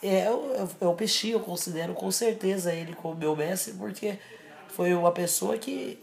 É, 0.02 0.08
é, 0.08 0.68
é 0.82 0.88
o 0.88 0.96
Peixinho, 0.96 1.36
eu 1.36 1.40
considero 1.42 1.94
com 1.94 2.10
certeza 2.10 2.74
ele 2.74 2.96
como 2.96 3.16
meu 3.16 3.36
mestre, 3.36 3.74
porque 3.74 4.18
foi 4.70 4.94
uma 4.94 5.12
pessoa 5.12 5.58
que 5.58 6.00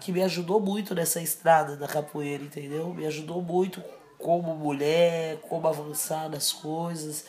que 0.00 0.12
me 0.12 0.22
ajudou 0.22 0.60
muito 0.60 0.94
nessa 0.94 1.20
estrada 1.20 1.76
da 1.76 1.88
capoeira, 1.88 2.44
entendeu? 2.44 2.92
Me 2.92 3.06
ajudou 3.06 3.40
muito 3.40 3.82
como 4.18 4.54
mulher, 4.54 5.38
como 5.48 5.66
avançar 5.66 6.28
nas 6.28 6.52
coisas. 6.52 7.24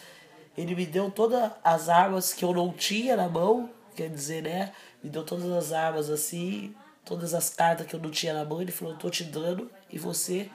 Ele 0.58 0.74
me 0.74 0.86
deu 0.86 1.12
todas 1.12 1.51
as 1.64 1.88
armas 1.88 2.34
que 2.34 2.43
eu 2.43 2.51
não 2.51 2.72
tinha 2.72 3.16
na 3.16 3.30
mão, 3.30 3.70
quer 3.95 4.10
dizer, 4.10 4.41
né? 4.41 4.72
Me 5.03 5.10
deu 5.10 5.24
todas 5.24 5.51
as 5.51 5.72
armas 5.72 6.10
assim, 6.10 6.74
todas 7.05 7.34
as 7.34 7.49
cartas 7.49 7.86
que 7.86 7.95
eu 7.95 7.99
não 7.99 8.10
tinha 8.10 8.34
na 8.34 8.43
mão. 8.43 8.62
Ele 8.62 8.72
falou: 8.72 8.93
eu 8.93 8.99
tô 8.99 9.10
te 9.10 9.24
dando 9.24 9.70
e 9.91 9.99
você 9.99 10.49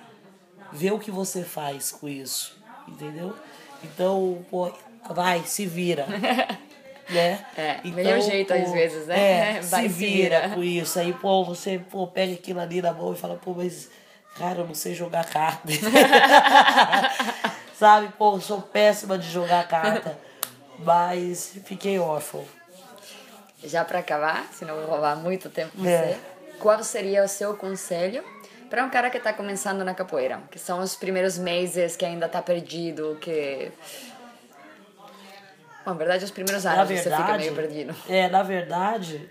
vê 0.73 0.91
o 0.91 0.99
que 0.99 1.11
você 1.11 1.45
faz 1.45 1.93
com 1.93 2.09
isso, 2.09 2.59
entendeu? 2.89 3.37
Então, 3.85 4.45
pô, 4.51 4.73
vai, 5.11 5.45
se 5.45 5.67
vira. 5.67 6.07
né? 7.09 7.45
É, 7.57 7.79
então, 7.85 7.93
melhor 7.93 8.21
jeito 8.21 8.53
pô, 8.53 8.61
às 8.61 8.73
vezes, 8.73 9.07
né? 9.07 9.59
É, 9.59 9.61
Vai, 9.71 9.83
se 9.83 9.89
vira, 9.89 10.41
vira 10.41 10.55
com 10.55 10.65
isso. 10.65 10.99
Aí, 10.99 11.13
pô, 11.13 11.45
você 11.45 11.79
pô, 11.79 12.07
pega 12.07 12.35
aquilo 12.35 12.61
ali 12.61 12.83
na 12.83 12.93
mão 12.93 13.13
e 13.13 13.17
fala, 13.17 13.37
pô, 13.37 13.55
mas, 13.55 13.89
cara, 14.37 14.61
eu 14.61 14.67
não 14.67 14.75
sei 14.75 14.95
jogar 14.95 15.25
carta. 15.27 15.69
Sabe, 17.83 18.13
pô, 18.17 18.39
sou 18.39 18.63
péssima 18.63 19.19
de 19.19 19.29
jogar 19.29 19.67
carta. 19.67 20.17
Mas 20.79 21.53
fiquei 21.65 21.99
órfão. 21.99 22.45
Já 23.65 23.85
para 23.85 23.99
acabar, 23.99 24.47
senão 24.53 24.77
vou 24.77 24.87
roubar 24.87 25.17
muito 25.17 25.51
tempo 25.51 25.77
pra 25.77 25.91
é. 25.91 26.13
você, 26.13 26.21
qual 26.61 26.85
seria 26.85 27.25
o 27.25 27.29
seu 27.29 27.57
conselho 27.57 28.23
para 28.71 28.85
um 28.85 28.89
cara 28.89 29.11
que 29.11 29.17
está 29.17 29.33
começando 29.33 29.85
na 29.85 29.95
capoeira? 29.95 30.41
Que 30.49 30.61
são 30.61 30.79
os 30.79 30.95
primeiros 30.95 31.37
meses 31.37 31.97
que 31.97 32.05
ainda 32.05 32.27
está 32.27 32.41
perdido, 32.41 33.19
que 33.21 33.73
Bom, 35.85 35.91
na 35.91 35.95
verdade, 35.95 36.25
os 36.25 36.31
primeiros 36.31 36.65
anos 36.65 36.87
verdade, 36.87 37.03
você 37.03 37.17
fica 37.17 37.37
meio 37.37 37.53
perdido. 37.53 37.97
É, 38.09 38.29
na 38.29 38.45
verdade, 38.45 39.29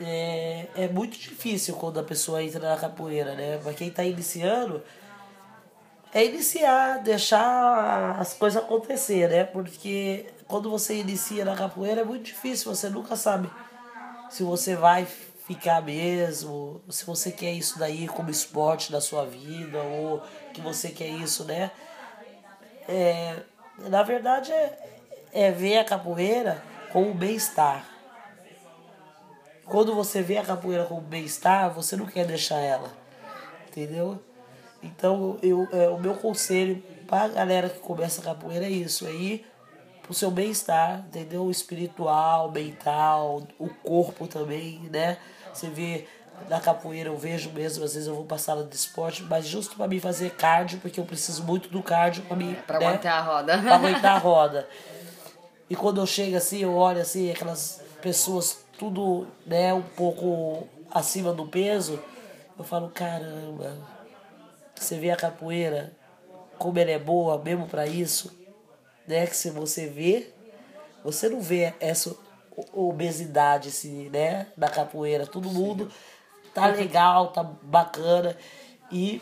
é, 0.00 0.66
é 0.76 0.88
muito 0.88 1.18
difícil 1.18 1.74
quando 1.74 2.00
a 2.00 2.02
pessoa 2.02 2.42
entra 2.42 2.70
na 2.70 2.76
capoeira, 2.78 3.34
né? 3.34 3.60
Pra 3.62 3.74
quem 3.74 3.90
tá 3.90 4.02
iniciando, 4.02 4.82
é 6.14 6.24
iniciar, 6.24 7.02
deixar 7.02 8.16
as 8.20 8.34
coisas 8.34 8.62
acontecer, 8.62 9.28
né? 9.28 9.42
Porque 9.42 10.26
quando 10.46 10.70
você 10.70 10.94
inicia 10.94 11.44
na 11.44 11.56
capoeira 11.56 12.02
é 12.02 12.04
muito 12.04 12.26
difícil, 12.26 12.72
você 12.72 12.88
nunca 12.88 13.16
sabe 13.16 13.50
se 14.30 14.44
você 14.44 14.76
vai 14.76 15.04
ficar 15.04 15.82
mesmo, 15.82 16.80
se 16.88 17.04
você 17.04 17.32
quer 17.32 17.52
isso 17.52 17.80
daí 17.80 18.06
como 18.06 18.30
esporte 18.30 18.92
da 18.92 19.00
sua 19.00 19.26
vida, 19.26 19.82
ou 19.82 20.22
que 20.52 20.60
você 20.60 20.88
quer 20.88 21.08
isso, 21.08 21.44
né? 21.44 21.72
É, 22.88 23.42
na 23.78 24.04
verdade, 24.04 24.52
é, 24.52 24.78
é 25.32 25.50
ver 25.50 25.78
a 25.78 25.84
capoeira 25.84 26.62
como 26.92 27.12
bem-estar. 27.12 27.84
Quando 29.64 29.94
você 29.94 30.22
vê 30.22 30.38
a 30.38 30.44
capoeira 30.44 30.84
como 30.84 31.00
bem-estar, 31.00 31.72
você 31.72 31.96
não 31.96 32.06
quer 32.06 32.24
deixar 32.24 32.60
ela. 32.60 32.92
Entendeu? 33.68 34.20
Então, 34.84 35.38
eu, 35.42 35.66
é, 35.72 35.88
o 35.88 35.98
meu 35.98 36.14
conselho 36.14 36.82
para 37.06 37.24
a 37.24 37.28
galera 37.28 37.68
que 37.68 37.80
começa 37.80 38.20
a 38.20 38.24
capoeira 38.24 38.66
é 38.66 38.70
isso: 38.70 39.06
é 39.06 39.12
ir 39.12 39.46
pro 40.02 40.12
seu 40.12 40.30
bem-estar, 40.30 41.04
entendeu? 41.08 41.50
Espiritual, 41.50 42.50
mental, 42.50 43.42
o 43.58 43.68
corpo 43.68 44.26
também, 44.26 44.80
né? 44.92 45.16
Você 45.52 45.68
vê 45.68 46.06
na 46.48 46.60
capoeira, 46.60 47.08
eu 47.08 47.16
vejo 47.16 47.50
mesmo, 47.50 47.84
às 47.84 47.94
vezes 47.94 48.08
eu 48.08 48.14
vou 48.14 48.24
pra 48.24 48.36
sala 48.36 48.64
de 48.64 48.74
esporte, 48.74 49.22
mas 49.22 49.46
justo 49.46 49.76
para 49.76 49.88
mim 49.88 50.00
fazer 50.00 50.30
cardio, 50.32 50.78
porque 50.80 51.00
eu 51.00 51.04
preciso 51.04 51.42
muito 51.44 51.68
do 51.68 51.82
cardio 51.82 52.22
para 52.24 52.36
mim. 52.36 52.56
Pra 52.66 52.78
né? 52.78 52.86
aguentar 52.86 53.18
a 53.18 53.22
roda. 53.22 53.58
Pra 53.58 53.74
aguentar 53.76 54.16
a 54.16 54.18
roda. 54.18 54.68
E 55.70 55.76
quando 55.76 56.00
eu 56.00 56.06
chego 56.06 56.36
assim, 56.36 56.58
eu 56.58 56.74
olho 56.74 57.00
assim, 57.00 57.30
aquelas 57.30 57.80
pessoas 58.02 58.64
tudo, 58.78 59.26
né, 59.46 59.72
um 59.72 59.82
pouco 59.82 60.68
acima 60.90 61.32
do 61.32 61.46
peso, 61.46 61.98
eu 62.58 62.64
falo, 62.64 62.90
caramba, 62.90 63.76
você 64.84 64.98
vê 64.98 65.10
a 65.10 65.16
capoeira, 65.16 65.92
como 66.58 66.78
ela 66.78 66.90
é 66.90 66.98
boa 66.98 67.38
mesmo 67.42 67.66
para 67.66 67.86
isso, 67.86 68.32
né? 69.06 69.26
Que 69.26 69.36
se 69.36 69.50
você 69.50 69.86
vê, 69.86 70.28
você 71.02 71.28
não 71.28 71.40
vê 71.40 71.74
essa 71.80 72.14
obesidade 72.72 73.68
assim, 73.68 74.08
né, 74.10 74.46
da 74.56 74.68
capoeira. 74.68 75.26
Todo 75.26 75.50
mundo 75.50 75.90
tá 76.54 76.66
legal, 76.68 77.32
tá 77.32 77.42
bacana 77.42 78.36
e 78.90 79.20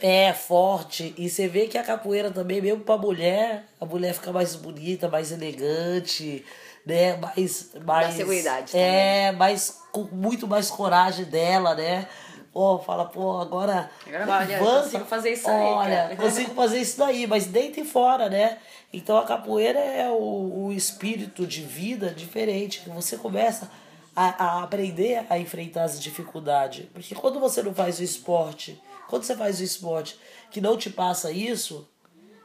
é 0.00 0.32
forte. 0.32 1.14
E 1.16 1.28
você 1.28 1.46
vê 1.46 1.66
que 1.68 1.78
a 1.78 1.84
capoeira 1.84 2.30
também, 2.30 2.60
mesmo 2.60 2.80
pra 2.82 2.96
mulher, 2.96 3.64
a 3.80 3.84
mulher 3.86 4.14
fica 4.14 4.32
mais 4.32 4.56
bonita, 4.56 5.08
mais 5.08 5.30
elegante, 5.30 6.44
né? 6.84 7.16
Mais. 7.16 7.70
mais 7.84 8.08
Dá 8.08 8.12
seguridade 8.12 8.76
É, 8.76 9.26
também. 9.26 9.38
mais, 9.38 9.82
com 9.92 10.02
muito 10.12 10.48
mais 10.48 10.70
coragem 10.70 11.24
dela, 11.26 11.74
né? 11.74 12.08
Pô, 12.52 12.78
fala, 12.78 13.04
pô, 13.04 13.38
agora. 13.38 13.90
Agora 14.06 14.26
olha, 14.28 14.58
consigo 14.58 15.04
fazer 15.04 15.32
isso 15.32 15.48
aí. 15.48 15.66
Olha, 15.66 16.16
consigo 16.16 16.54
fazer 16.54 16.80
isso 16.80 16.98
daí, 16.98 17.26
mas 17.26 17.46
dentro 17.46 17.80
e 17.80 17.84
fora, 17.84 18.28
né? 18.28 18.58
Então 18.92 19.16
a 19.16 19.24
capoeira 19.24 19.78
é 19.78 20.10
o, 20.10 20.66
o 20.66 20.72
espírito 20.72 21.46
de 21.46 21.62
vida 21.62 22.10
diferente, 22.10 22.80
que 22.80 22.90
você 22.90 23.16
começa 23.16 23.70
a, 24.16 24.44
a 24.44 24.62
aprender 24.64 25.24
a 25.30 25.38
enfrentar 25.38 25.84
as 25.84 26.00
dificuldades. 26.00 26.86
Porque 26.92 27.14
quando 27.14 27.38
você 27.38 27.62
não 27.62 27.72
faz 27.72 28.00
o 28.00 28.02
esporte 28.02 28.80
quando 29.10 29.24
você 29.24 29.36
faz 29.36 29.58
o 29.58 29.64
esporte 29.64 30.16
que 30.52 30.60
não 30.60 30.76
te 30.76 30.88
passa 30.88 31.32
isso, 31.32 31.86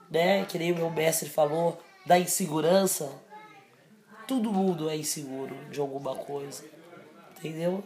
né? 0.10 0.44
Que 0.46 0.58
nem 0.58 0.72
o 0.72 0.76
meu 0.76 0.90
mestre 0.90 1.30
falou, 1.30 1.80
da 2.04 2.18
insegurança, 2.18 3.08
todo 4.28 4.52
mundo 4.52 4.90
é 4.90 4.98
inseguro 4.98 5.56
de 5.72 5.80
alguma 5.80 6.16
coisa. 6.16 6.66
Entendeu? 7.38 7.84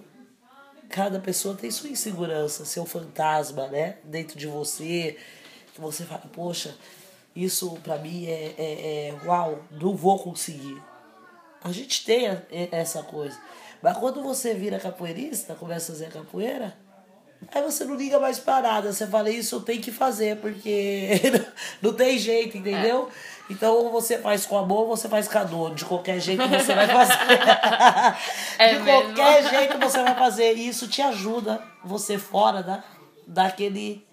Cada 0.90 1.20
pessoa 1.20 1.56
tem 1.56 1.70
sua 1.70 1.90
insegurança, 1.90 2.66
seu 2.66 2.86
fantasma, 2.86 3.68
né? 3.68 3.98
Dentro 4.04 4.38
de 4.38 4.48
você. 4.48 5.18
Que 5.74 5.80
você 5.80 6.04
fala, 6.04 6.24
poxa, 6.34 6.76
isso 7.36 7.78
pra 7.84 7.98
mim 7.98 8.26
é, 8.26 8.56
é, 8.58 9.08
é 9.10 9.18
uau, 9.26 9.64
não 9.72 9.96
vou 9.96 10.20
conseguir. 10.20 10.82
A 11.64 11.72
gente 11.72 12.04
tem 12.04 12.26
essa 12.72 13.04
coisa. 13.04 13.40
Mas 13.82 13.98
quando 13.98 14.22
você 14.22 14.54
vira 14.54 14.80
capoeirista, 14.80 15.56
começa 15.56 15.92
a 15.92 15.96
fazer 15.96 16.10
capoeira, 16.10 16.76
aí 17.54 17.62
você 17.64 17.86
não 17.86 17.96
liga 17.96 18.20
mais 18.20 18.40
pra 18.40 18.62
nada. 18.62 18.92
Você 18.92 19.08
fala, 19.08 19.30
isso 19.30 19.56
eu 19.56 19.62
tenho 19.62 19.82
que 19.82 19.92
fazer, 19.92 20.38
porque 20.38 21.10
não 21.82 21.94
tem 21.94 22.18
jeito, 22.18 22.58
entendeu? 22.58 23.10
É. 23.10 23.40
Então, 23.54 23.74
ou 23.76 23.92
você 23.92 24.20
faz 24.20 24.46
com 24.46 24.58
amor, 24.58 24.82
ou 24.82 24.96
você 24.96 25.10
faz 25.10 25.28
com 25.28 25.38
a 25.40 25.44
dor. 25.44 25.74
De 25.74 25.84
qualquer 25.86 26.20
jeito 26.20 26.48
você 26.48 26.74
vai 26.76 26.88
fazer. 26.88 27.14
é 28.60 28.74
De 28.76 28.80
mesmo? 28.84 28.86
qualquer 29.16 29.50
jeito 29.50 29.80
você 29.80 30.04
vai 30.04 30.16
fazer. 30.16 30.56
E 30.56 30.68
isso 30.68 30.88
te 30.88 31.02
ajuda, 31.02 31.62
você 31.84 32.18
fora 32.18 32.62
da, 32.62 32.84
daquele 33.26 34.08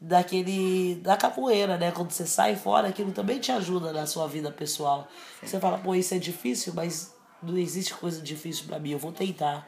daquele 0.00 0.94
da 0.96 1.16
capoeira, 1.16 1.76
né? 1.76 1.90
Quando 1.90 2.12
você 2.12 2.24
sai 2.26 2.54
fora, 2.54 2.88
aquilo 2.88 3.10
também 3.10 3.38
te 3.40 3.50
ajuda 3.50 3.92
na 3.92 4.06
sua 4.06 4.28
vida 4.28 4.50
pessoal. 4.50 5.08
Sim. 5.40 5.46
Você 5.46 5.58
fala, 5.58 5.78
pô, 5.78 5.94
isso 5.94 6.14
é 6.14 6.18
difícil, 6.18 6.72
mas 6.74 7.12
não 7.42 7.56
existe 7.58 7.94
coisa 7.94 8.20
difícil 8.22 8.66
para 8.66 8.78
mim, 8.78 8.90
eu 8.92 8.98
vou 8.98 9.12
tentar, 9.12 9.66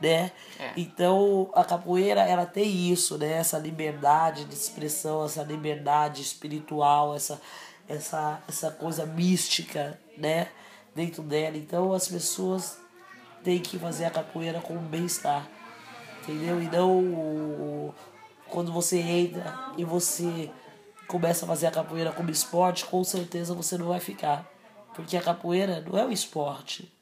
né? 0.00 0.32
É. 0.58 0.72
Então, 0.76 1.50
a 1.54 1.64
capoeira, 1.64 2.22
ela 2.22 2.46
tem 2.46 2.90
isso, 2.90 3.18
né? 3.18 3.32
Essa 3.32 3.58
liberdade 3.58 4.44
de 4.44 4.54
expressão, 4.54 5.24
essa 5.24 5.42
liberdade 5.42 6.22
espiritual, 6.22 7.14
essa 7.14 7.40
essa 7.88 8.40
essa 8.48 8.70
coisa 8.70 9.04
mística, 9.04 9.98
né? 10.16 10.48
Dentro 10.94 11.22
dela. 11.22 11.56
Então, 11.56 11.92
as 11.92 12.08
pessoas 12.08 12.78
têm 13.42 13.60
que 13.60 13.78
fazer 13.78 14.04
a 14.04 14.10
capoeira 14.10 14.60
com 14.60 14.76
bem-estar. 14.78 15.46
Entendeu? 16.22 16.60
E 16.62 16.66
não 16.66 17.94
quando 18.48 18.72
você 18.72 18.98
entra 18.98 19.72
e 19.76 19.84
você 19.84 20.50
começa 21.06 21.44
a 21.44 21.48
fazer 21.48 21.66
a 21.66 21.70
capoeira 21.70 22.12
como 22.12 22.30
esporte, 22.30 22.84
com 22.84 23.02
certeza 23.02 23.54
você 23.54 23.78
não 23.78 23.86
vai 23.86 24.00
ficar. 24.00 24.48
Porque 24.94 25.16
a 25.16 25.22
capoeira 25.22 25.80
não 25.80 25.98
é 25.98 26.04
um 26.04 26.10
esporte. 26.10 26.92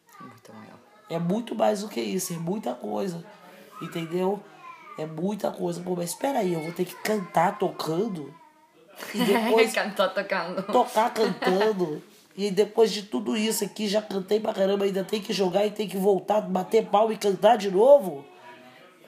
É 1.11 1.19
muito 1.19 1.55
mais 1.55 1.83
do 1.83 1.89
que 1.89 2.01
isso, 2.01 2.33
é 2.33 2.37
muita 2.37 2.75
coisa. 2.75 3.25
Entendeu? 3.81 4.43
É 4.99 5.07
muita 5.07 5.51
coisa. 5.51 5.81
Pô, 5.81 5.95
mas 5.97 6.11
espera 6.11 6.41
aí, 6.41 6.53
eu 6.53 6.61
vou 6.61 6.73
ter 6.73 6.85
que 6.85 6.95
cantar 6.97 7.59
tocando. 7.59 8.35
E 9.15 9.19
depois. 9.25 9.73
Cantar 9.73 10.09
tocando. 10.09 10.63
Tocar 10.65 11.13
cantando. 11.13 12.03
E 12.39 12.53
depois 12.53 12.93
de 12.93 13.03
tudo 13.03 13.37
isso 13.37 13.65
aqui, 13.65 13.89
já 13.89 14.01
cantei 14.01 14.39
pra 14.39 14.55
caramba, 14.55 14.85
ainda 14.85 15.03
tem 15.03 15.21
que 15.21 15.33
jogar 15.33 15.67
e 15.67 15.73
tem 15.73 15.89
que 15.89 15.97
voltar, 15.97 16.41
bater 16.41 16.87
pau 16.87 17.11
e 17.11 17.17
cantar 17.17 17.59
de 17.59 17.69
novo. 17.69 18.25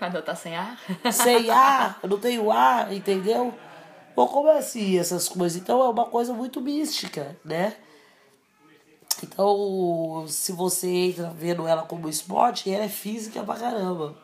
Quando 0.01 0.21
tá 0.21 0.35
sem 0.35 0.57
ar? 0.57 0.77
Sem 1.13 1.47
ar, 1.49 2.01
eu 2.03 2.09
não 2.09 2.19
tenho 2.19 2.51
ar, 2.51 2.93
entendeu? 2.93 3.55
Bom, 4.17 4.27
como 4.27 4.49
é 4.49 4.59
assim 4.59 4.99
essas 4.99 5.29
coisas? 5.29 5.63
Então 5.63 5.81
é 5.81 5.89
uma 5.89 6.07
coisa 6.07 6.35
muito 6.35 6.61
mística, 6.61 7.39
né? 7.45 7.77
Então, 9.23 10.25
se 10.29 10.53
você 10.53 10.89
entra 10.89 11.31
vendo 11.31 11.66
ela 11.66 11.83
como 11.83 12.09
esporte, 12.09 12.71
ela 12.71 12.85
é 12.85 12.89
física 12.89 13.43
pra 13.43 13.57
caramba. 13.57 14.14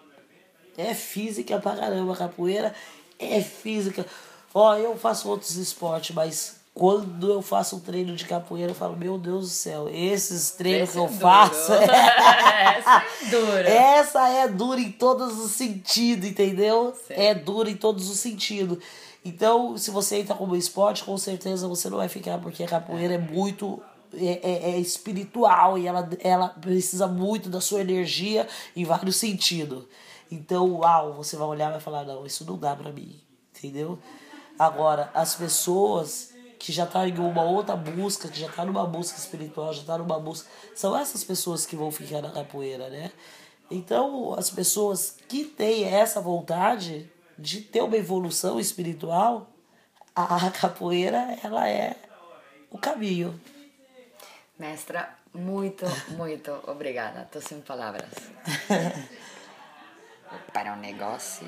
É 0.76 0.94
física 0.94 1.58
pra 1.58 1.76
caramba. 1.76 2.12
A 2.12 2.16
capoeira 2.16 2.74
é 3.18 3.40
física. 3.40 4.04
Ó, 4.52 4.74
eu 4.76 4.96
faço 4.96 5.28
outros 5.28 5.56
esportes, 5.56 6.14
mas 6.14 6.56
quando 6.74 7.32
eu 7.32 7.40
faço 7.40 7.76
um 7.76 7.80
treino 7.80 8.14
de 8.14 8.26
capoeira, 8.26 8.70
eu 8.72 8.74
falo, 8.74 8.96
meu 8.96 9.16
Deus 9.16 9.44
do 9.44 9.50
céu, 9.50 9.88
esses 9.88 10.50
treinos 10.50 10.90
Esse 10.90 10.92
que 10.92 10.98
eu 10.98 11.06
é 11.06 11.08
faço. 11.08 11.72
Essa 12.76 13.02
é 13.02 13.30
dura. 13.30 13.68
Essa 13.68 14.28
é 14.28 14.48
dura 14.48 14.80
em 14.80 14.92
todos 14.92 15.38
os 15.38 15.52
sentidos, 15.52 16.28
entendeu? 16.28 16.94
É 17.08 17.34
dura 17.34 17.70
em 17.70 17.76
todos 17.76 18.10
os 18.10 18.18
sentidos. 18.18 18.78
Então, 19.24 19.76
se 19.78 19.90
você 19.90 20.18
entra 20.18 20.34
como 20.34 20.54
esporte, 20.54 21.02
com 21.02 21.16
certeza 21.16 21.66
você 21.66 21.88
não 21.88 21.96
vai 21.96 22.08
ficar, 22.08 22.38
porque 22.38 22.62
a 22.62 22.68
capoeira 22.68 23.14
é 23.14 23.18
muito 23.18 23.82
é, 24.16 24.40
é, 24.42 24.70
é, 24.70 24.78
espiritual 24.78 25.78
e 25.78 25.86
ela, 25.86 26.08
ela 26.20 26.48
precisa 26.48 27.06
muito 27.06 27.48
da 27.48 27.60
sua 27.60 27.80
energia 27.80 28.46
em 28.74 28.84
vários 28.84 29.16
sentidos. 29.16 29.84
Então, 30.30 30.80
uau, 30.80 31.14
você 31.14 31.36
vai 31.36 31.46
olhar 31.46 31.68
e 31.68 31.72
vai 31.72 31.80
falar, 31.80 32.04
não, 32.04 32.26
isso 32.26 32.44
não 32.44 32.58
dá 32.58 32.74
pra 32.74 32.92
mim, 32.92 33.20
entendeu? 33.56 33.98
Agora, 34.58 35.10
as 35.14 35.34
pessoas 35.34 36.34
que 36.58 36.72
já 36.72 36.86
tá 36.86 37.06
em 37.06 37.18
uma 37.18 37.42
outra 37.42 37.76
busca, 37.76 38.28
que 38.28 38.40
já 38.40 38.48
tá 38.48 38.64
numa 38.64 38.86
busca 38.86 39.18
espiritual, 39.18 39.72
já 39.72 39.84
tá 39.84 39.98
numa 39.98 40.18
busca. 40.18 40.48
São 40.74 40.96
essas 40.96 41.22
pessoas 41.22 41.66
que 41.66 41.76
vão 41.76 41.90
ficar 41.90 42.22
na 42.22 42.30
capoeira, 42.30 42.88
né? 42.88 43.12
Então, 43.70 44.34
as 44.34 44.50
pessoas 44.50 45.16
que 45.28 45.44
têm 45.44 45.84
essa 45.84 46.20
vontade 46.20 47.10
de 47.38 47.60
ter 47.60 47.82
uma 47.82 47.96
evolução 47.96 48.58
espiritual, 48.58 49.50
a 50.14 50.50
capoeira, 50.50 51.38
ela 51.42 51.68
é 51.68 51.94
o 52.70 52.78
caminho. 52.78 53.38
Mestra, 54.58 55.18
muito, 55.34 55.84
muito 56.16 56.50
obrigada. 56.66 57.22
Estou 57.22 57.42
sem 57.42 57.60
palavras. 57.60 58.10
Para 60.52 60.72
o 60.72 60.76
negócio 60.76 61.46